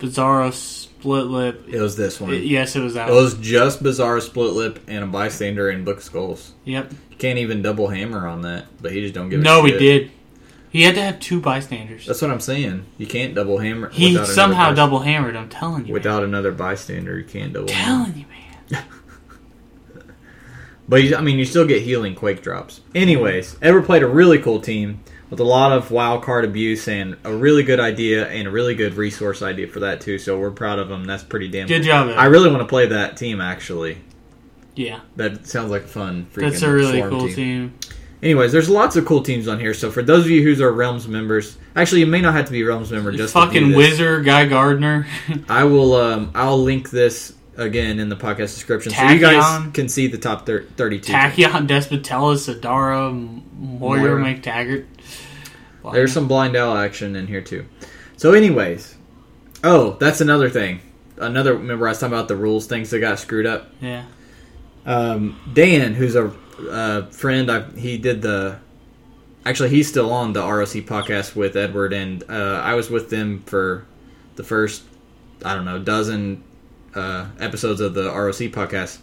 [0.00, 1.64] Bizarro split lip.
[1.68, 2.32] It was this one.
[2.34, 3.08] It- yes, it was that.
[3.08, 3.22] It one.
[3.22, 6.52] was just Bizarre Split Lip and a bystander in Book of Skulls.
[6.64, 6.92] Yep.
[7.18, 10.10] Can't even double hammer on that, but he just don't give a No, he did.
[10.70, 12.06] He had to have two bystanders.
[12.06, 12.86] That's what I'm saying.
[12.96, 13.90] You can't double hammer.
[13.90, 15.36] he somehow double hammered.
[15.36, 15.92] I'm telling you.
[15.92, 17.74] Without another bystander, you can't double man.
[17.76, 18.04] hammer.
[18.04, 18.26] telling you,
[18.70, 18.84] man.
[20.88, 22.80] But you, I mean, you still get healing quake drops.
[22.96, 24.98] Anyways, Ever played a really cool team
[25.30, 28.74] with a lot of wild card abuse and a really good idea and a really
[28.74, 30.18] good resource idea for that too.
[30.18, 31.04] So we're proud of them.
[31.04, 31.68] That's pretty damn.
[31.68, 32.08] Good job.
[32.08, 32.16] Ed.
[32.16, 33.40] I really want to play that team.
[33.40, 33.98] Actually,
[34.74, 36.26] yeah, that sounds like fun.
[36.32, 37.34] Freaking that's a really cool team.
[37.34, 37.74] team.
[38.22, 39.72] Anyways, there's lots of cool teams on here.
[39.72, 42.52] So for those of you who are Realms members, actually, you may not have to
[42.52, 45.06] be Realms member just to Fucking wizard, Guy Gardner.
[45.48, 45.94] I will.
[45.94, 50.18] Um, I'll link this again in the podcast description, so you guys can see the
[50.18, 51.12] top thir- thirty-two.
[51.12, 53.10] Tachyon, Despotellis, Adara,
[53.58, 54.22] Moira, Moira.
[54.22, 54.86] MacTaggert.
[55.92, 57.66] There's some blind owl action in here too.
[58.16, 58.96] So, anyways,
[59.64, 60.80] oh, that's another thing.
[61.16, 61.54] Another.
[61.54, 63.70] Remember, I was talking about the rules things that got screwed up.
[63.80, 64.04] Yeah.
[64.86, 66.32] Um, Dan, who's a
[66.70, 68.58] uh, friend, I, he did the.
[69.44, 73.40] Actually, he's still on the ROC podcast with Edward, and uh, I was with them
[73.40, 73.86] for
[74.36, 74.82] the first,
[75.44, 76.44] I don't know, dozen
[76.94, 78.98] uh, episodes of the ROC podcast.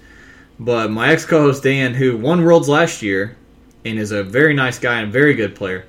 [0.60, 3.36] But my ex co-host Dan, who won Worlds last year,
[3.86, 5.86] and is a very nice guy and very good player,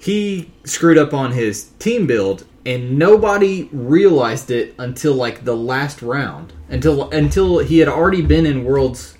[0.00, 6.00] he screwed up on his team build, and nobody realized it until like the last
[6.00, 6.54] round.
[6.70, 9.18] Until until he had already been in Worlds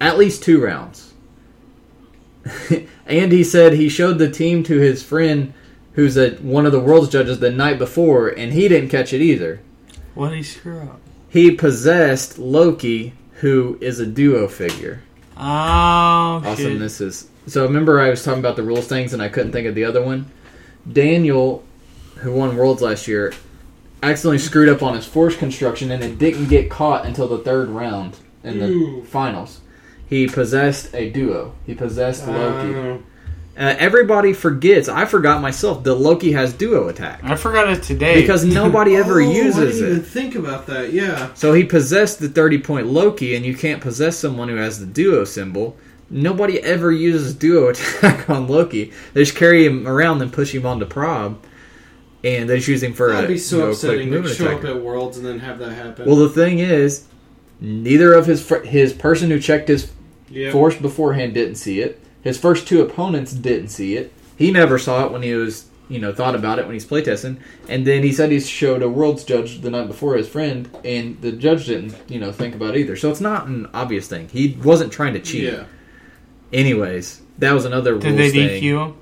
[0.00, 1.14] at least two rounds.
[3.06, 5.52] and he said he showed the team to his friend
[5.94, 9.22] who's a, one of the world's judges the night before and he didn't catch it
[9.22, 9.60] either.
[10.14, 11.00] What did he screw up?
[11.28, 15.02] He possessed Loki who is a duo figure.
[15.36, 16.78] Oh, shit.
[16.78, 19.66] this is so remember I was talking about the rules things and I couldn't think
[19.66, 20.30] of the other one.
[20.90, 21.64] Daniel
[22.18, 23.32] who won worlds last year
[24.02, 27.68] accidentally screwed up on his force construction and it didn't get caught until the third
[27.70, 29.04] round in the Ooh.
[29.04, 29.60] finals.
[30.06, 31.54] He possessed a duo.
[31.66, 32.74] He possessed Loki.
[32.78, 32.98] Uh,
[33.56, 34.88] Uh, everybody forgets.
[34.88, 35.84] I forgot myself.
[35.84, 38.20] The Loki has duo attack I forgot it today.
[38.20, 40.06] because nobody ever oh, I uses didn't even it.
[40.06, 40.92] think about that.
[40.92, 41.32] Yeah.
[41.34, 44.86] So he possessed the thirty point Loki, and you can't possess someone who has the
[44.86, 45.76] duo symbol.
[46.14, 48.92] Nobody ever uses duo attack on Loki.
[49.12, 51.44] They just carry him around and push him onto prob,
[52.22, 54.28] and they just use him for That'd a be so you know, quick upsetting to
[54.34, 54.68] show attacker.
[54.68, 56.06] up at Worlds and then have that happen.
[56.06, 57.04] Well, the thing is,
[57.60, 59.90] neither of his fr- his person who checked his
[60.30, 60.50] yeah.
[60.52, 62.00] Force beforehand didn't see it.
[62.22, 64.12] His first two opponents didn't see it.
[64.36, 67.38] He never saw it when he was, you know, thought about it when he's playtesting.
[67.68, 71.20] And then he said he showed a world's judge the night before his friend, and
[71.20, 72.96] the judge didn't, you know, think about it either.
[72.96, 74.28] So it's not an obvious thing.
[74.28, 75.52] He wasn't trying to cheat.
[75.52, 75.64] Yeah.
[76.54, 78.62] Anyways, that was another Did they thing.
[78.62, 78.96] DQ him?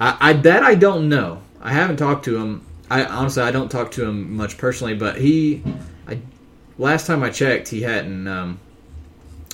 [0.00, 1.42] I, I that I don't know.
[1.60, 2.66] I haven't talked to him.
[2.90, 5.62] I honestly I don't talk to him much personally, but he,
[6.08, 6.18] I,
[6.78, 8.58] last time I checked, he hadn't um,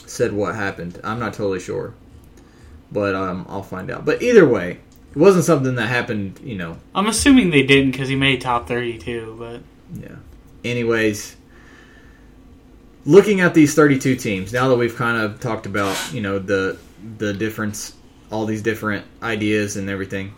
[0.06, 1.00] said what happened.
[1.02, 1.94] I'm not totally sure,
[2.92, 4.04] but um, I'll find out.
[4.04, 4.78] But either way,
[5.10, 6.38] it wasn't something that happened.
[6.44, 9.60] You know, I'm assuming they didn't because he made top 32, but
[10.00, 10.16] yeah.
[10.64, 11.36] Anyways,
[13.04, 16.78] looking at these 32 teams, now that we've kind of talked about, you know, the
[17.18, 17.94] the difference,
[18.30, 20.34] all these different ideas and everything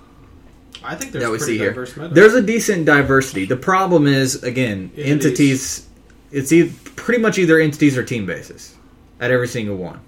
[0.85, 1.72] I think there's that we pretty see here.
[1.72, 2.14] meta.
[2.14, 3.47] There's a decent diversity.
[3.47, 5.10] The problem is again Entities.
[5.10, 5.86] entities.
[6.30, 8.76] It's e- pretty much either entities or team bases
[9.18, 10.01] at every single one.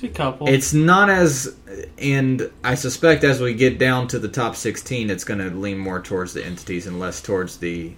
[0.00, 0.48] There's a couple.
[0.48, 1.54] It's not as,
[1.98, 5.78] and I suspect as we get down to the top 16, it's going to lean
[5.78, 7.92] more towards the entities and less towards the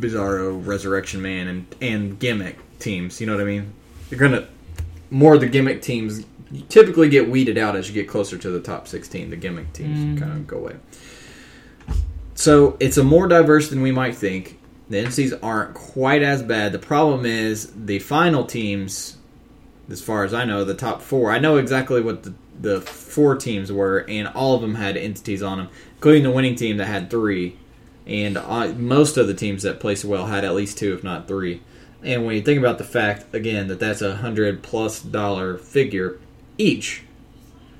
[0.00, 3.20] Bizarro, Resurrection Man, and and gimmick teams.
[3.20, 3.72] You know what I mean?
[4.10, 4.48] You're gonna
[5.10, 6.24] more of the gimmick teams
[6.68, 9.30] typically get weeded out as you get closer to the top 16.
[9.30, 10.76] The gimmick teams kind of go away.
[12.34, 14.58] So it's a more diverse than we might think.
[14.88, 16.72] The NCs aren't quite as bad.
[16.72, 19.18] The problem is the final teams
[19.90, 21.30] as far as I know, the top four.
[21.30, 25.42] I know exactly what the, the four teams were, and all of them had entities
[25.42, 27.56] on them, including the winning team that had three.
[28.06, 31.28] And uh, most of the teams that placed well had at least two, if not
[31.28, 31.62] three.
[32.02, 36.18] And when you think about the fact, again, that that's a hundred plus dollar figure
[36.56, 37.02] each,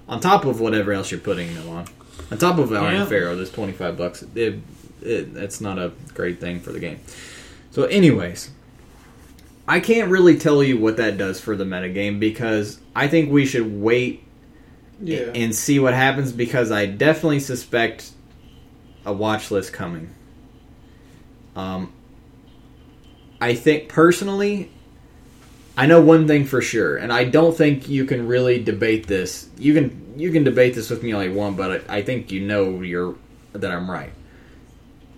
[0.08, 1.86] on top of whatever else you're putting them on,
[2.30, 3.04] on top of Iron Yeah.
[3.06, 4.24] Pharaoh, there's twenty five bucks.
[4.34, 4.60] It,
[5.02, 6.98] it, that's not a great thing for the game.
[7.70, 8.50] So, anyways,
[9.68, 13.46] I can't really tell you what that does for the metagame because I think we
[13.46, 14.24] should wait
[15.00, 15.30] yeah.
[15.34, 18.10] and see what happens because I definitely suspect
[19.04, 20.14] a watch list coming.
[21.54, 21.92] Um,
[23.40, 24.70] I think personally,
[25.76, 29.48] I know one thing for sure, and I don't think you can really debate this.
[29.58, 32.32] You can you can debate this with me all you want, but I, I think
[32.32, 33.14] you know you're
[33.52, 34.12] that I'm right.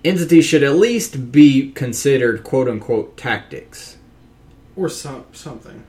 [0.04, 3.96] Entities should at least be considered quote unquote tactics.
[4.76, 5.84] or some something.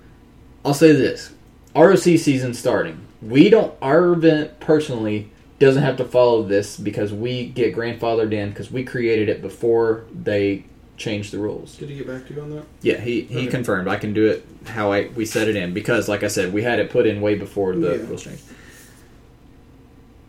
[0.63, 1.33] I'll say this:
[1.75, 3.05] ROC season starting.
[3.21, 3.73] We don't.
[3.81, 8.83] Our event personally doesn't have to follow this because we get grandfathered in because we
[8.83, 10.65] created it before they
[11.02, 11.76] changed the rules.
[11.76, 12.64] Did he get back to you on that?
[12.82, 13.48] Yeah, he, he Okay.
[13.48, 13.88] confirmed.
[13.90, 16.61] I can do it how I we set it in because, like I said, we
[16.61, 18.07] had it put in way before the Yeah.
[18.07, 18.28] rules.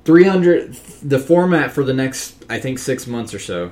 [0.05, 0.75] Three hundred.
[1.03, 3.71] The format for the next, I think, six months or so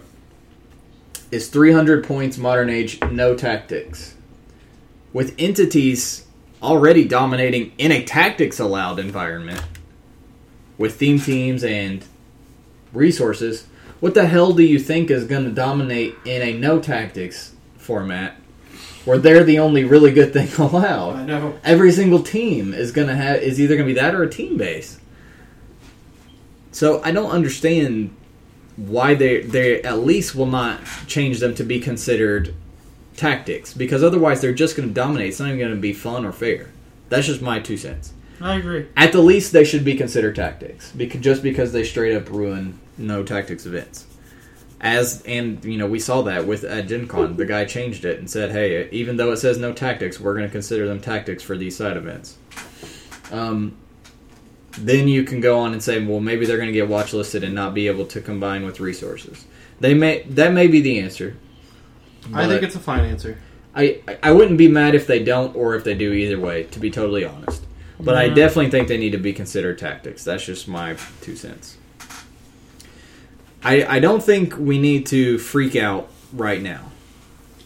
[1.33, 2.39] is three hundred points.
[2.39, 4.15] Modern age, no tactics.
[5.13, 6.27] With entities
[6.63, 9.63] already dominating in a tactics allowed environment,
[10.79, 12.05] with theme teams and
[12.93, 13.67] resources,
[14.01, 18.37] what the hell do you think is going to dominate in a no tactics format
[19.05, 21.17] where they're the only really good thing allowed?
[21.17, 21.59] I know.
[21.63, 24.31] Every single team is going to have is either going to be that or a
[24.31, 24.99] team base.
[26.73, 28.17] So I don't understand
[28.77, 32.55] why they they at least will not change them to be considered
[33.17, 35.29] tactics because otherwise they're just going to dominate.
[35.29, 36.71] It's not even going to be fun or fair.
[37.11, 38.15] That's just my two cents.
[38.41, 38.87] I agree.
[38.97, 42.79] At the least, they should be considered tactics, because just because they straight up ruin
[43.01, 44.07] no tactics events.
[44.81, 48.19] As and you know, we saw that with at Gen Con, the guy changed it
[48.19, 51.43] and said, "Hey, even though it says no tactics, we're going to consider them tactics
[51.43, 52.37] for these side events."
[53.31, 53.75] Um,
[54.79, 57.45] then you can go on and say, "Well, maybe they're going to get watch listed
[57.45, 59.45] and not be able to combine with resources."
[59.81, 61.37] They may that may be the answer.
[62.33, 63.37] I think it's a fine answer.
[63.75, 66.65] I I wouldn't be mad if they don't or if they do either way.
[66.65, 67.65] To be totally honest,
[67.99, 68.35] but I Mhm.
[68.35, 70.25] definitely think they need to be considered tactics.
[70.25, 71.77] That's just my two cents.
[73.65, 76.87] I I don't think we need to freak out right now.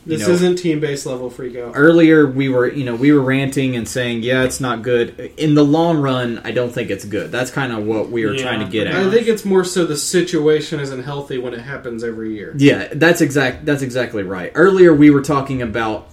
[0.06, 1.72] You This know- isn't team based level freak out.
[1.74, 5.30] Earlier we were you know we were ranting and saying yeah it's not good.
[5.38, 7.32] In the long run, I don't think it's good.
[7.32, 8.42] That's kind of what we were Yeah.
[8.42, 8.94] trying to get at.
[8.96, 12.54] I think it's more so the situation isn't healthy when it happens every year.
[12.58, 13.64] Yeah, that's exact.
[13.64, 14.52] That's exactly right.
[14.54, 16.10] Earlier, we were talking about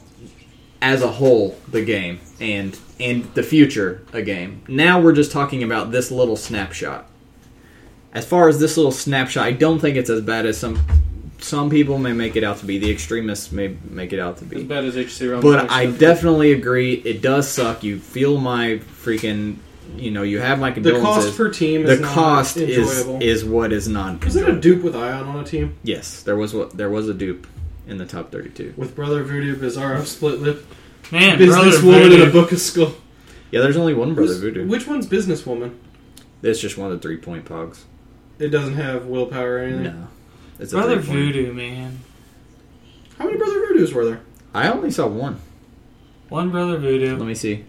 [0.81, 4.61] as a whole the game and and the future a game.
[4.69, 7.07] Now we're just talking about this little snapshot.
[8.13, 10.79] As far as this little snapshot, I don't think it's as bad as some
[11.39, 12.77] some people may make it out to be.
[12.77, 14.57] The extremists may make it out to be.
[14.57, 15.43] As bad as HC Realms.
[15.43, 16.93] But I definitely agree.
[16.93, 17.83] It does suck.
[17.83, 19.57] You feel my freaking.
[19.97, 21.25] You know, you have my condolences.
[21.25, 24.23] the cost per team the is not cost is is what is not.
[24.23, 27.09] Was there a dupe with Ion on a team Yes, there was what there was
[27.09, 27.45] a dupe
[27.87, 28.75] in the top thirty-two.
[28.77, 30.65] with Brother Voodoo, Bizarro, Split Lip,
[31.11, 32.93] Man, brother Businesswoman, and a Book of Skull?
[33.51, 34.67] Yeah, there's only one brother Who's- voodoo.
[34.67, 35.73] Which one's Businesswoman?
[36.41, 37.79] It's just one of the three-point pogs.
[38.41, 39.83] It doesn't have willpower or anything.
[39.83, 40.07] No,
[40.59, 41.33] it's a Brother three-point.
[41.35, 41.99] Voodoo, man.
[43.17, 44.21] How many Brother Voodoos were there?
[44.53, 45.39] I only saw one.
[46.29, 47.17] One brother Voodoo.
[47.17, 47.65] Let me see.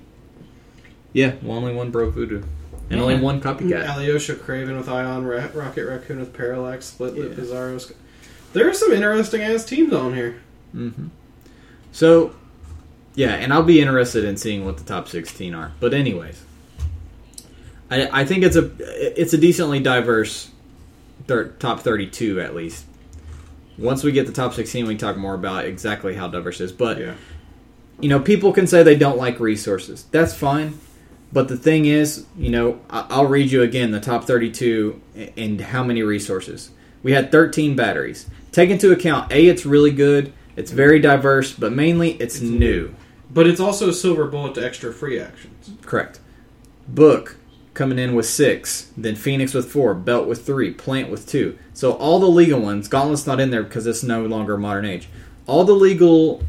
[1.13, 2.43] Yeah, well, only one bro voodoo,
[2.89, 3.87] and only one copycat.
[3.87, 7.45] Alyosha Kraven with Ion, Ra- Rocket Raccoon with Parallax, Split Lip, Yeah.
[7.45, 7.79] Bizarro.
[7.79, 7.95] Sk-
[8.55, 10.37] There are some interesting ass teams on here.
[10.73, 11.09] hmm
[11.93, 12.35] So,
[13.15, 15.73] yeah, and I'll be interested in seeing what the top sixteen are.
[15.81, 16.43] But anyways,
[17.91, 18.71] I, I think it's a
[19.21, 20.49] it's a decently diverse
[21.27, 22.87] thir- top thirty-two at least.
[23.79, 26.65] Once we get the top sixteen, we can talk more about exactly how diverse it
[26.65, 26.73] is.
[26.73, 27.15] But Yeah.
[28.01, 30.07] you know, people can say they don't like resources.
[30.11, 30.79] That's fine.
[31.33, 35.01] But the thing is, you know, I- I'll read you again the top 32
[35.37, 36.71] and how many resources.
[37.03, 38.27] We had 13 batteries.
[38.53, 40.77] Take into account, A, it's really good, it's mm-hmm.
[40.77, 42.95] very diverse, but mainly it's, It's new.
[43.33, 45.71] But it's also a silver bullet to extra free actions.
[45.81, 46.21] Correct.
[46.87, 47.37] Book
[47.75, 51.59] coming in with six, then Phoenix with four, Belt with three, Plant with two.
[51.73, 55.09] So all the legal ones, Gauntlet's not in there because it's no longer modern age.
[55.47, 56.43] All the legal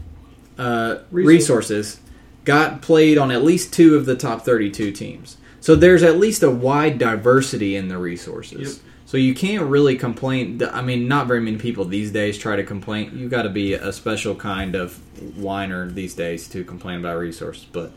[0.57, 1.99] uh, resources
[2.45, 5.37] got played on at least two of the top 32 teams.
[5.61, 8.77] So there's at least a wide diversity in the resources.
[8.77, 8.85] Yep.
[9.05, 10.61] So you can't really complain.
[10.71, 13.17] I mean, not very many people these days try to complain.
[13.17, 14.97] You got to be a special kind of
[15.37, 17.91] whiner these days to complain about resources, but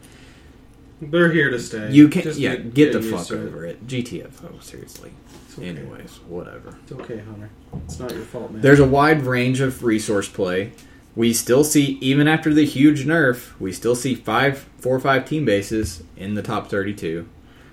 [1.00, 1.90] They're here to stay.
[1.92, 3.86] you can, Just yeah, get, the fuck over it.
[3.86, 5.12] GTFO, oh, seriously.
[5.58, 5.68] Okay.
[5.68, 6.76] Anyways, whatever.
[6.82, 7.50] It's okay, Hunter.
[7.84, 8.62] It's not your fault, man.
[8.62, 10.72] There's a wide range of resource play.
[11.14, 15.26] We still see, even after the huge nerf, we still see five, four or five
[15.26, 17.26] team bases in the top 32.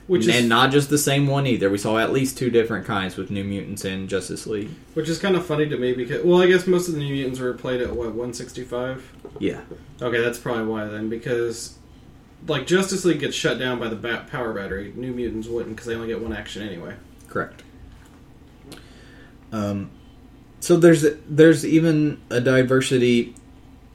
[0.07, 1.69] which and is not just the same one either.
[1.69, 4.69] We saw at least two different kinds with New Mutants and Justice League.
[4.93, 7.13] which is kind of funny to me because well, I guess most of the New
[7.13, 9.11] Mutants were played at what 165.
[9.39, 9.61] Yeah.
[10.01, 11.77] Okay, that's probably why then because
[12.47, 14.93] like Justice League gets shut down by the bat power battery.
[14.95, 16.95] New Mutants wouldn't because they only get one action anyway.
[17.27, 17.63] Correct.
[19.51, 19.91] Um,
[20.59, 23.35] so there's there's even a diversity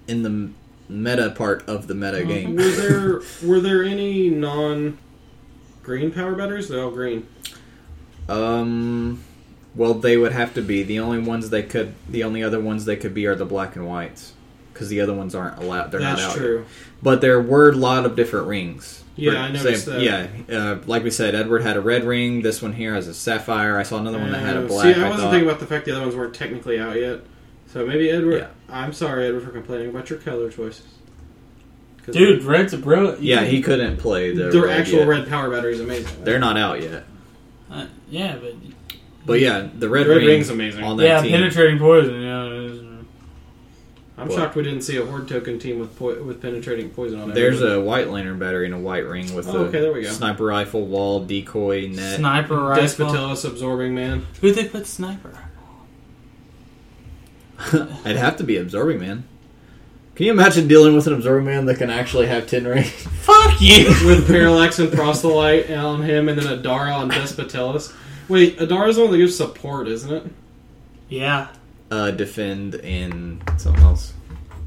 [0.07, 0.51] in the
[0.89, 2.57] meta part of the meta game.
[2.57, 4.99] Were there were there any non
[5.83, 6.69] green power batteries?
[6.69, 7.27] They're all green.
[8.29, 9.23] Um,
[9.75, 11.95] well, they would have to be the only ones they could.
[12.09, 14.35] The only other ones they could be are the black and whites
[14.79, 15.91] because the other ones aren't allowed.
[15.91, 16.37] They're That's not out.
[16.37, 16.41] yet.
[16.43, 16.65] true.
[17.03, 19.03] But there were a lot of different rings.
[19.17, 20.01] Yeah, For- I noticed say- that.
[20.49, 22.43] Yeah, uh, like we said, Edward had a red ring.
[22.43, 23.77] This one here has a sapphire.
[23.77, 24.95] I saw another one that had a Uh, black.
[24.95, 25.31] See, I I wasn't thought.
[25.33, 27.21] thinking about the fact the other ones weren't technically out yet.
[27.73, 28.39] So maybe Edward.
[28.39, 28.47] Yeah.
[28.71, 30.83] I'm sorry, Edward, for complaining about your color choices.
[32.11, 33.17] Dude, red's a bro.
[33.21, 34.45] yeah, he couldn't play the.
[34.49, 35.09] their red actual yet.
[35.09, 36.25] red power battery is amazing.
[36.25, 37.05] They're not out yet.
[37.71, 38.55] Uh, yeah, but
[39.27, 40.83] But yeah, the red, The red ring ring's amazing.
[40.85, 41.33] on that yeah, team.
[41.33, 42.23] penetrating poison.
[42.23, 42.58] Yeah, it is-
[44.19, 44.35] I'm What?
[44.37, 47.35] shocked we didn't see a horde token team with po- with penetrating poison on it.
[47.35, 50.03] There's a white lantern battery and a white ring with Oh, the okay, there we
[50.03, 50.11] go.
[50.11, 52.17] sniper rifle, wall, decoy, net.
[52.19, 52.85] sniper rifle.
[53.07, 54.27] Despotellis absorbing man.
[54.41, 55.39] Who'd they put sniper?
[58.05, 59.25] I'd have to be absorbing man.
[60.15, 62.91] Can you imagine dealing with an absorbing man that can actually have ten rings?
[63.23, 63.87] Fuck you.
[64.05, 67.95] with Parallax and Proselyte on him, and then Adara on Despotellis.
[68.29, 70.25] Wait, Adara's the one that gives support, isn't it?
[71.09, 71.49] yeah.
[71.91, 74.13] Uh, defend and something else.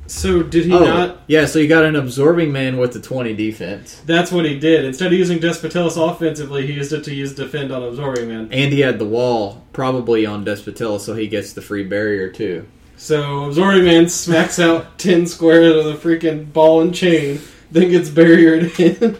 [0.08, 1.22] So did he oh, not?
[1.28, 1.46] yeah.
[1.46, 4.84] So you got an absorbing man with the twenty defense, That's what he did.
[4.86, 8.50] Instead of using Despotellis offensively, he used it to use defend on absorbing man.
[8.52, 12.66] and he had the wall probably on Despotellis, so he gets the free barrier too.
[12.98, 17.40] So absorbing man smacks out ten squares with a freaking ball and chain,
[17.72, 19.18] then gets barriered in.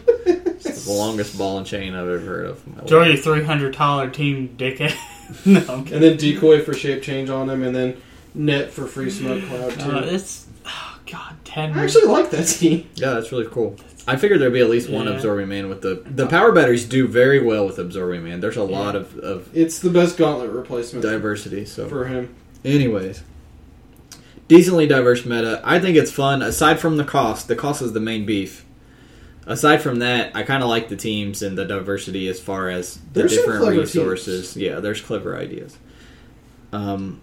[0.64, 2.66] It's the longest ball and chain I've ever heard of.
[2.66, 3.14] in Join life.
[3.24, 4.94] your three hundred dollar team, dickhead.
[5.46, 5.94] no, I'm kidding.
[5.94, 8.00] and then decoy for shape change on him, and then
[8.34, 9.80] net for free smoke cloud too.
[9.90, 11.72] Uh, it's oh god, ten.
[11.78, 12.88] I actually like that team.
[12.94, 13.76] Yeah, that's really cool.
[14.06, 15.12] I figured there'd be at least one Yeah.
[15.14, 18.40] absorbing man with the the power batteries do very well with absorbing man.
[18.40, 21.64] There's a lot of, of It's the best gauntlet replacement diversity.
[21.64, 22.34] So, for him.
[22.64, 23.22] anyways,
[24.48, 25.60] decently diverse meta.
[25.64, 26.42] I think it's fun.
[26.42, 28.64] Aside from the cost, the cost is the main beef.
[29.46, 32.94] Aside from that, I kind of like the teams and the diversity as far as
[32.96, 34.56] the There's different clever resources.
[34.56, 35.76] Yeah, there's clever ideas.
[36.72, 37.20] Um,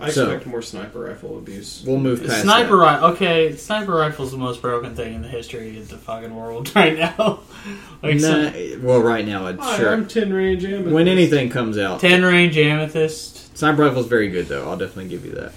[0.00, 1.82] I So- expect more sniper rifle abuse.
[1.86, 3.10] we'll move past Sniper rifle.
[3.10, 6.70] Okay, sniper rifle's is the most broken thing in the history of the fucking world
[6.76, 7.40] right now.
[8.02, 9.92] like Nah, some- well, right now, it's Hi, sure.
[9.92, 10.92] I'm ten range amethyst.
[10.94, 13.56] When anything comes out, ten range amethyst.
[13.58, 14.68] sniper rifle's very good though.
[14.68, 15.52] I'll definitely give you that.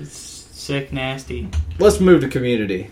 [0.00, 1.48] It's sick, nasty.
[1.78, 2.90] Let's move to community,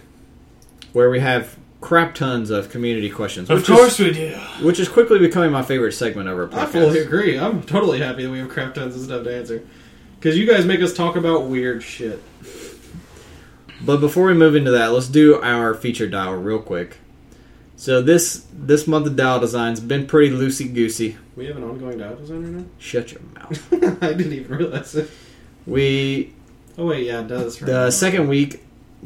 [0.93, 1.56] where we have
[1.86, 3.48] crap tons of community questions.
[3.48, 4.34] Of which course is, we do.
[4.66, 6.58] which is quickly becoming my favorite segment of our podcast.
[6.58, 7.38] I fully agree.
[7.38, 9.64] I'm totally happy that we have crap tons of stuff to answer.
[10.18, 12.20] Because you guys make us talk about weird shit.
[13.84, 16.96] But before we move into that, let's do our feature dial real quick.
[17.76, 21.18] So this this month of dial design's been pretty loosey goosey.
[21.36, 22.64] We have an ongoing dial designer now.
[22.78, 23.72] Shut your mouth.
[24.02, 25.10] I didn't even realize it.
[25.66, 26.32] We
[26.78, 27.60] Oh, wait, yeah, it does.
[27.62, 27.90] right the now.
[27.90, 28.62] second week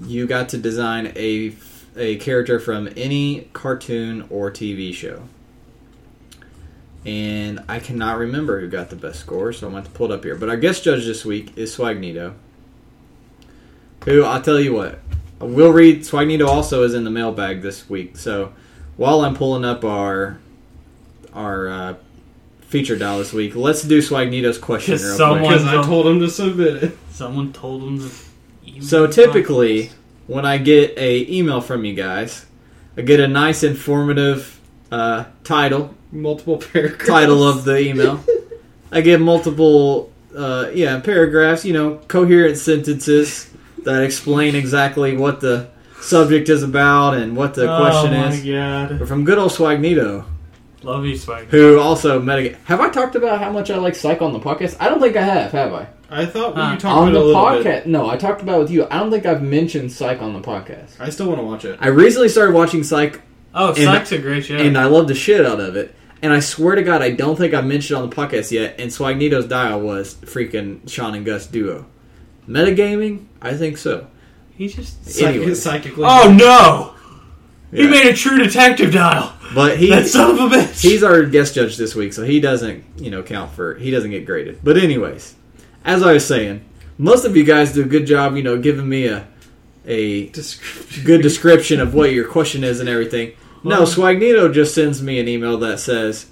[0.07, 1.51] you got to design a
[1.97, 5.23] a character from any cartoon or TV show.
[7.05, 10.15] And I cannot remember who got the best score, so I'm going to pull it
[10.15, 10.35] up here.
[10.37, 12.35] But our guest judge this week is Swagnito.
[14.05, 14.99] Who, I'll tell you what,
[15.39, 16.01] we'll read.
[16.01, 18.17] Swagnito also is in the mailbag this week.
[18.19, 18.53] So
[18.97, 20.39] while I'm pulling up our
[21.33, 21.95] our uh,
[22.61, 25.59] feature dial this week, let's do Swagnito's question Because real someone- quick.
[25.61, 26.99] Because I told him to submit it.
[27.11, 28.11] Someone told him to.
[28.67, 29.93] email So typically, podcast.
[30.32, 32.47] When I get a email from you guys,
[32.97, 34.43] I get a nice informative
[34.93, 37.07] Uh, title, Multiple paragraphs.
[37.07, 38.19] title of the email.
[38.93, 41.65] I get multiple, uh, yeah, paragraphs.
[41.65, 43.48] You know, coherent sentences
[43.85, 45.69] that explain exactly what the
[46.01, 48.27] subject is about and what the question is.
[48.27, 48.98] oh my is.
[48.98, 49.07] god.
[49.09, 50.24] From good old Swagnito,
[50.82, 51.47] Love you, Spike.
[51.55, 52.57] who also met.
[52.65, 54.77] Have I talked about how much I like Psych on the podcast?
[54.81, 55.52] I don't think I have.
[55.52, 55.86] Have I?
[56.11, 56.73] I thought Huh.
[56.73, 57.62] you talked on about the it a little podcast?
[57.65, 57.87] bit.
[57.87, 58.87] No, I talked about it with you.
[58.91, 60.91] I don't think I've mentioned Psych on the podcast.
[60.99, 61.78] I still want to watch it.
[61.81, 63.20] I recently started watching Psych,
[63.55, 64.57] Oh, Psych's a great show.
[64.57, 65.95] and I love the shit out of it.
[66.23, 68.74] And I swear to God, I don't think I mentioned it on the podcast yet.
[68.78, 71.87] And Swagnito's dial was freaking Sean and Gus duo.
[72.49, 73.27] Metagaming?
[73.41, 74.07] I think so.
[74.57, 75.07] he just.
[75.09, 75.55] Psych- Anyway.
[75.55, 76.05] psychically.
[76.07, 76.95] Oh no!
[77.74, 77.91] He Yeah.
[77.91, 79.32] made a true detective dial.
[79.55, 80.81] But he That son of a bitch.
[80.82, 84.11] he's our guest judge this week, so he doesn't you know count for he doesn't
[84.11, 84.59] get graded.
[84.62, 85.35] But anyways,
[85.85, 86.65] as I was saying,
[86.98, 89.27] most of you guys do a good job, you know, giving me a
[89.86, 91.05] a Description.
[91.05, 93.32] good description of what your question is and everything.
[93.65, 96.27] No, Well- Swagnito just sends me an email that says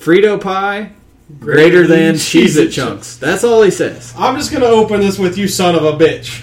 [0.00, 0.90] Frito pie
[1.38, 3.16] greater than Cheez It chunks.
[3.16, 4.14] That's all he says.
[4.16, 6.42] I'm just gonna open this with you, son of a bitch.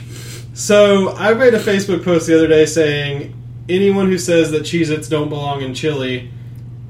[0.54, 3.34] So I made a Facebook post the other day saying
[3.68, 6.30] anyone who says that Cheez-Its don't belong in chili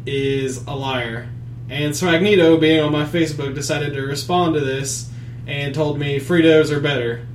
[0.05, 1.29] is a liar.
[1.69, 5.09] And Swagnito, being on my Facebook, decided to respond to this
[5.47, 7.27] and told me Fritos are better.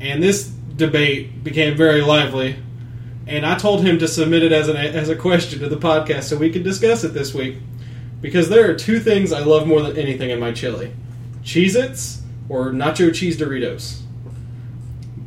[0.00, 2.56] And this debate became very lively.
[3.26, 6.24] And I told him to submit it as, an, as a question to the podcast
[6.24, 7.56] so we could discuss it this week.
[8.20, 10.92] Because there are two things I love more than anything in my chili
[11.42, 14.00] Cheez Its or nacho cheese Doritos.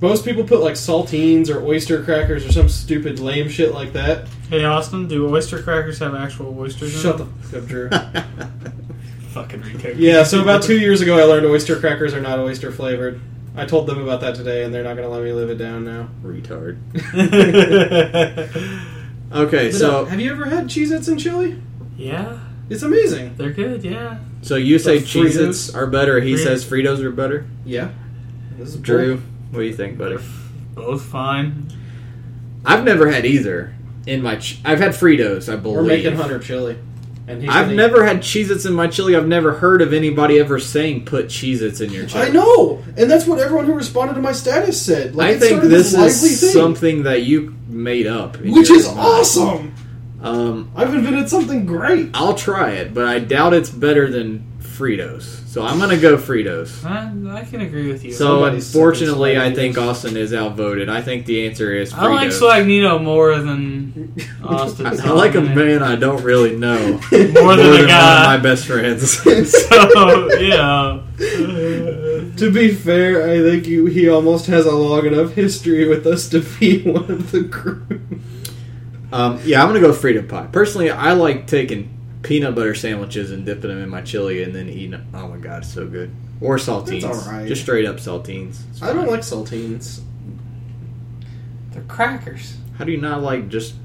[0.01, 4.27] Most people put like saltines or oyster crackers or some stupid lame shit like that.
[4.49, 6.95] Hey Austin, do oyster crackers have actual oysters?
[6.95, 7.89] in Shut the fuck up, Drew.
[9.29, 9.89] fucking Rico.
[9.95, 13.19] yeah, so about two years ago, I learned oyster crackers are not oyster flavored.
[13.55, 15.55] I told them about that today, and they're not going to let me live it
[15.57, 16.09] down now.
[16.23, 16.77] Retard.
[19.31, 21.61] Okay, But uh, so no, have you ever had Cheez Its and chili?
[21.95, 23.35] Yeah, It's amazing.
[23.35, 23.83] they're good.
[23.83, 27.45] Yeah, so you say But Cheez Its are better, he Fritos- says Fritos are better?
[27.63, 27.89] Yeah.
[28.57, 29.17] This is Drew,
[29.51, 30.17] what do you think, buddy?
[30.73, 31.67] both fine.
[32.65, 33.75] I've never had either
[34.07, 35.77] in my ch- I've had Fritos, I believe.
[35.77, 36.79] We're making Hunter chili.
[37.29, 39.15] And I've never had Cheez Its in my chili.
[39.15, 42.23] I've never heard of anybody ever saying put Cheez Its in your chili.
[42.25, 45.15] I know, and that's what everyone who responded to my status said.
[45.15, 48.37] Like, I think started this is thing, something that you made up.
[48.37, 48.99] which is mind.
[48.99, 49.75] awesome.
[50.23, 52.09] Um, I've invented something great.
[52.15, 55.38] I'll try it, but I doubt it's better than Fritos.
[55.49, 56.85] So I'm gonna go Fritos.
[56.85, 58.11] I, I can agree with you.
[58.11, 59.87] So Somebody's unfortunately, I think Fritos.
[59.89, 60.89] Austin is outvoted.
[60.89, 61.97] I think the answer is Fritos.
[61.97, 64.85] I like Swagnito more than Austin.
[64.85, 67.59] I, I like a man I don't really know more more than than a one
[67.59, 69.09] of my best friends.
[69.51, 71.01] so yeah.
[71.17, 76.29] To be fair, I think you, he almost has a long enough history with us
[76.29, 78.01] to be one of the group.
[79.11, 80.45] Um, yeah, I'm gonna go Frito pie.
[80.51, 84.69] Personally, I like taking peanut butter sandwiches and dipping them in my chili and then
[84.69, 85.07] eating them.
[85.13, 86.13] Oh my god, it's so good.
[86.41, 87.47] Or saltines, That's alright.
[87.47, 88.61] just straight up saltines.
[88.81, 90.01] I don't like saltines.
[91.71, 92.55] They're crackers.
[92.77, 93.75] How do you not like just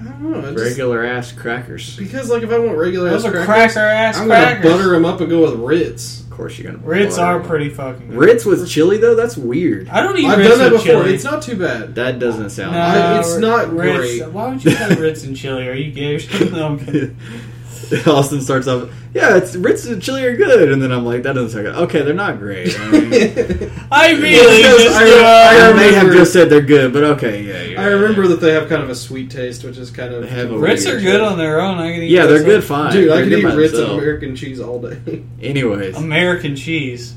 [0.00, 0.38] I don't know.
[0.38, 1.96] I just- regular ass crackers?
[1.96, 4.90] because like if I want regular Those ass are crackers, cracker ass I'm gonna butter
[4.90, 6.20] them up and go with Ritz.
[6.22, 6.82] Of course, you're gonna.
[6.84, 7.46] Ritz are them.
[7.48, 8.16] pretty fucking good.
[8.18, 9.14] Ritz with chili though.
[9.14, 9.88] That's weird.
[9.90, 11.02] I don't eat I've Ritz done that with before.
[11.02, 11.14] chili.
[11.14, 11.94] It's not too bad.
[11.96, 12.72] That doesn't sound.
[12.72, 14.18] No, I- it's not Ritz.
[14.20, 14.32] great.
[14.32, 15.68] Why would you have Ritz and chili?
[15.68, 16.52] Are you gay or something?
[16.52, 17.16] No, I'm kidding.
[18.06, 21.32] Austin starts off, yeah, it's Ritz and chili are good, and then I'm like, that
[21.34, 21.74] doesn't sound good.
[21.84, 22.78] Okay, they're not great.
[22.78, 23.12] I mean,
[23.90, 27.62] I really just I- I I may have just said they're good, but okay, yeah.
[27.62, 27.92] you're I right.
[28.00, 30.86] remember that they have kind of a sweet taste, which is kind of They Ritz
[30.86, 31.78] are good on their own.
[31.78, 32.58] I can eat Yeah, they're good.
[32.58, 32.64] up.
[32.64, 33.90] Fine, Dude, I They're could good eat by Ritz and.
[33.90, 35.24] American cheese all day.
[35.42, 37.14] Anyways, American cheese.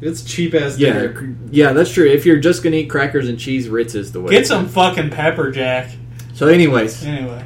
[0.00, 1.36] It's cheap as yeah, dinner.
[1.50, 2.06] yeah, that's true.
[2.06, 4.30] If you're just gonna eat crackers and cheese, Ritz is the way.
[4.30, 5.90] Get some fucking pepper jack.
[6.34, 7.42] So, anyways, Anyway,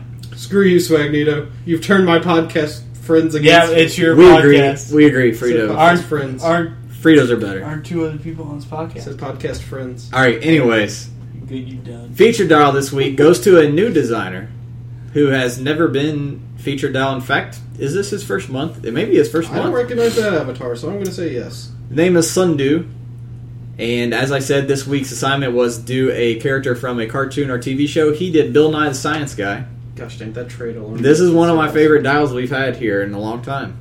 [0.50, 1.48] Screw you, Swagnito.
[1.64, 3.46] You've turned my podcast friends against.
[3.46, 4.88] yeah, against it's your we podcast.
[4.90, 5.04] agree.
[5.04, 5.32] We agree.
[5.34, 5.68] Said Fritos.
[5.68, 6.42] podcast Aren't- friends.
[6.42, 7.64] Aren't Fritos are better.
[7.64, 9.02] aren't two other people on this podcast?
[9.02, 10.10] Said podcast friends.
[10.12, 10.42] All right.
[10.44, 11.08] Anyways,
[11.46, 12.12] Good, you done.
[12.14, 14.48] feature dial this week goes to a new designer
[15.12, 17.14] who has never been featured dial.
[17.14, 18.84] In fact, is this his first month?
[18.84, 21.32] It may be his first I don't recognize that avatar, so I'm going to say
[21.32, 21.70] yes.
[21.90, 22.90] The name is Sundu.
[23.78, 27.58] And as I said, this week's assignment was do a character from a cartoon or
[27.60, 28.12] TV show.
[28.12, 29.64] He did Bill Nye the Science Guy.
[30.00, 31.02] Gosh dang, that trade alone.
[31.02, 33.76] This is one of my favorite dials we've had here in a long time.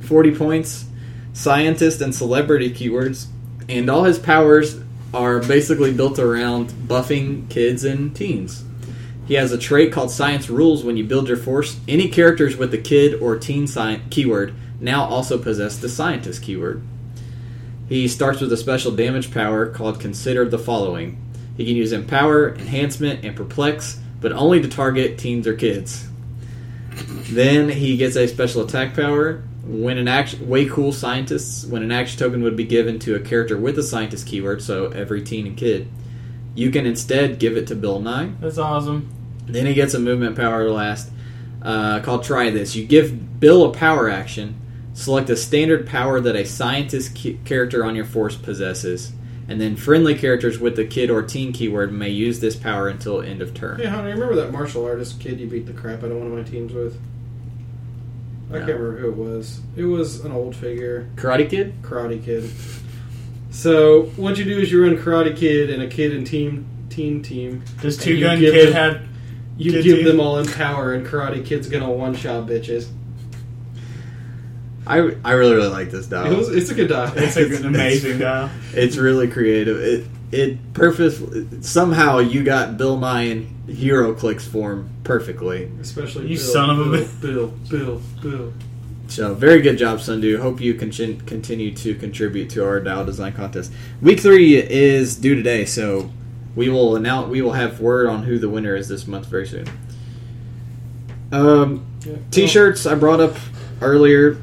[0.00, 0.86] 40 points,
[1.34, 3.26] scientist and celebrity keywords,
[3.68, 4.80] and all his powers
[5.12, 8.64] are basically built around buffing kids and teens.
[9.26, 11.78] He has a trait called Science Rules when you build your force.
[11.86, 16.82] Any characters with the kid or teen sci- keyword now also possess the scientist keyword.
[17.90, 21.22] He starts with a special damage power called Consider the Following.
[21.58, 26.08] He can use Empower, Enhancement, and Perplex, but only to target teens or kids.
[27.30, 29.42] Then he gets a special attack power.
[29.64, 33.20] When an action, way cool scientists, when an action token would be given to a
[33.20, 35.88] character with a scientist keyword, so every teen and kid,
[36.54, 38.32] you can instead give it to Bill Nye.
[38.40, 39.12] That's awesome.
[39.46, 41.10] Then he gets a movement power last,
[41.62, 42.74] uh, called Try This.
[42.74, 44.56] You give Bill a power action.
[44.92, 49.12] Select a standard power that a scientist ki- character on your force possesses,
[49.50, 53.20] and then friendly characters with the kid or teen keyword may use this power until
[53.20, 53.80] end of turn.
[53.80, 56.32] Yeah, honey, remember that martial artist kid you beat the crap out of one of
[56.32, 56.98] my teams with?
[58.52, 58.66] I No.
[58.66, 59.60] can't remember who it was.
[59.76, 61.74] It was an old figure, Karate Kid.
[61.82, 62.48] Karate Kid.
[63.50, 67.20] So what you do is you run Karate Kid and a kid and team team
[67.22, 67.62] team.
[67.82, 69.00] Does And Two you Gun give Kid them- have?
[69.58, 70.04] You Kid give team?
[70.06, 72.86] them all in power, and Karate Kid's gonna one shot bitches.
[74.86, 76.32] I, I really really like this dial.
[76.32, 77.12] It was, it's a good dial.
[77.16, 78.50] It's a good, amazing dial.
[78.72, 79.78] It's really creative.
[79.80, 81.64] It it perfect.
[81.64, 85.70] Somehow you got Bill Nye in HeroClix form perfectly.
[85.80, 87.20] Especially You Bill, son of a Bill, bitch.
[87.20, 88.52] Bill, Bill, Bill.
[89.08, 90.38] So very good job, Sundu.
[90.38, 93.72] Hope you can continue to contribute to our dial design contest.
[94.00, 96.10] Week three is due today, so
[96.54, 97.28] we will announce.
[97.28, 99.66] We will have word on who the winner is this month very soon.
[101.32, 102.16] Um, Yeah.
[102.30, 103.36] T-shirts I brought up
[103.80, 104.36] earlier.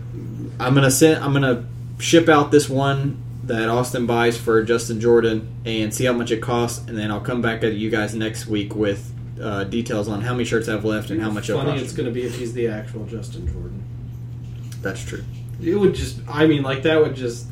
[0.60, 1.24] I'm gonna send.
[1.24, 1.66] I'm gonna
[2.00, 6.42] ship out this one that Austin buys for Justin Jordan and see how much it
[6.42, 10.22] costs, and then I'll come back at you guys next week with uh, details on
[10.22, 11.84] how many shirts I have left and how much it'll funny cost.
[11.84, 13.84] it's going to be if he's the actual Justin Jordan.
[14.82, 15.24] That's true.
[15.62, 17.48] It would just, I mean, like that would just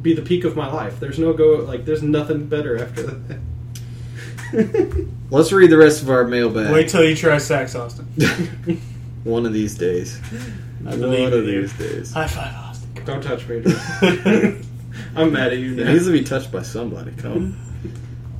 [0.00, 1.00] be the peak of my life.
[1.00, 3.40] There's no go, like there's nothing better after that.
[5.30, 6.72] Let's read the rest of our mailbag.
[6.72, 8.06] Wait till you try Sax Austin.
[9.24, 10.20] One of these days.
[10.90, 11.60] One believe of in you.
[11.62, 12.12] these days.
[12.12, 13.04] High five, Austin.
[13.04, 13.60] Don't touch me.
[13.60, 14.60] Drew.
[15.16, 15.92] I'm mad at you It now.
[15.92, 17.12] needs to be touched by somebody.
[17.12, 17.56] Come.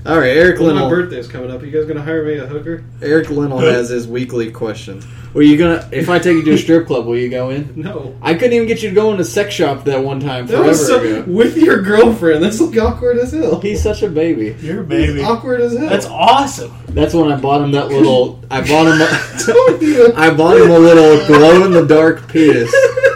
[0.04, 0.90] All right, Eric Well, my Linnell.
[0.90, 1.62] birthday's coming up.
[1.62, 2.82] You guys gonna hire me a hooker?
[3.00, 5.06] Eric Linnell has his weekly questions.
[5.32, 5.88] Were you gonna?
[5.92, 7.72] If I take you to a strip club, will you go in?
[7.76, 8.12] No.
[8.20, 10.54] I couldn't even get you to go in a sex shop that one time That
[10.56, 11.24] forever was so, ago.
[11.30, 12.42] with your girlfriend.
[12.42, 13.60] That's like awkward as hell.
[13.60, 14.56] He's such a baby.
[14.60, 15.22] You're a He's baby.
[15.22, 15.88] awkward as hell.
[15.88, 16.72] That's awesome.
[16.88, 18.40] That's when I bought him that little.
[18.50, 19.00] I bought him.
[19.00, 22.74] A, Don't even- I bought him a little glow in the dark penis.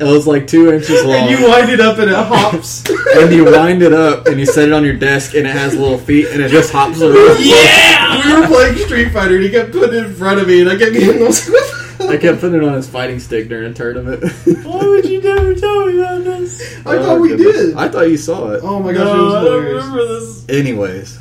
[0.00, 1.14] It was like two inches long.
[1.14, 2.88] and you wind it up and it hops.
[3.16, 5.76] and you wind it up and you set it on your desk and it has
[5.76, 7.36] little feet and it just hops around.
[7.38, 8.24] Yeah!
[8.24, 10.70] we were playing Street Fighter and he kept putting it in front of me and
[10.70, 11.50] I kept getting those.
[12.00, 14.24] I kept putting it on his fighting stick during a tournament.
[14.64, 16.78] Why would you never tell me about this?
[16.86, 17.66] I thought we oh, goodness.
[17.66, 17.76] did.
[17.76, 18.60] I thought you saw it.
[18.62, 20.48] oh my gosh, it no, was I don't remember this.
[20.48, 21.18] Anyways,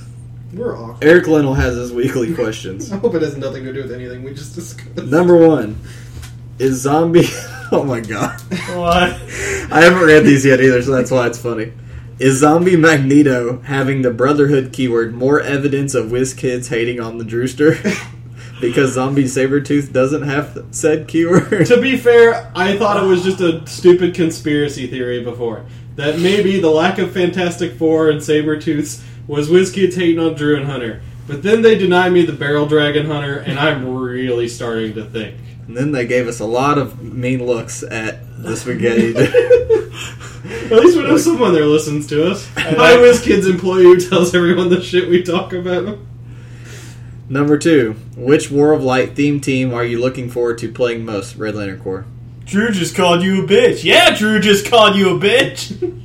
[0.53, 1.03] We're awkward.
[1.03, 2.93] Eric Linnell has his weekly questions.
[2.93, 4.95] I hope it has nothing to do with anything we just discussed.
[4.95, 5.81] Number one
[6.60, 7.27] is zombie.
[7.72, 8.40] oh my god,
[8.76, 9.14] What?
[9.72, 11.72] I haven't read these yet either, so that's why it's funny.
[12.18, 17.78] Is Zombie Magneto having the Brotherhood keyword more evidence of WizKids hating on the Drewster?
[18.62, 21.68] because Zombie Sabretooth doesn't have said keyword?
[21.68, 25.66] to be fair, I thought it was just a stupid conspiracy theory before.
[25.96, 30.66] That maybe the lack of Fantastic Four and Sabretooths was WizKids hating on Drew and
[30.66, 31.02] Hunter.
[31.28, 35.36] But then they denied me the Barrel Dragon Hunter, and I'm really starting to think.
[35.70, 39.14] And then they gave us a lot of mean looks at the spaghetti.
[39.16, 42.50] At least we know someone there listens to us.
[42.58, 46.00] I was kids employee who tells everyone the shit we talk about.
[47.30, 51.36] Number two, which War of Light theme team are you looking forward to playing most?
[51.36, 52.06] Red Lantern Corps.
[52.46, 53.84] Drew just called you a bitch.
[53.84, 56.02] Yeah, Drew just called you a bitch.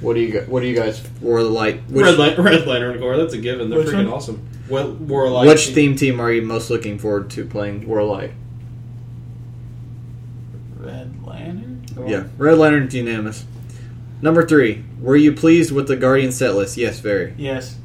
[0.00, 1.82] What do you gu- What do you guys War of the Light?
[1.90, 3.68] Which, Red, Li- Red Lantern Corps, that's a given.
[3.68, 4.14] They're Which freaking one?
[4.14, 4.48] awesome.
[4.68, 5.48] What War of Light?
[5.48, 8.30] which theme team are you most looking forward to playing War of Light?
[10.88, 11.84] Red Lantern?
[12.06, 13.44] Yeah, Red Lantern's unanimous.
[14.22, 16.76] Number three, were you pleased with the Guardian set list?
[16.76, 17.34] Yes, very.
[17.36, 17.76] Yes.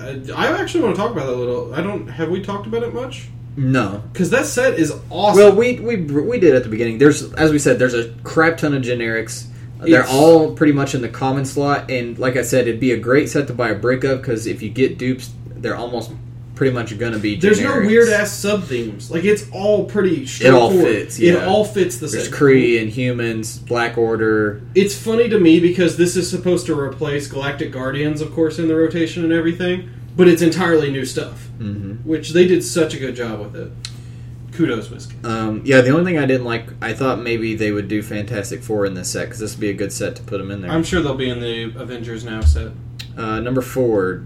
[0.00, 1.74] Uh, I actually want to talk about that a little.
[1.74, 2.08] I don't.
[2.08, 3.28] Have we talked about it much?
[3.56, 4.02] No.
[4.12, 5.38] Because that set is awesome.
[5.38, 6.98] Well, we, we we did at the beginning.
[6.98, 9.46] There's as we said, there's a crap ton of generics.
[9.78, 12.92] They're It's- all pretty much in the common slot, and like I said, it'd be
[12.92, 16.12] a great set to buy a brick of because if you get dupes, they're almost
[16.62, 17.34] pretty much going to be.
[17.34, 19.10] There's no weird ass sub themes.
[19.10, 22.32] Like it's all pretty It all fits, It all fits the There's set.
[22.32, 24.62] Kree and humans, Black Order.
[24.76, 28.68] It's funny to me because this is supposed to replace Galactic Guardians, of course, in
[28.68, 29.90] the rotation and everything.
[30.16, 32.08] But it's entirely new stuff, Mm-hmm.
[32.08, 33.72] which they did such a good job with it.
[34.52, 35.16] Kudos, Whiskey.
[35.24, 38.62] Um, yeah, the only thing I didn't like, I thought maybe they would do Fantastic
[38.62, 40.60] Four in this set because this would be a good set to put them in
[40.60, 40.70] there.
[40.70, 42.70] I'm sure they'll be in the Avengers Now set.
[43.16, 44.24] Uh, number four,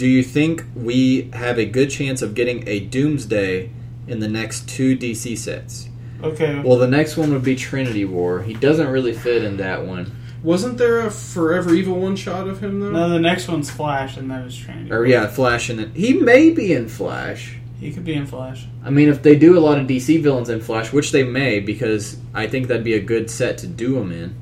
[0.00, 3.68] do you think we have a good chance of getting a Doomsday
[4.08, 5.90] in the next two DC sets?
[6.22, 6.58] Okay.
[6.58, 8.40] Well, the next one would be Trinity War.
[8.40, 10.10] He doesn't really fit in that one.
[10.42, 12.92] Wasn't there a Forever Evil one shot of him though?
[12.92, 14.90] no, the next one's Flash, and that was Trinity.
[14.90, 15.90] Or yeah, Flash in it.
[15.90, 17.58] He may be in Flash.
[17.78, 18.64] He could be in Flash.
[18.82, 21.60] I mean, if they do a lot of DC villains in Flash, which they may,
[21.60, 24.34] because I think that'd be a good set to do them in.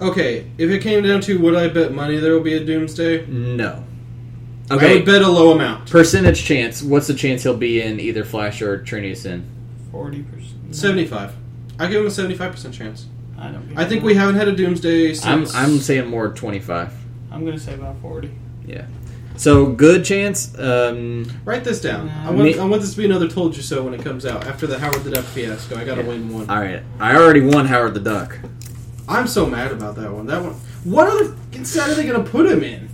[0.00, 3.26] Okay, if it came down to would I bet money there will be a Doomsday?
[3.26, 3.84] No.
[4.70, 4.94] I Okay.
[4.96, 5.90] would bet a low amount.
[5.90, 6.82] Percentage chance.
[6.82, 9.44] What's the chance he'll be in either Flash or Trinity Sin?
[9.90, 10.74] Forty percent.
[10.74, 11.32] 75.
[11.78, 13.06] I give him a 75% chance.
[13.38, 13.68] I don't.
[13.68, 15.14] give I a think we haven't had a Doomsday I'm
[15.46, 15.54] since.
[15.54, 16.92] I'm saying more 25.
[17.30, 18.30] I'm gonna say about forty.
[18.66, 18.84] Yeah.
[19.36, 20.56] So good chance.
[20.58, 22.06] Um, Write this down.
[22.06, 22.28] Nah.
[22.28, 24.24] I want, Me- I want this to be another told you so when it comes
[24.26, 24.46] out.
[24.46, 26.08] After the Howard the Duck fiasco, I gotta Yeah.
[26.08, 26.48] win one.
[26.50, 28.38] all right, I already won Howard the Duck.
[29.08, 30.26] I'm so mad about that one.
[30.26, 30.54] That one.
[30.84, 32.88] What other fucking set are they gonna put him in?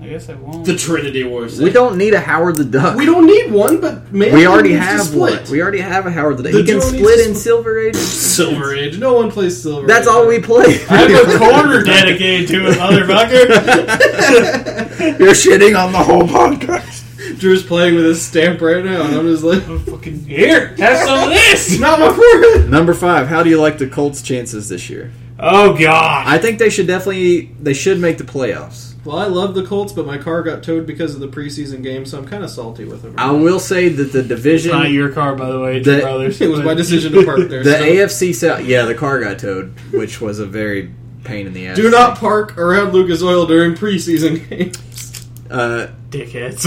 [0.00, 0.64] I guess I won't.
[0.66, 1.58] The Trinity Wars.
[1.60, 2.96] We don't need a Howard the Duck.
[2.96, 5.42] We don't need one, but man, We already needs to have split.
[5.42, 5.50] one.
[5.50, 6.52] We already have a Howard the Duck.
[6.52, 7.96] The he can split in split- Silver Age.
[7.96, 8.98] Silver Age.
[8.98, 9.82] No one plays Silver.
[9.82, 9.88] Age.
[9.88, 10.12] That's Age.
[10.12, 10.84] all we play.
[10.90, 13.48] I have a corner dedicated to it, motherfucker.
[15.18, 17.38] You're shitting on the whole podcast.
[17.38, 20.68] Drew's playing with his stamp right now, and I'm just like, I'm fucking here.
[20.76, 21.78] Have some of this.
[21.80, 22.70] not my forehead.
[22.70, 23.26] Number five.
[23.28, 25.10] How do you like the Colts' chances this year?
[25.38, 26.26] Oh god.
[26.26, 27.50] I think they should definitely.
[27.60, 28.94] They should make the playoffs.
[29.06, 32.04] Well, I love the Colts, but my car got towed because of the preseason game,
[32.04, 33.14] so I'm kind of salty with them.
[33.16, 36.00] I will say that the It's division, not your car, by the way, The- Two
[36.02, 36.40] brothers.
[36.46, 37.62] It was my decision to park there.
[37.64, 37.84] the so.
[37.84, 38.64] AFC South.
[38.64, 40.92] Yeah, the car got towed, which was a very
[41.24, 41.76] pain in the ass.
[41.76, 44.76] Do not park around Lucas Oil during preseason games.
[45.48, 46.62] Uh, Dickheads.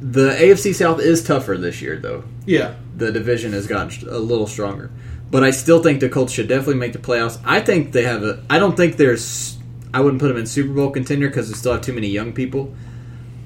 [0.00, 2.22] the AFC South is tougher this year, though.
[2.46, 4.90] Yeah, The division has gotten a little stronger,
[5.30, 7.40] but I still think the Colts should definitely make the playoffs.
[7.44, 8.44] I think they have a.
[8.48, 9.58] I don't think there's.
[9.94, 12.32] I wouldn't put them in Super Bowl contender because we still have too many young
[12.32, 12.74] people.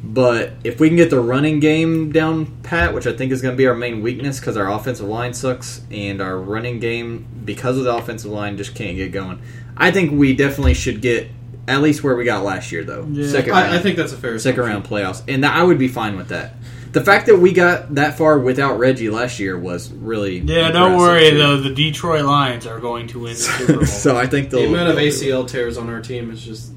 [0.02, 3.54] But if we can get the running game down pat, which I think is going
[3.54, 7.76] to be our main weakness because our offensive line sucks and our running game, because
[7.76, 9.42] of the offensive line, just can't get going.
[9.76, 11.28] I think we definitely should get
[11.68, 13.04] at least where we got last year, though.
[13.10, 13.28] Yeah.
[13.28, 14.82] Second round, I, I think that's a fair second assumption.
[14.82, 16.55] round playoffs, and I would be fine with that.
[16.96, 20.96] The fact that we got that far without Reggie last year was really yeah, don't
[20.96, 21.36] worry too.
[21.36, 21.60] though.
[21.60, 23.84] The Detroit Lions are going to win the Super Bowl.
[23.86, 25.44] so I think The they'll, amount of they'll do it.
[25.44, 26.72] ACL tears on our team is just.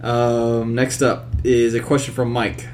[0.00, 2.64] Um, next up is a question from Mike.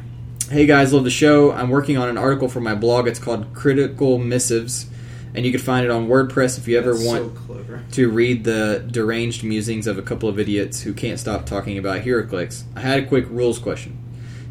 [0.50, 1.50] Hey guys, love the show.
[1.50, 3.08] I'm working on an article for my blog.
[3.08, 4.84] It's called Critical Missives,
[5.34, 8.44] and you can find it on WordPress if you ever that's want so to read
[8.44, 12.64] the deranged musings of a couple of idiots who can't stop talking about HeroClix.
[12.76, 13.96] I had a quick rules question.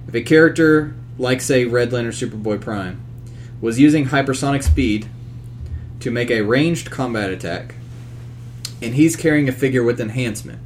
[0.08, 3.02] If a character, like say Red Lantern Superboy Prime,
[3.62, 5.08] was using hypersonic speed
[6.00, 7.76] to make a ranged combat attack,
[8.82, 10.60] and he's carrying a figure with enhancement,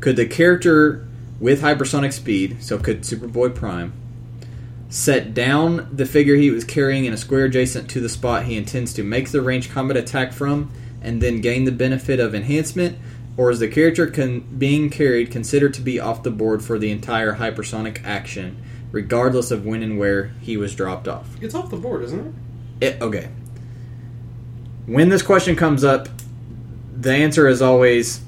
[0.00, 1.06] could the character
[1.38, 3.92] with hypersonic speed, so could Superboy Prime,
[4.88, 8.56] set down the figure he was carrying in a square adjacent to the spot he
[8.56, 10.70] intends to make the ranged combat attack from,
[11.00, 12.98] and then gain the benefit of enhancement,
[13.36, 16.90] or is the character con- being carried considered to be off the board for the
[16.90, 18.56] entire hypersonic action,
[18.92, 21.28] regardless of when and where he was dropped off?
[21.42, 22.34] It's off the board, isn't
[22.80, 22.86] it?
[22.86, 23.28] It, okay.
[24.86, 26.08] When this question comes up,
[26.96, 28.22] the answer is always,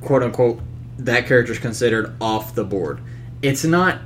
[0.00, 0.60] quote unquote,
[0.98, 3.00] that character is considered off the board.
[3.42, 4.00] It's not.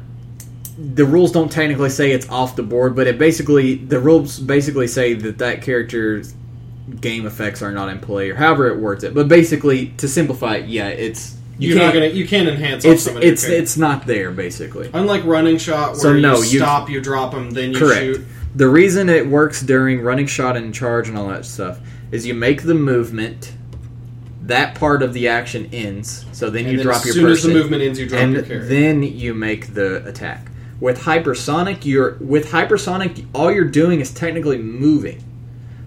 [0.77, 4.89] The rules don't technically say it's off the board, but it basically the rules basically
[4.89, 6.35] say that that character's
[7.01, 9.15] game effects are not in play, or however it words it.
[9.15, 12.07] But basically, to simplify it, yeah, it's you You're not can't- gonna.
[12.09, 12.85] You can't enhance.
[12.85, 14.91] It's somebody it's it's not there basically.
[14.93, 18.01] unlike running shot where So, no, you you- stop, you drop them, then you Correct.
[18.01, 18.21] shoot.
[18.57, 21.79] The reason it works during running shot and charge and all that stuff
[22.13, 23.53] is you make the movement.
[24.47, 27.25] That part of the action ends, so then And you then drop as your soon
[27.25, 28.67] person, as the movement ends, you drop and your carry.
[28.69, 30.49] then you make the attack.
[30.81, 35.23] With hypersonic, you're with hypersonic, all you're doing is technically moving,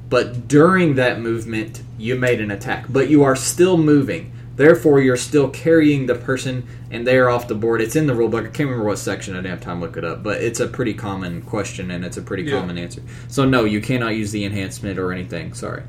[0.10, 4.32] but during that movement, you made an attack, but you are still moving.
[4.58, 7.80] Therefore, you're still carrying the person, and they are off the board.
[7.80, 8.40] It's in the rulebook.
[8.42, 9.36] I can't remember what section.
[9.36, 12.04] I didn't have time to look it up, but it's a pretty common question, and
[12.04, 12.60] it's a pretty Yeah.
[12.60, 13.02] common answer.
[13.28, 15.54] So, no, you cannot use the enhancement or anything.
[15.54, 15.84] Sorry.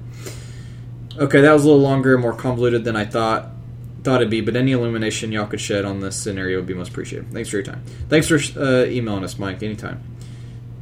[1.19, 3.53] Okay, that was a little longer, more convoluted than I thought
[4.05, 6.91] thought it'd be, but any illumination y'all could shed on this scenario would be most
[6.91, 7.31] appreciated.
[7.33, 7.83] Thanks for your time.
[8.09, 9.61] Thanks for uh, emailing us, Mike.
[9.63, 10.01] Anytime.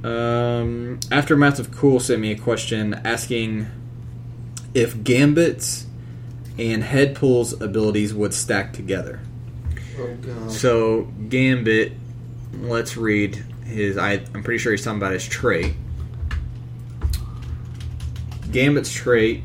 [0.04, 3.66] Um, Aftermath of Cool sent me a question asking
[4.74, 5.85] if Gambit's
[6.58, 9.20] and Headpool's abilities would stack together.
[9.98, 10.48] Oh.
[10.48, 11.92] So Gambit,
[12.60, 13.98] let's read his.
[13.98, 15.74] I, I'm pretty sure he's talking about his trait.
[18.50, 19.42] Gambit's trait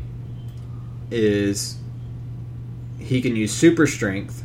[1.09, 1.77] is
[2.99, 4.43] he can use super strength,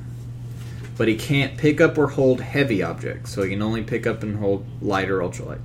[0.97, 3.33] but he can't pick up or hold heavy objects.
[3.33, 5.61] So he can only pick up and hold light or ultralight.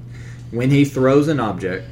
[0.52, 1.88] When he throws an object,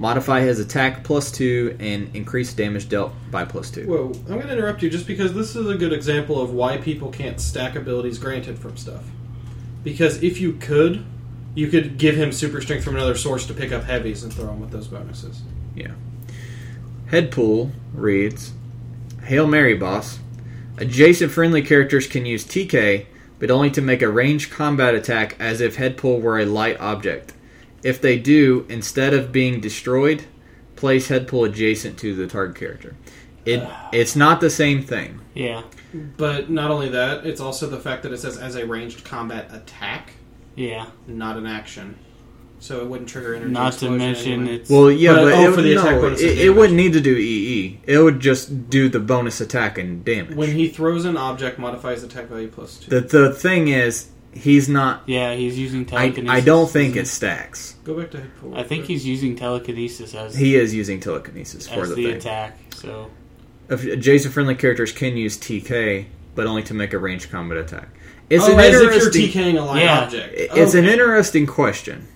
[0.00, 3.86] modify his attack plus two and increase damage dealt by plus two.
[3.86, 6.78] Whoa, I'm going to interrupt you just because this is a good example of why
[6.78, 9.04] people can't stack abilities granted from stuff.
[9.84, 11.04] Because if you could,
[11.54, 14.48] you could give him super strength from another source to pick up heavies and throw
[14.48, 15.42] him with those bonuses.
[15.74, 15.92] Yeah.
[17.10, 18.54] Headpool reads
[19.24, 20.18] Hail Mary, boss.
[20.78, 23.04] Adjacent friendly characters can use TK,
[23.38, 27.34] but only to make a ranged combat attack as if Headpool were a light object.
[27.82, 30.24] If they do, instead of being destroyed,
[30.76, 32.96] place Headpool adjacent to the target character.
[33.46, 35.20] It it's not the same thing.
[35.34, 35.62] Yeah,
[35.94, 39.48] But not only that, it's also the fact that it says as a ranged combat
[39.52, 40.12] attack,
[40.56, 40.86] yeah.
[41.06, 41.96] not an action.
[42.58, 43.50] So it wouldn't trigger energy.
[43.50, 44.56] Not to explosion mention anyway.
[44.56, 46.56] it's Well, yeah, But, but, oh, it, for the no, attack bonus it, it damage.
[46.58, 47.80] wouldn't need to do EE.
[47.86, 50.36] It would just do the bonus attack and damage.
[50.36, 52.90] when he throws an object, modifies attack value plus two.
[52.90, 55.02] the the thing is, he's not.
[55.06, 55.34] yeah.
[55.34, 56.30] He's using I, telekinesis.
[56.30, 57.74] I don't think it stacks.
[57.84, 58.56] Go back to Headpool.
[58.56, 62.16] I think he's using telekinesis as He is using telekinesis for as the, the, thing.
[62.16, 62.58] attack.
[62.74, 63.10] So
[63.68, 67.88] If adjacent friendly characters can use TK, but only to make a ranged combat attack.
[68.28, 69.10] It's oh, an as if you're.
[69.10, 70.04] TKing a light Yeah.
[70.04, 70.34] object.
[70.36, 72.06] It's an interesting question,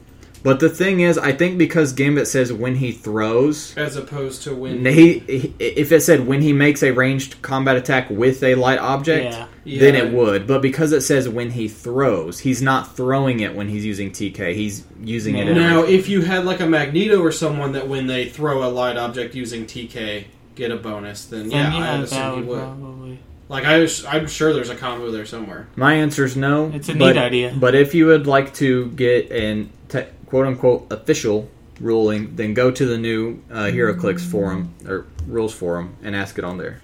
[0.45, 4.55] but the thing is, I think because Gambit says when he throws, as opposed to
[4.55, 8.55] when he, he if it said when he makes a ranged combat attack with a
[8.55, 9.35] light object,
[9.65, 10.47] yeah, then it would.
[10.47, 14.55] But because it says when he throws, he's not throwing it when he's using TK.
[14.55, 15.49] He's using it.
[15.49, 18.69] In Now, a, if you had like a Magneto or someone that when they throw
[18.69, 22.49] a light object using TK get a bonus, then yeah, Then, I'd assume he would
[22.49, 22.59] would.
[22.59, 23.19] probably.
[23.49, 25.69] Like I, I'm sure there's a combo there somewhere.
[25.77, 26.71] my answer is no.
[26.75, 27.55] It's a but, neat idea.
[27.59, 31.49] But if you would like to get an te- quote unquote official
[31.79, 36.45] ruling, then go to the new uh, HeroClix forum or rules forum and ask it
[36.45, 36.83] on there.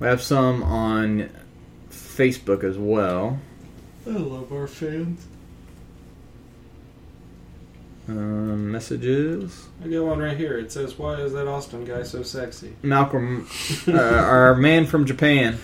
[0.00, 1.28] We have some on
[1.90, 3.38] Facebook as well.
[4.06, 5.26] I love our fans.
[8.08, 9.68] Um, messages.
[9.84, 10.56] I got one right here.
[10.56, 13.46] It says, "Why is that Austin guy so sexy?" Malcolm,
[13.86, 15.58] uh, our man from Japan,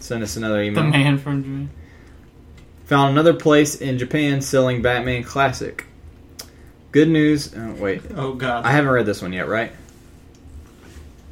[0.00, 0.82] sent us another email.
[0.82, 1.70] The man from Japan.
[2.86, 5.84] Found another place in Japan selling Batman Classic.
[6.92, 7.52] Good news.
[7.54, 8.64] Oh, wait, Oh God!
[8.64, 9.72] I haven't read this one yet, right?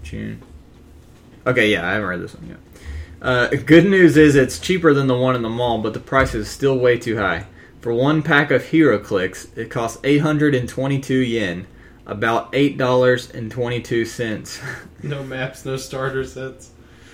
[0.02, 0.42] June.
[1.46, 2.58] Okay, yeah, I haven't read this one yet.
[3.22, 6.34] Uh, good news is it's cheaper than the one in the mall, but the price
[6.34, 7.46] is still way too high.
[7.80, 11.66] For one pack of HeroClix, it costs 822 yen,
[12.04, 14.60] about $8.22.
[15.04, 16.70] no maps, no starter sets.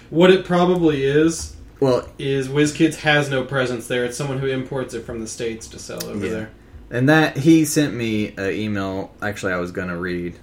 [0.09, 4.05] What it probably is well, is WizKids has no presence there.
[4.05, 6.33] It's someone who imports it from the states to sell over Yeah.
[6.33, 6.51] there.
[6.91, 10.37] and that he sent me an email, actually, I was going to read.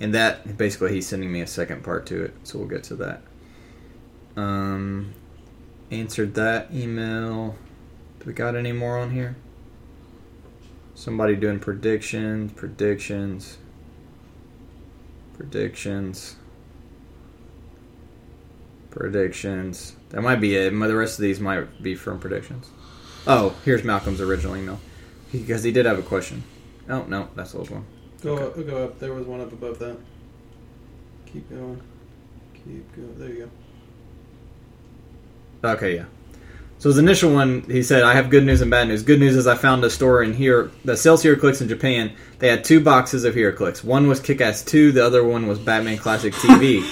[0.00, 2.94] And that, basically, he's sending me a second part to it, so we'll get to
[2.96, 3.22] that.
[4.36, 5.12] Um,
[5.90, 7.56] answered that email.
[8.20, 9.34] Do we got any more on here?
[10.94, 13.58] Somebody doing predictions, predictions,
[15.36, 16.36] predictions,
[18.90, 19.94] predictions.
[20.10, 20.70] That might be it.
[20.70, 22.70] The rest of these might be from predictions.
[23.26, 24.80] Oh, here's Malcolm's original email
[25.30, 26.44] because he did have a question.
[26.88, 27.84] Oh no, that's the old one.
[28.22, 28.60] Go Okay.
[28.60, 28.98] up, go up.
[28.98, 29.98] There was one up above that.
[31.26, 31.80] Keep going.
[32.54, 33.18] Keep going.
[33.18, 33.50] There you
[35.62, 35.70] go.
[35.70, 36.04] Okay, yeah.
[36.78, 39.02] So his initial one, he said, "I have good news and bad news.
[39.02, 42.12] Good news is I found a store in here that sells HeroClix in Japan.
[42.38, 43.82] They had two boxes of HeroClix.
[43.82, 46.84] One was Kick-Ass 2, the other one was Batman Classic TV.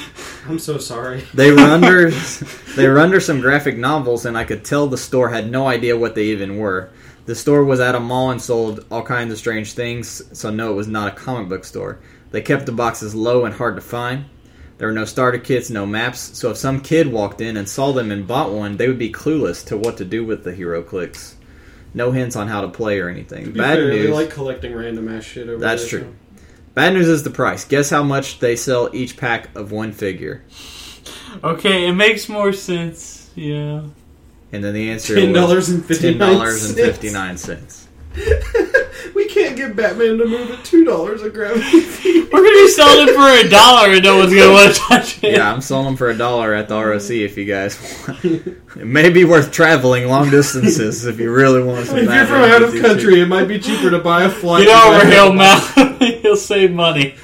[0.48, 1.22] I'm so sorry.
[1.34, 2.10] they were under
[2.76, 5.96] they were under some graphic novels, and I could tell the store had no idea
[5.96, 6.90] what they even were.
[7.26, 10.72] The store was at a mall and sold all kinds of strange things, so no,
[10.72, 12.00] it was not a comic book store.
[12.32, 14.24] They kept the boxes low and hard to find.
[14.78, 17.92] There were no starter kits, no maps, so if some kid walked in and saw
[17.92, 21.34] them and bought one, they would be clueless to what to do with the HeroClix.
[21.94, 23.52] No hints on how to play or anything.
[23.52, 24.06] Bad fair, news.
[24.06, 26.14] They like collecting random ass shit over That's there, true.
[26.36, 26.42] So.
[26.74, 27.64] Bad news is the price.
[27.64, 30.44] Guess how much they sell each pack of one figure?
[31.42, 33.30] Okay, it makes more sense.
[33.34, 33.84] Yeah.
[34.52, 36.18] And then the answer $10.59.
[36.18, 37.85] $10.59
[39.14, 42.28] we can't get Batman to move at two dollars a gravity feed.
[42.32, 45.22] We're gonna be selling it for a dollar and no one's gonna want to touch
[45.22, 45.32] it.
[45.36, 47.78] Yeah, I'm selling them for a dollar at the ROC if you guys
[48.08, 48.24] want.
[48.24, 51.98] It may be worth traveling long distances if you really want some.
[51.98, 52.80] If you're from out of GT2.
[52.82, 54.64] country, it might be cheaper to buy a flight.
[54.64, 55.12] Get to over Batman.
[55.12, 56.20] Hill Mountain.
[56.24, 57.14] You'll save money.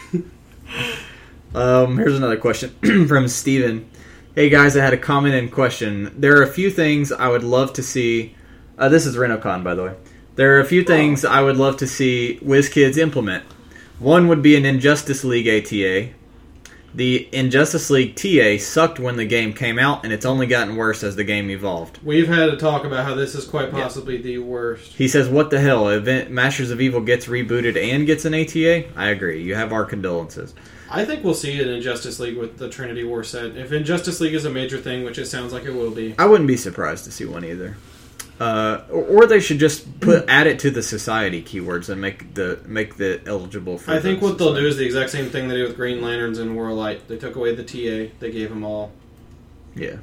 [1.54, 2.70] Um, here's another question
[3.08, 3.88] from Steven.
[4.34, 6.14] Hey guys, I had a comment and question.
[6.18, 8.34] There are a few things I would love to see.
[8.78, 9.94] Uh, this is RenoCon, by the way.
[10.34, 13.44] There are a few things I would love to see WizKids implement.
[13.98, 16.14] One would be an Injustice League ATA.
[16.94, 21.02] The Injustice League TA sucked when the game came out, and it's only gotten worse
[21.02, 21.98] as the game evolved.
[22.02, 24.92] We've had a talk about how this is quite possibly the worst.
[24.94, 25.88] He says, "What the hell?
[25.88, 29.42] Event Masters of Evil gets rebooted and gets an ATA." I agree.
[29.42, 30.54] You have our condolences.
[30.90, 33.56] I think we'll see it in Injustice League with the Trinity War set.
[33.56, 36.24] If Injustice League is a major thing, which it sounds like it will be, I
[36.26, 37.76] wouldn't be surprised to see one either.
[38.42, 42.34] Uh, or, or they should just put add it to the society keywords and make
[42.34, 43.92] the make the eligible for.
[43.92, 46.40] I think what they'll do is the exact same thing they did with Green Lanterns
[46.40, 47.06] and Warlight.
[47.06, 48.12] They took away the TA.
[48.18, 48.90] They gave them all.
[49.76, 49.98] Yeah.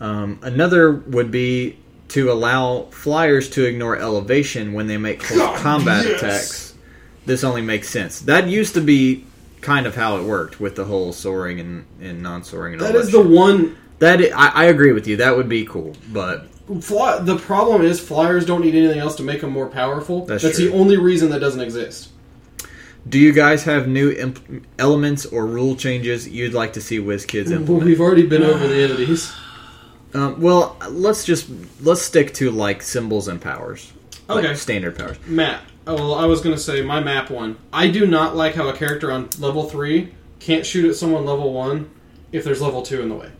[0.00, 6.04] Um, another would be to allow flyers to ignore elevation when they make God, combat
[6.04, 6.22] yes.
[6.22, 6.74] attacks.
[7.24, 8.20] This only makes sense.
[8.20, 9.24] That used to be
[9.62, 12.74] kind of how it worked with the whole soaring and, and non-soaring.
[12.74, 13.30] And all That is the shit.
[13.30, 13.78] one.
[14.00, 14.20] that.
[14.20, 15.16] I, I agree with you.
[15.16, 16.49] That would be cool, but
[16.80, 20.24] Fly, the problem is flyers don't need anything else to make them more powerful.
[20.26, 22.10] That's That's, the only reason that doesn't exist.
[23.08, 27.46] do you guys have new imp- elements or rule changes you'd like to see WizKids
[27.46, 27.86] Well, implement?
[27.86, 29.32] we've already been over the entities.
[30.14, 31.48] Um, well, let's just
[31.82, 33.92] let's stick to like symbols and powers.
[34.28, 34.54] Like Okay.
[34.54, 35.16] standard powers.
[35.26, 35.62] Map.
[35.86, 37.56] Oh, well, I was going to say my map one.
[37.72, 41.52] I do not like how a character on level 3 can't shoot at someone level
[41.52, 41.88] 1
[42.32, 43.30] if there's level 2 in the way.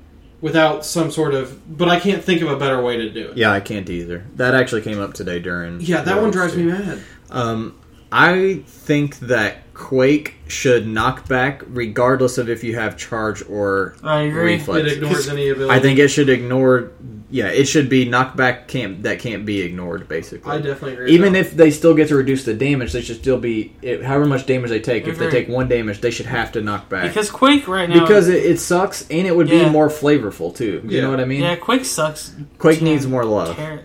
[0.40, 1.76] Without some sort of.
[1.76, 3.36] But I can't think of a better way to do it.
[3.36, 4.24] Yeah, I can't either.
[4.36, 5.80] That actually came up today during.
[5.80, 6.64] Yeah, that one drives too.
[6.64, 7.00] me mad.
[7.30, 7.78] Um,
[8.12, 14.22] I think that Quake should knock back, regardless of if you have charge or I
[14.22, 14.54] agree.
[14.54, 14.86] reflex.
[14.86, 15.70] It ignores any ability.
[15.72, 16.90] I think it should ignore.
[17.32, 18.66] Yeah, it should be knockback.
[18.66, 20.08] Can't that can't be ignored?
[20.08, 21.12] Basically, I definitely agree.
[21.12, 24.24] even if they still get to reduce the damage, they should still be it, however
[24.26, 25.06] much damage they take.
[25.06, 28.00] If they take one damage, they should have to knock back Because Quake right now.
[28.00, 29.66] because it, it sucks and it would Yeah.
[29.66, 30.82] be more flavorful too.
[30.84, 31.02] You Yeah.
[31.02, 31.42] know what I mean?
[31.42, 32.32] yeah, Quake sucks.
[32.58, 33.54] Quake Ter- needs more love.
[33.56, 33.82] ter-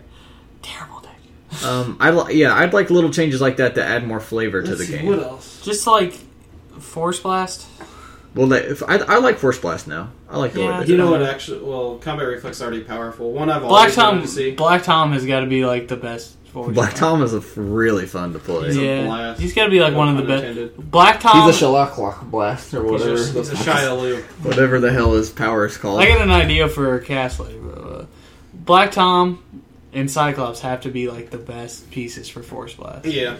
[0.62, 1.12] terrible deck.
[1.64, 4.70] Um, I li- yeah, I'd like little changes like that to add more flavor that.
[4.70, 5.06] to the see, game.
[5.06, 5.60] What else?
[5.64, 6.14] Just like
[6.80, 7.64] Force Blast.
[8.36, 10.10] Well, they, if, I, I like Force Blast now.
[10.30, 10.78] I like the Yeah.
[10.80, 11.20] way they You know it.
[11.20, 11.28] what?
[11.28, 13.32] Actually, well, combat reflex is already powerful.
[13.32, 14.22] One I've Black always wanted Tom.
[14.22, 14.50] to see.
[14.52, 16.36] Black Tom has got to be like the best.
[16.52, 16.96] Force Black Blast.
[16.96, 18.66] Tom is a f- really fun to play.
[18.68, 19.40] He's a Yeah, blast.
[19.40, 20.44] he's got to be like one of the best.
[20.44, 20.90] intended.
[20.90, 21.46] Black Tom.
[21.46, 23.12] He's a Shillelagh Blast or He's whatever.
[23.14, 24.16] a, he's a Shia Lu.
[24.42, 26.00] whatever the hell his power is called.
[26.00, 27.60] I got an idea for a cast later.
[27.76, 28.04] Uh,
[28.54, 29.42] Black Tom
[29.92, 33.04] and Cyclops have to be like the best pieces for Force Blast.
[33.06, 33.36] Yeah.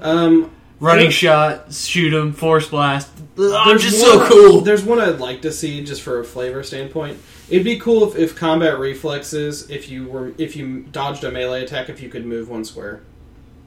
[0.00, 0.50] Um,
[0.84, 1.10] Running Yeah.
[1.10, 3.08] shot, shoot him, Force Blast.
[3.38, 4.60] I'm there's just one- so cool.
[4.60, 7.18] There's one I'd like to see just for a flavor standpoint.
[7.48, 11.62] It'd be cool if, if combat reflexes, if you were if you dodged a melee
[11.64, 13.00] attack, if you could move one square.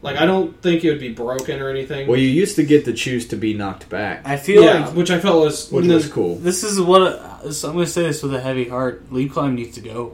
[0.03, 2.07] Like I don't think it would be broken or anything.
[2.07, 4.95] well, you used to get to choose to be knocked back, I feel yeah, like
[4.95, 6.35] which I felt was which was cool.
[6.35, 9.11] this is what I'm going to say this with a heavy heart.
[9.11, 10.13] Leap climb needs to go.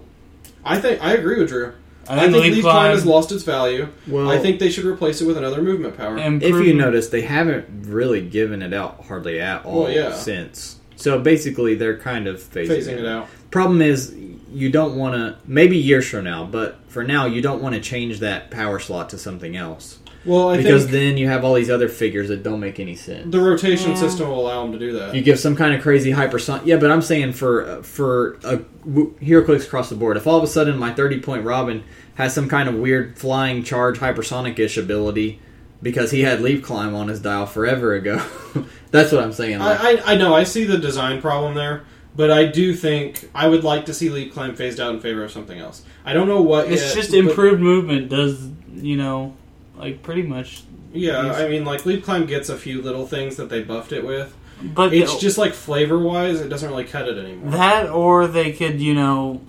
[0.64, 1.74] I think I agree with Drew.
[2.08, 3.88] I I think, think leap, leap climb, climb has lost its value.
[4.08, 6.18] Well, I think they should replace it with another movement power.
[6.18, 10.14] if you notice, they haven't really given it out hardly at all Well, yeah.
[10.14, 10.80] since.
[10.96, 13.28] So basically, they're kind of phasing, phasing it out.
[13.52, 14.16] Problem is,
[14.52, 15.38] you don't want to.
[15.46, 19.10] Maybe years from now, but for now, you don't want to change that power slot
[19.10, 22.44] to something else Well, I because think then you have all these other figures that
[22.44, 23.30] don't make any sense.
[23.32, 23.98] the rotation Yeah.
[23.98, 25.14] system will allow them to do that.
[25.16, 26.62] You give some kind of crazy hypersonic.
[26.66, 30.16] Yeah, but I'm saying for for a w- HeroClix across the board.
[30.18, 31.84] If all of a sudden my 30 point Robin
[32.16, 35.40] has some kind of weird flying charge hypersonic ish ability
[35.82, 38.22] because he had leap climb on his dial forever ago,
[38.92, 39.60] that's what I'm saying.
[39.60, 41.84] Like, I, I I know I see the design problem there,
[42.16, 45.24] but I do think I would like to see leap climb phased out in favor
[45.26, 45.82] of something else.
[46.06, 46.72] I don't know what.
[46.72, 48.40] It's yet, just improved movement does,
[48.76, 49.36] you know,
[49.78, 50.64] like pretty much.
[50.94, 51.38] Yeah, Yes.
[51.38, 54.36] I mean, like leap climb gets a few little things that they buffed it with.
[54.62, 57.52] But It's just like flavor wise, it doesn't really cut it anymore.
[57.52, 59.42] that, or they could, you know,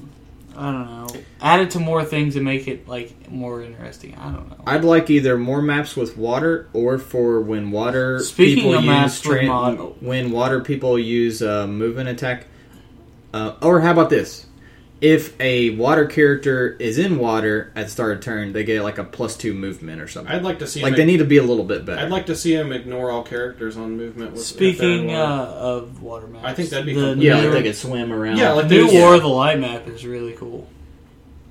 [0.57, 1.07] I don't know,
[1.41, 4.15] add it to more things and make it like more interesting.
[4.17, 4.57] I don't know.
[4.67, 8.91] I'd like either more maps with water or for when water Speaking people of use
[8.91, 12.47] maps with tran- when water people use uh, movement attack.
[13.33, 14.44] Uh, or how about this?
[15.05, 18.97] If a water character is in water at the start of turn, they get like
[18.97, 20.35] a plus two movement or something.
[20.35, 20.97] I'd like to see like him.
[20.97, 22.01] they need to be a little bit better.
[22.01, 24.33] I'd like to see him ignore all characters on movement.
[24.33, 27.23] With, if Speaking uh, of water maps, I think that'd be the cool.
[27.23, 28.39] yeah, new, like they could swim around.
[28.39, 29.17] Yeah, like the new War yeah.
[29.17, 30.67] of the Light map is really cool.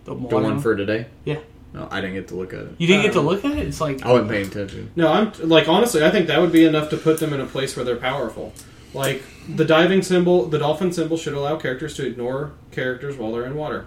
[0.06, 1.06] The, the one for today.
[1.24, 1.38] Yeah.
[1.74, 2.76] No, I didn't get to look at it.
[2.80, 3.68] you didn't get to um, look at it.
[3.68, 4.92] It's like I wasn't paying attention.
[4.96, 7.46] No, I'm like honestly, I think that would be enough to put them in a
[7.46, 8.52] place where they're powerful.
[8.96, 13.46] Like the diving symbol, the dolphin symbol should allow characters to ignore characters while they're
[13.46, 13.86] in water.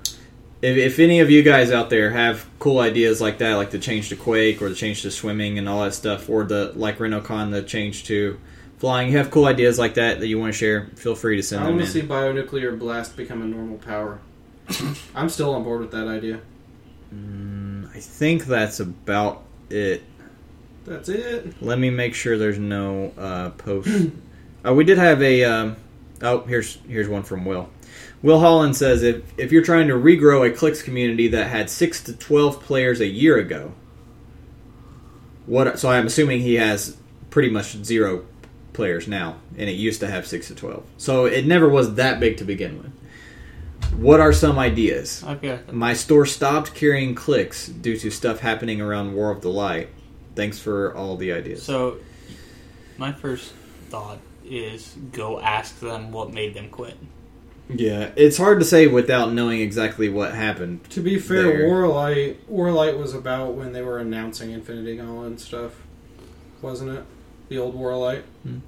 [0.62, 3.78] If, if any of you guys out there have cool ideas like that, like the
[3.78, 6.98] change to Quake or the change to swimming and all that stuff, or the like
[6.98, 8.38] RenoCon the change to
[8.78, 11.42] flying, you have cool ideas like that that you want to share, feel free to
[11.42, 14.18] send I them want to see bionuclear blast become a normal power.
[15.14, 16.40] I'm still on board with that idea.
[17.14, 20.02] Mm, I think that's about it.
[20.84, 21.60] That's it.
[21.60, 23.88] Let me make sure there's no uh, post.
[24.66, 25.44] uh, we did have a.
[25.44, 25.76] Um,
[26.22, 27.68] oh, here's here's one from Will.
[28.22, 32.02] Will Holland says if if you're trying to regrow a clicks community that had six
[32.04, 33.72] to twelve players a year ago,
[35.46, 35.78] what?
[35.78, 36.96] So I'm assuming he has
[37.30, 38.24] pretty much zero
[38.72, 40.84] players now, and it used to have six to twelve.
[40.96, 42.92] So it never was that big to begin with.
[43.98, 45.22] What are some ideas?
[45.24, 45.60] Okay.
[45.70, 49.88] My store stopped carrying clicks due to stuff happening around War of the Light.
[50.34, 51.62] Thanks for all the ideas.
[51.62, 51.98] So,
[52.98, 53.54] my first
[53.88, 54.18] thought
[54.48, 56.96] is go ask them what made them quit.
[57.68, 60.88] yeah, it's hard to say without knowing exactly what happened.
[60.90, 61.68] To be fair, There.
[61.68, 65.72] Warlight Warlight was about when they were announcing Infinity Gauntlet and stuff,
[66.62, 67.04] wasn't it?
[67.48, 68.22] The old Warlight.
[68.42, 68.58] Hmm.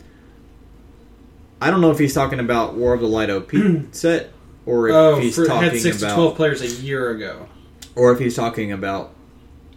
[1.61, 3.51] I don't know if he's talking about War of the Light OP
[3.93, 4.31] set
[4.65, 7.49] or if Oh, he's for, talking had six to about twelve players a year ago.
[7.97, 9.15] or if he's talking about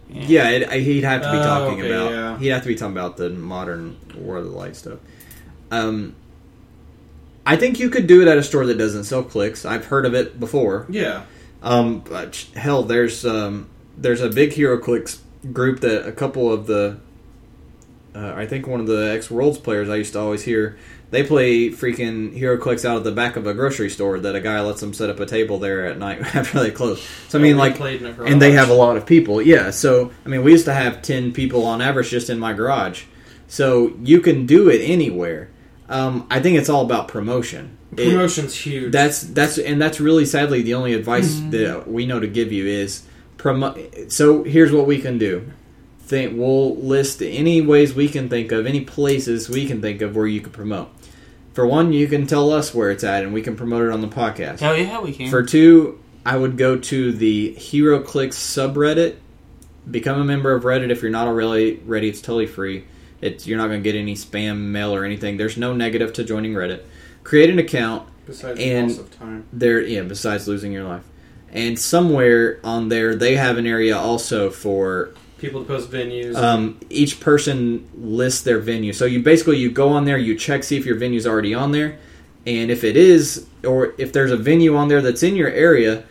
[0.08, 2.38] yeah, it, he'd have to be Oh, talking okay, about yeah.
[2.38, 4.98] he'd have to be talking about the modern War of the Light stuff.
[5.72, 6.14] Um,
[7.44, 9.64] I think you could do it at a store that doesn't sell clicks.
[9.64, 10.86] I've heard of it before.
[10.88, 11.24] Yeah,
[11.62, 15.18] Um, but hell, there's um, there's a big HeroClix
[15.52, 16.98] group that a couple of the,
[18.14, 20.78] uh, I think one of the X Worlds players I used to always hear,
[21.10, 24.60] they play freaking HeroClix out of the back of a grocery store that a guy
[24.60, 27.02] lets them set up a table there at night after they close.
[27.28, 29.40] So I mean, like, played in a and they have a lot of people.
[29.40, 32.52] Yeah, so I mean, we used to have ten people on average just in my
[32.52, 33.04] garage.
[33.48, 35.50] So you can do it anywhere.
[35.92, 37.76] Um, I think it's all about promotion.
[37.96, 38.90] It- promotion's huge.
[38.92, 42.66] that's that's and that's really sadly the only advice that we know to give you
[42.66, 43.02] is
[43.36, 44.10] promote.
[44.10, 45.50] So here's what we can do.
[46.00, 50.16] Think we'll list any ways we can think of, any places we can think of
[50.16, 50.88] where you could promote.
[51.52, 54.00] For one, you can tell us where it's at, and we can promote it on
[54.00, 54.60] the podcast.
[54.60, 55.28] Hell yeah, we can.
[55.30, 59.16] For two, I would go to the HeroClix subreddit.
[59.90, 62.08] Become a member of Reddit if you're not already ready.
[62.08, 62.84] It's totally free.
[63.22, 65.38] It's you're not going to get any spam mail or anything.
[65.38, 66.82] There's no negative to joining Reddit.
[67.24, 69.44] Create an account besides and- the loss of time.
[69.52, 71.02] there yeah besides losing your life
[71.52, 76.36] and somewhere on there they have an area also for People to post venues.
[76.36, 80.62] um, each person lists their venue so you basically you go on there you check
[80.62, 81.98] see if your venue's already on there
[82.46, 86.04] and if it is or if there's a venue on there that's in your area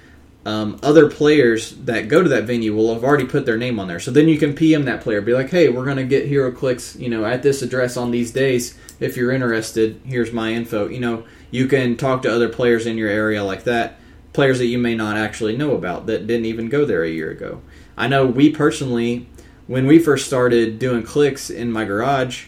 [0.46, 3.88] um, other players that go to that venue will have already put their name on
[3.88, 4.00] there.
[4.00, 5.22] So then you can pm that player.
[5.22, 8.78] Be like hey we're to get HeroClix you know at this address on these days.
[9.00, 10.88] If you're interested here's my info.
[10.88, 14.00] You know you can talk to other players in your area like that.
[14.34, 17.30] Players that you may not actually know about that didn't even go there a year
[17.30, 17.62] ago.
[17.98, 19.28] I know we personally
[19.68, 22.48] when we first started doing clicks in my garage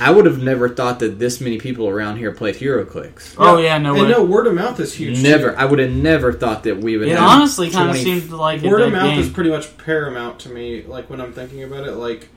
[0.00, 3.78] i would have never thought that this many people around here played HeroClix oh yeah,
[3.78, 4.08] no and way.
[4.10, 5.22] no, word of mouth is huge.
[5.22, 5.56] never too.
[5.58, 8.30] i would have never thought that we would it have honestly kind of 20 seemed
[8.32, 9.20] like a Word of mouth game.
[9.20, 10.82] is pretty much paramount to me.
[10.82, 12.28] Like when I'm thinking about it, like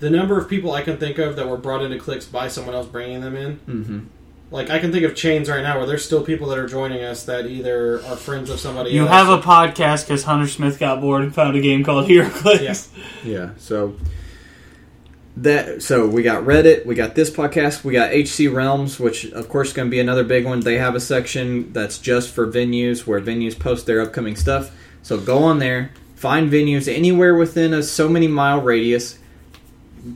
[0.00, 2.74] the number of people I can think of that were brought into clicks by someone
[2.74, 3.60] else bringing them in.
[3.68, 4.04] Mhm.
[4.50, 7.02] Like I can think of chains right now where there's still people that are joining
[7.04, 8.90] us that either are friends of somebody.
[8.90, 9.10] You else.
[9.10, 12.90] have a podcast because Hunter Smith got bored and found a game called Hero Clicks.
[13.24, 13.50] Yeah.
[13.56, 13.94] So
[15.36, 19.48] that so we got Reddit, we got this podcast, we got HC Realms, which of
[19.48, 20.60] course is going to be another big one.
[20.60, 24.70] They have a section that's just for venues where venues post their upcoming stuff.
[25.02, 29.18] So go on there, find venues anywhere within a so many mile radius.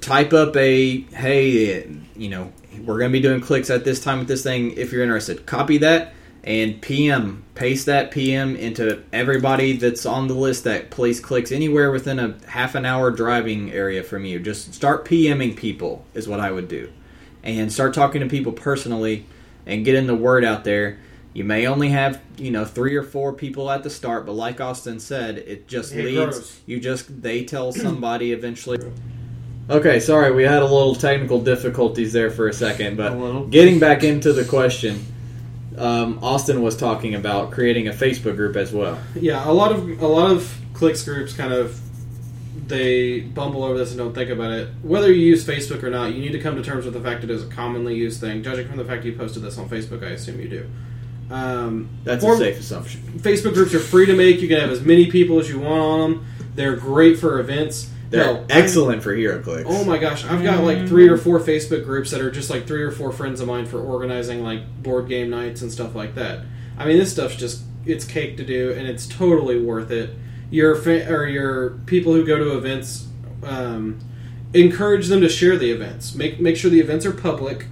[0.00, 2.52] Type up a hey, you know,
[2.84, 4.72] we're going to be doing clicks at this time with this thing.
[4.72, 6.12] If you're interested, copy that
[6.48, 11.90] and PM paste that PM into everybody that's on the list that plays clicks anywhere
[11.90, 14.40] within a half an hour driving area from you.
[14.40, 16.90] Just start PMing people is what I would do,
[17.42, 19.26] and start talking to people personally
[19.66, 20.98] and getting the word out there.
[21.34, 24.58] You may only have you know three or four people at the start, but like
[24.58, 26.16] Austin said, it just It leads.
[26.16, 26.60] grows.
[26.64, 28.78] You just they tell somebody eventually.
[29.68, 33.78] Okay, sorry, we had a little technical difficulties there for a second, but A getting
[33.78, 35.04] back into the question,
[35.78, 38.98] um, Austin was talking about creating a Facebook group as well.
[39.14, 41.80] Yeah, a lot of a lot of clicks groups kind of
[42.68, 44.68] they bumble over this and don't think about it.
[44.82, 47.24] Whether you use Facebook or not, you need to come to terms with the fact
[47.24, 48.42] it is a commonly used thing.
[48.42, 50.70] Judging from the fact you posted this on Facebook, I assume you do.
[51.30, 53.00] Um, That's a safe assumption.
[53.18, 54.40] Facebook groups are free to make.
[54.40, 56.26] You can have as many people as you want on them.
[56.55, 57.90] They're great for events.
[58.10, 59.64] They're Hell, excellent for HeroClix.
[59.66, 62.66] Oh my gosh, I've got like three or four Facebook groups that are just like
[62.66, 66.14] three or four friends of mine for organizing like board game nights and stuff like
[66.14, 66.47] that.
[66.78, 70.10] I mean, this stuff's just it's cake to do, and it's totally worth it.
[70.51, 73.09] Your fa- or your people who go to events,
[73.43, 73.98] um,
[74.55, 76.14] encourage them to share the events.
[76.14, 77.66] Make make sure the events are public.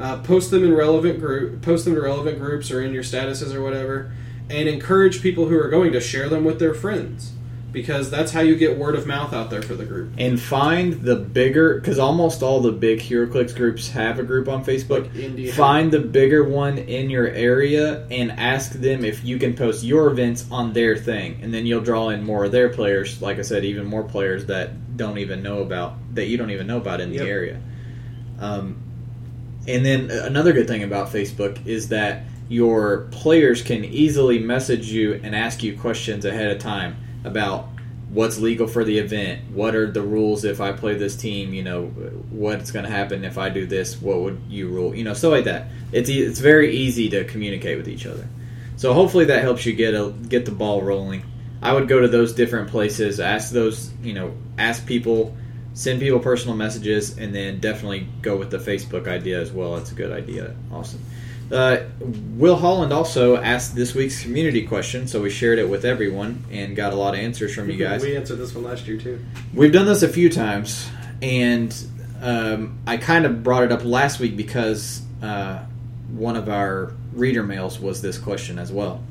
[0.00, 3.52] Uh, post them in relevant group, post them to relevant groups or in your statuses
[3.52, 4.12] or whatever,
[4.48, 7.32] and encourage people who are going to share them with their friends
[7.70, 10.12] because that's how you get word of mouth out there for the group.
[10.16, 14.64] And find the bigger, because almost all the big HeroClix groups have a group on
[14.64, 15.04] Facebook.
[15.14, 19.84] Like Find the bigger one in your area and ask them if you can post
[19.84, 23.20] your events on their thing, and then you'll draw in more of their players.
[23.20, 26.66] Like I said, even more players that don't even know about that you don't even
[26.66, 27.60] know about in the area.
[28.40, 28.82] Um,
[29.66, 35.20] and then another good thing about Facebook is that your players can easily message you
[35.22, 37.68] and ask you questions ahead of time about
[38.10, 41.62] what's legal for the event, what are the rules if I play this team, you
[41.62, 41.86] know,
[42.30, 45.32] what's going to happen if I do this, what would you rule, you know, stuff
[45.32, 45.66] like that.
[45.92, 48.26] It's it's very easy to communicate with each other.
[48.76, 51.24] So hopefully that helps you get a get the ball rolling.
[51.60, 55.36] I would go to those different places, ask those, you know, ask people,
[55.74, 59.76] send people personal messages, and then definitely go with the Facebook idea as well.
[59.76, 60.54] That's a good idea.
[60.72, 61.02] Awesome.
[61.50, 66.44] Uh, Will Holland also asked this week's community question, so we shared it with everyone
[66.50, 68.02] and got a lot of answers from you guys.
[68.02, 69.24] We answered this one last year too.
[69.54, 70.88] We've done this a few times,
[71.22, 71.74] and
[72.20, 75.60] um, I kind of brought it up last week because uh,
[76.10, 79.02] one of our reader mails was this question as well.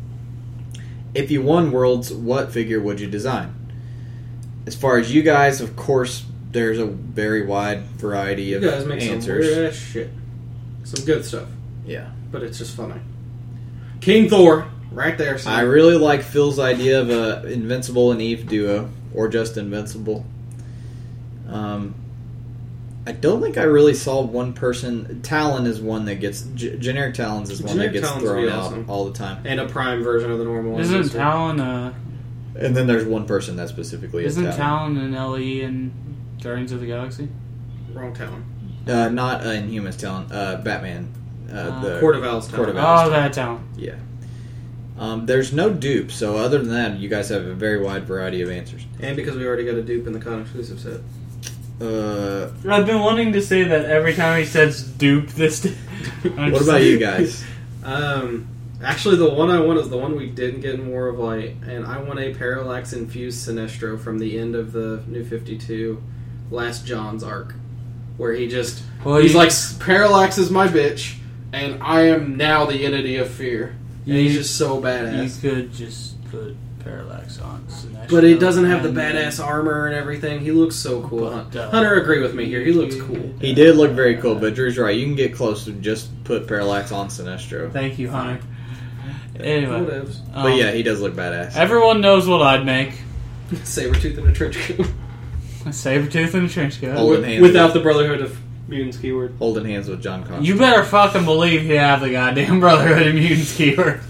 [1.15, 3.55] If you won Worlds, what figure would you design?
[4.67, 8.85] As far as you guys, of course, there's a very wide variety You of guys
[8.85, 9.45] make some answers.
[9.47, 10.09] weird ass shit.
[10.83, 11.47] Some good stuff,
[11.87, 12.09] Yeah.
[12.31, 12.99] but it's just funny.
[14.01, 15.37] King Thor, right there.
[15.39, 15.51] son.
[15.53, 20.23] I really like Phil's idea of a Invincible and Eve duo, or just Invincible.
[21.49, 21.95] Um,
[23.05, 25.21] I don't think I really saw one person.
[25.21, 28.49] Talon is one that gets g- generic Talons is one Generic that gets Talons thrown
[28.49, 28.85] out awesome.
[28.89, 29.41] all the time.
[29.45, 30.81] and a prime version of the normal one.
[30.81, 31.93] Isn't Talon uh
[32.59, 34.95] And then there's one person that specifically is isn't Talon.
[34.95, 35.91] Talon an LE in
[36.43, 37.29] Guardians of the Galaxy?
[37.93, 38.43] wrong Talon?
[38.85, 40.29] Uh, not uh, Inhumans Talon.
[40.31, 41.11] Uh, Batman.
[41.51, 42.89] Uh, Uh, the Court of Owls Court of Talon.
[42.99, 43.07] Owls.
[43.07, 43.63] Oh, that Talon.
[43.77, 43.95] Yeah.
[44.99, 48.41] Um, there's no dupe, so other than that, you guys have a very wide variety
[48.41, 48.83] of answers.
[48.99, 51.01] And because we already got a dupe in the con exclusive set.
[51.79, 55.65] Uh, I've been wanting to say that every time he says dupe this.
[56.37, 57.43] I'm what about you guys?
[57.83, 58.47] Um,
[58.83, 61.55] actually, the one I want is the one we didn't get in War of Light,
[61.67, 66.01] and I want a Parallax infused Sinestro from the end of the New Fifty Two,
[66.49, 67.53] Last John's arc,
[68.17, 71.17] where he just Well, he's you- like Parallax is my bitch,
[71.53, 73.75] and I am now the entity of fear.
[74.05, 75.41] And he's just so You badass.
[75.41, 77.65] could just put Parallax on.
[77.67, 80.39] Sinestro But it doesn't have the badass armor and everything.
[80.39, 81.29] He looks so cool.
[81.51, 82.61] But, uh, Hunter, agree with me here.
[82.61, 83.33] He looks cool.
[83.41, 84.95] He did look very cool, but Drew's right.
[84.97, 87.71] You can get close to just put Parallax on Sinestro.
[87.73, 88.39] Thank you, Hunter.
[89.39, 90.19] Anyway, Whatevs.
[90.33, 91.55] um, But yeah, he does look badass.
[91.57, 92.93] everyone knows what I'd make:
[93.51, 94.87] Sabretooth in a trench coat.
[95.65, 96.97] a saber tooth and a trench coat.
[96.97, 98.37] Holding hands Without the Brotherhood of
[98.67, 99.35] Mutants keyword.
[99.39, 100.41] holding hands with John Connor.
[100.43, 104.01] You better fucking believe you have the goddamn Brotherhood of Mutants keyword.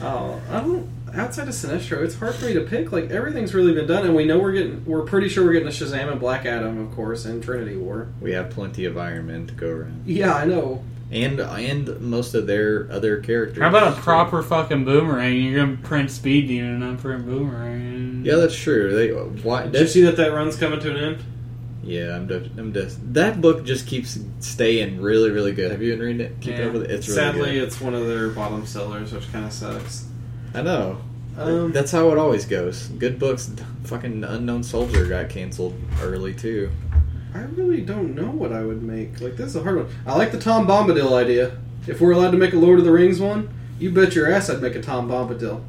[0.00, 0.88] Oh, I don't.
[1.14, 2.92] Outside of Sinestro, it's hard for me to pick.
[2.92, 4.84] Like everything's really been done, and we know we're getting.
[4.84, 8.08] We're pretty sure we're getting a Shazam and Black Adam, of course, and Trinity War.
[8.20, 10.84] we have plenty of Iron Men to go around, Yeah, I know.
[11.10, 13.60] and and most of their other characters.
[13.62, 15.42] How about a proper fucking boomerang?
[15.42, 18.22] You're gonna print Speed Demon and I'm print Boomerang.
[18.24, 18.94] Yeah, that's true.
[18.94, 19.08] They
[19.42, 19.66] why?
[19.66, 21.18] Did you see that that run's coming to an end?
[21.82, 22.26] Yeah, I'm.
[22.26, 25.70] Def, I'm just that book just keeps staying really, really good.
[25.70, 26.40] Have you been reading it?
[26.40, 26.66] Keeping Yeah.
[26.66, 26.90] up with it?
[26.90, 27.62] It's really Sadly, good.
[27.64, 30.06] it's one of their bottom sellers, which kind of sucks.
[30.54, 30.98] I know.
[31.38, 32.88] Um, That's how it always goes.
[32.88, 33.50] Good books.
[33.84, 36.70] Fucking Unknown Soldier got canceled early too.
[37.34, 39.20] I really don't know what I would make.
[39.20, 39.86] Like this is a hard one.
[40.06, 41.52] I like the Tom Bombadil idea.
[41.86, 43.48] If we're allowed to make a Lord of the Rings one,
[43.78, 45.62] you bet your ass I'd make a Tom Bombadil.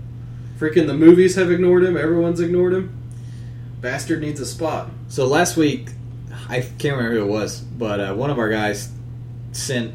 [0.60, 1.96] Freaking the movies have ignored him.
[1.96, 2.96] Everyone's ignored him.
[3.80, 4.90] Bastard needs a spot.
[5.08, 5.90] So last week,
[6.50, 8.90] I can't remember who it was, but uh, one of our guys
[9.52, 9.94] sent.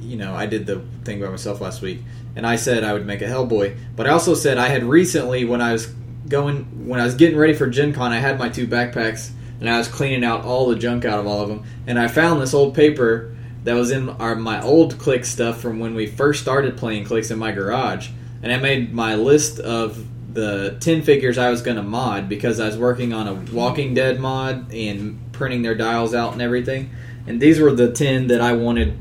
[0.00, 2.00] You know, I did the thing by myself last week,
[2.36, 5.44] and I said I would make a Hellboy, but I also said I had recently,
[5.44, 5.86] when I was
[6.28, 9.30] going, when I was getting ready for Gen Con, I had my two backpacks,
[9.60, 12.08] and I was cleaning out all the junk out of all of them, and I
[12.08, 13.34] found this old paper
[13.64, 17.30] that was in our my old Click stuff from when we first started playing Clix
[17.30, 18.10] in my garage,
[18.42, 22.60] and I made my list of the 10 figures I was going to mod because
[22.60, 26.90] I was working on a Walking Dead mod and printing their dials out and everything.
[27.26, 28.98] And these were the 10 that I wanted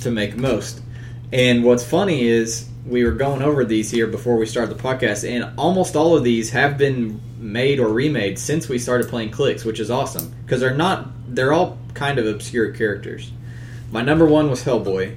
[0.00, 0.82] to make most.
[1.32, 5.28] And what's funny is we were going over these here before we started the podcast,
[5.28, 9.64] and almost all of these have been made or remade since we started playing Clix,
[9.64, 13.32] which is awesome because they're not, they're all kind of obscure characters.
[13.90, 15.16] My number one was Hellboy.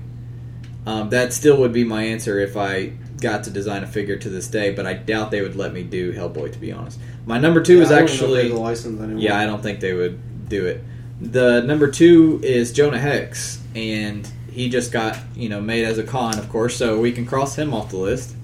[0.86, 4.30] Um, that still would be my answer if I got to design a figure to
[4.30, 7.00] this day, but I doubt they would let me do Hellboy to be honest.
[7.26, 9.22] My number two is I don't know if they actually the license anymore.
[9.22, 10.84] yeah, I don't think they would do it.
[11.22, 16.04] The number two is Jonah Hex, and he just got you know made as a
[16.04, 18.36] con, of course, so we can cross him off the list.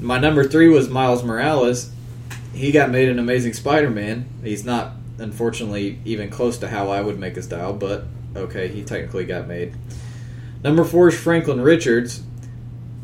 [0.00, 1.90] My number three was Miles Morales.
[2.54, 4.26] He got made an Amazing Spider-Man.
[4.42, 8.04] He's not, unfortunately, even close to how I would make a style, but
[8.34, 9.74] okay, he technically got made.
[10.62, 12.22] Number four is Franklin Richards.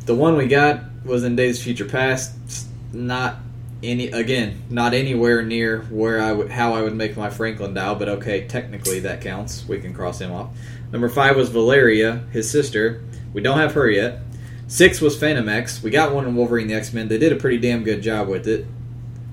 [0.05, 2.35] The one we got was in Days Future Past.
[2.45, 3.37] It's Not
[3.83, 7.95] any again, not anywhere near where I would how I would make my Franklin dial,
[7.97, 9.67] but okay, technically that counts.
[9.67, 10.51] We can cross him off.
[10.93, 13.03] Number five was Valeria, his sister.
[13.33, 14.21] We don't have her yet.
[14.69, 15.83] Six was Fantomex.
[15.83, 17.09] We got one in Wolverine the X Men.
[17.09, 18.67] They did a pretty damn good job with it.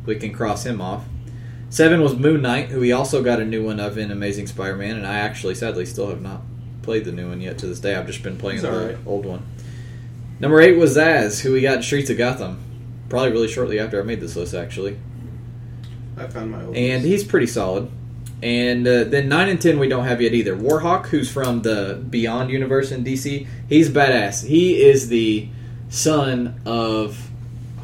[0.06, 1.06] We can cross him off.
[1.70, 4.76] Seven was Moon Knight, who we also got a new one of in Amazing Spider
[4.76, 6.42] Man, and I actually sadly still have not
[6.82, 7.96] played the new one yet to this day.
[7.96, 8.98] I've just been playing He's the alright.
[9.06, 9.44] old one.
[10.40, 12.60] Number eight was Zsasz, who we got in Streets of Gotham.
[13.10, 14.98] Probably really shortly after I made this list, actually.
[16.18, 17.06] I found my old And list.
[17.06, 17.90] he's pretty solid.
[18.42, 20.56] And uh, then 9 and 10 we don't have yet either.
[20.56, 24.46] Warhawk, who's from the Beyond universe in DC, he's badass.
[24.46, 25.50] He is the
[25.90, 27.30] son of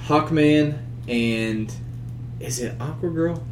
[0.06, 0.77] Hawkman
[1.10, 1.73] and.
[2.40, 3.44] Is it Aqua Girl?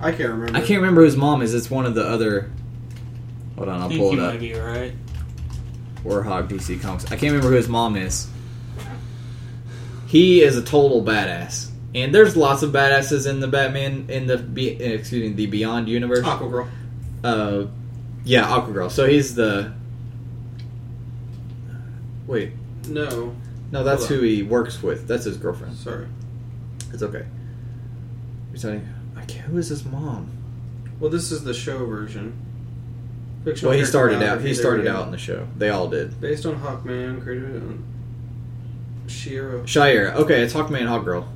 [0.00, 0.56] I can't remember.
[0.56, 1.54] I can't remember who his mom is.
[1.54, 2.50] It's one of the other.
[3.56, 4.32] Hold on, I I'll think pull you it up.
[4.34, 4.92] might be right.
[6.06, 7.04] Warhawk DC Comics.
[7.06, 8.28] I can't remember who his mom is.
[10.06, 11.70] He is a total badass.
[11.94, 15.88] And there's lots of badasses in the Batman in the Be- excuse me the Beyond
[15.88, 16.24] universe.
[16.24, 16.68] Aqua Girl.
[17.24, 17.66] Uh,
[18.24, 18.90] yeah, Aquagirl.
[18.90, 19.72] So he's the.
[22.26, 22.52] Wait,
[22.88, 23.34] No,
[23.70, 25.06] no, that's who he works with.
[25.08, 25.76] That's his girlfriend.
[25.76, 26.06] sorry.
[26.92, 27.24] It's okay.
[28.52, 28.88] You're telling.
[29.16, 30.30] I can't, who is his mom?
[31.00, 32.36] Well, this is the show version.
[33.46, 34.40] Fictional Well, he started out.
[34.40, 35.46] He started out in the show.
[35.56, 36.20] They all did.
[36.20, 37.84] Based on Hawkman, created on
[39.06, 39.66] Shayera.
[39.68, 40.12] Shire.
[40.16, 41.26] Okay, it's Hawkman and Hawkgirl,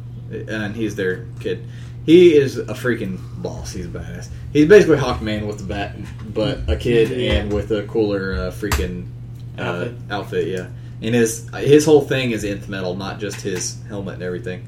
[0.49, 1.65] and he's their kid.
[2.05, 3.73] He is a freaking boss.
[3.73, 4.29] He's a badass.
[4.53, 5.95] He's basically Hawkman with the bat,
[6.35, 7.35] but a kid Yeah.
[7.35, 9.07] and with a cooler uh, freaking
[9.57, 9.95] uh, Outfit.
[10.11, 10.49] outfit.
[10.49, 10.67] Yeah,
[11.01, 14.67] and his his whole thing is nth metal, not just his helmet and everything.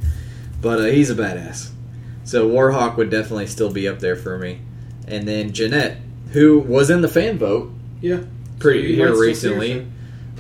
[0.60, 1.70] But uh, he's a badass.
[2.23, 4.60] So Warhawk would definitely still be up there for me.
[5.09, 5.97] And then Jeanette,
[6.33, 8.21] who was in the fan vote Yeah.
[8.59, 9.87] pretty So you here might still see her recently.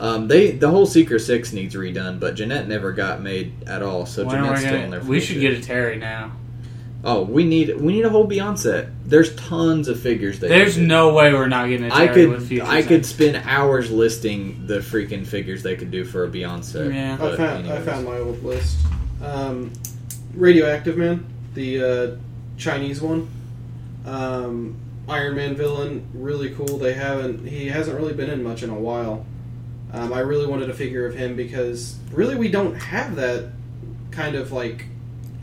[0.00, 4.06] Um, they the whole Secret Six needs redone, but Jeanette never got made at all.
[4.06, 5.00] So When Jeanette's we still in there.
[5.00, 6.32] We should get a Terry now.
[7.04, 8.88] Oh, we need we need a whole Beyond set.
[9.04, 10.38] There's tons of figures.
[10.38, 13.04] They There's no way we're not getting a Terry I could with future I could
[13.04, 16.92] spend hours listing the freaking figures they could do for a Beyond set.
[16.92, 17.18] Yeah.
[17.20, 18.78] I found I found my old list.
[19.20, 19.72] Um,
[20.34, 22.16] Radioactive Man, the uh,
[22.56, 23.28] Chinese one.
[24.06, 24.76] Um,
[25.08, 26.78] Iron Man villain, really cool.
[26.78, 29.26] They haven't he hasn't really been in much in a while.
[29.92, 33.50] Um, I really wanted a figure of him because really we don't have that
[34.10, 34.86] kind of like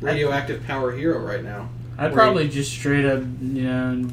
[0.02, 1.70] radioactive power hero right now.
[1.98, 4.08] I'd probably just straight up, you know,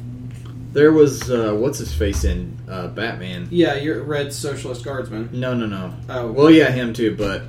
[0.73, 3.47] There was uh, what's his face in uh, Batman.
[3.49, 5.29] Yeah, you're Red Socialist Guardsman.
[5.31, 5.93] No, no, no.
[6.09, 7.43] Oh, Well, yeah, him too, but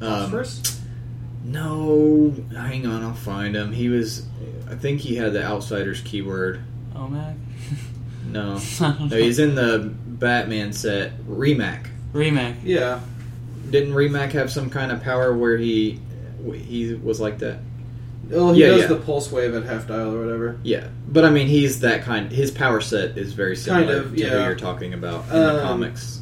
[0.00, 0.80] um, first.
[1.44, 2.34] no.
[2.52, 3.72] Hang on, I'll find him.
[3.72, 4.24] He was.
[4.70, 6.62] I think he had the Outsiders keyword.
[6.96, 7.40] oh man,
[8.30, 11.18] No, no, he's in the Batman set.
[11.26, 11.86] Remac.
[12.12, 12.56] Remac.
[12.62, 13.00] Yeah,
[13.70, 16.00] Didn't Remac have some kind of power where he
[16.66, 17.58] he was like that?
[18.28, 18.86] well, he Yeah, does yeah.
[18.88, 20.58] the pulse wave at half dial or whatever.
[20.62, 22.30] Yeah, but I mean, he's that kind.
[22.32, 25.60] His power set is very similar Kind of, to who you're talking about in the
[25.60, 26.20] Um, comics.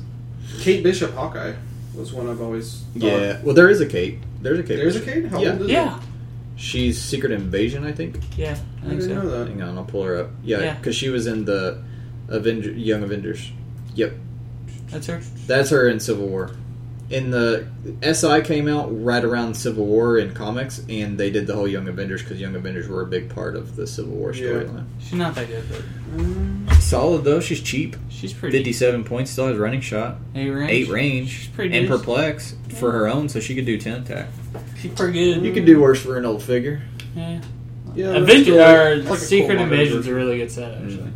[0.61, 1.55] Kate Bishop Hawkeye
[1.95, 3.03] was one I've always thought.
[3.07, 4.19] Yeah, well, there is a Kate.
[4.43, 4.77] There's a Kate.
[4.77, 5.27] There's a Kate?
[5.27, 6.01] How yeah, old is Yeah,
[6.61, 8.19] she's Secret Invasion, I think.
[8.37, 8.51] yeah,
[8.82, 9.23] I I think didn't so.
[9.23, 9.49] know that.
[9.49, 10.31] Hang on, I'll pull her up.
[10.45, 10.74] Yeah, Yeah.
[10.77, 11.82] because she was in the
[12.28, 13.51] Avenger, Young Avengers.
[13.95, 14.12] Yep,
[14.91, 15.20] That's her.
[15.47, 16.51] that's her in Civil War.
[17.11, 17.66] In the
[18.03, 21.89] SI came out right around Civil War in comics, and they did the whole Young
[21.89, 24.45] Avengers because Young Avengers were a big part of the Civil War Yeah.
[24.51, 24.85] storyline.
[25.01, 25.65] She's not that good,
[26.66, 27.97] but Solid though, she's cheap.
[28.11, 28.57] she's pretty.
[28.59, 30.70] Fifty-seven points, still has running shot, Eight range.
[30.70, 31.99] eight range, She's pretty and good.
[31.99, 34.28] perplex for her own, so she could do ten attack.
[34.81, 35.45] She's pretty good.
[35.45, 36.81] You could do worse for an old figure.
[37.16, 37.41] Yeah.
[37.97, 38.57] Yeah, that's Avenger, still
[39.01, 40.97] like- like Secret cool modern Invasion's a really good set, actually.
[41.09, 41.12] Mm.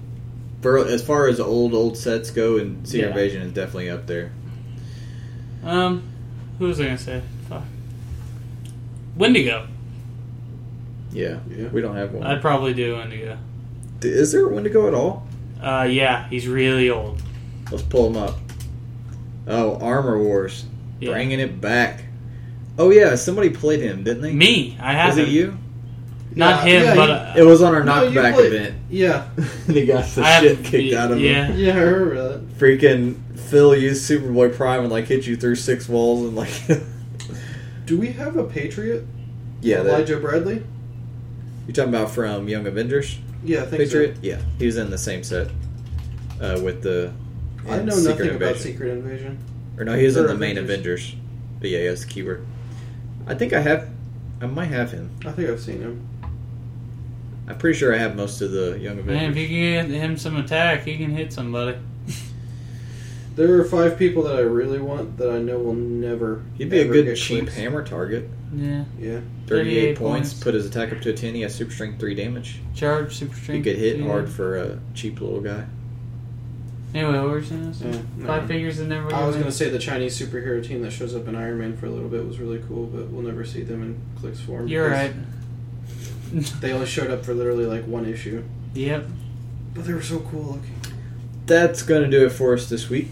[0.60, 3.08] For as far as old old sets go, and Secret Yeah.
[3.10, 4.32] Invasion is definitely up there.
[5.64, 6.02] Um,
[6.58, 7.22] who was I gonna say?
[7.48, 7.62] Fuck.
[9.16, 9.66] Wendigo.
[11.12, 11.68] Yeah, Yeah.
[11.68, 12.26] we don't have one.
[12.26, 13.38] I'd probably do Wendigo.
[14.02, 15.26] Is there a Wendigo at all?
[15.62, 17.22] Uh, yeah, he's really old.
[17.70, 18.38] Let's pull him up.
[19.46, 20.64] Oh, Armor Wars,
[21.00, 21.12] Yeah.
[21.12, 22.04] bringing it back.
[22.78, 24.32] Oh yeah, somebody played him, didn't they?
[24.32, 25.56] Me, I have Was it you?
[26.34, 28.74] Not Yeah, him, yeah, but uh, It was on our No, knockback played- event.
[28.90, 31.24] Yeah, and he got the I shit kicked out of him.
[31.24, 32.58] Yeah, yeah, I remember that.
[32.58, 33.14] Freaking
[33.44, 36.52] Phil used Superboy Prime and like hit you through six walls and like.
[37.86, 39.06] Do we have a Patriot?
[39.60, 40.62] yeah, that, Elijah Bradley.
[41.66, 43.18] you're talking about from Young Avengers.
[43.42, 44.18] Yeah, I think Patriot?
[44.22, 45.48] Yeah, he was in the same set
[46.40, 47.12] uh, with the.
[47.68, 48.72] I know Secret nothing about Invasion.
[48.72, 49.38] Secret Invasion.
[49.78, 51.04] Or no, he was in the main Avengers.
[51.04, 51.16] Avengers.
[51.60, 52.46] But yeah, he has the keyword.
[53.26, 53.88] I think I have.
[54.40, 55.10] I might have him.
[55.24, 56.08] I think I've seen him.
[57.46, 59.14] I'm pretty sure I have most of the Young Avengers.
[59.14, 61.78] man, if you can get him some attack, he can hit somebody.
[63.36, 66.44] There are five people that I really want that I know will never.
[66.56, 67.54] He'd be a good cheap clicks.
[67.56, 68.28] hammer target.
[68.54, 70.44] Yeah, 38, 38 points, points.
[70.44, 71.34] Put his attack up to a 10.
[71.34, 72.60] He has super strength 3 damage.
[72.76, 73.64] charge super He strength.
[73.64, 74.06] could hit yeah.
[74.06, 75.64] hard for a cheap little guy.
[76.94, 77.74] Anyway, what were you saying?
[77.80, 78.26] Yeah, no.
[78.28, 79.12] Five figures and never.
[79.12, 81.76] I was going to say the Chinese superhero team that shows up in Iron Man
[81.76, 84.68] for a little bit was really cool, but we'll never see them in Clix form.
[84.68, 85.12] You're right.
[86.60, 88.42] They only showed up for literally like one issue.
[88.74, 89.06] Yep.
[89.74, 90.74] But they were so cool looking.
[91.46, 93.08] That's going to do it for us this week.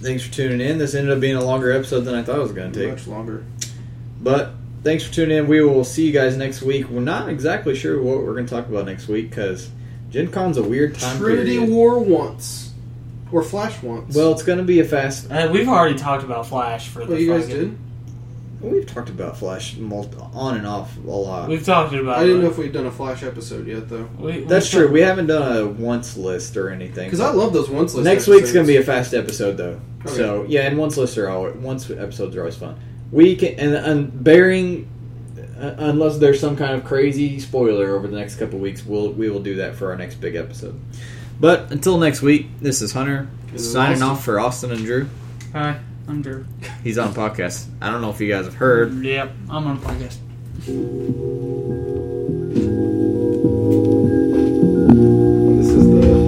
[0.00, 0.78] Thanks for tuning in.
[0.78, 2.90] This ended up being a longer episode than I thought it was going to take.
[2.90, 3.44] Much longer.
[4.20, 4.52] But
[4.82, 5.46] thanks for tuning in.
[5.46, 6.88] We will see you guys next week.
[6.88, 9.70] We're not exactly sure what we're going to talk about next week because
[10.10, 11.70] Gen Con's a weird time Trinity period.
[11.70, 12.72] War once.
[13.32, 14.14] Or Flash once.
[14.14, 15.30] Well, it's going to be a fast.
[15.30, 17.12] Uh, we've already talked about Flash for the.
[17.12, 17.76] well, you guys did?
[18.60, 21.48] We've talked about Flash multi- on and off a lot.
[21.48, 22.18] We've talked about.
[22.18, 22.42] I didn't it.
[22.44, 24.08] know if we'd done a Flash episode yet, though.
[24.18, 24.88] We- That's true.
[24.90, 27.06] We haven't done a once list or anything.
[27.06, 29.80] Because I love those once list Next week's going to be a fast episode, though.
[30.06, 30.14] Okay.
[30.14, 32.76] So yeah, and once lists are always once episodes are always fun.
[33.12, 34.88] We can and, and bearing
[35.60, 39.28] uh, unless there's some kind of crazy spoiler over the next couple weeks, we'll we
[39.30, 40.80] will do that for our next big episode.
[41.38, 44.08] But until next week, this is Hunter This is signing Austin.
[44.08, 45.08] off for Austin and Drew.
[45.52, 45.78] Hi,
[46.08, 46.46] I'm Drew.
[46.84, 47.66] He's on a podcast.
[47.80, 48.92] I don't know if you guys have heard.
[49.04, 50.18] Yep, I'm on a podcast.
[55.56, 56.26] This is the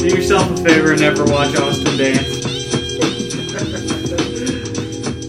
[0.00, 1.67] Do yourself a favor and never watch all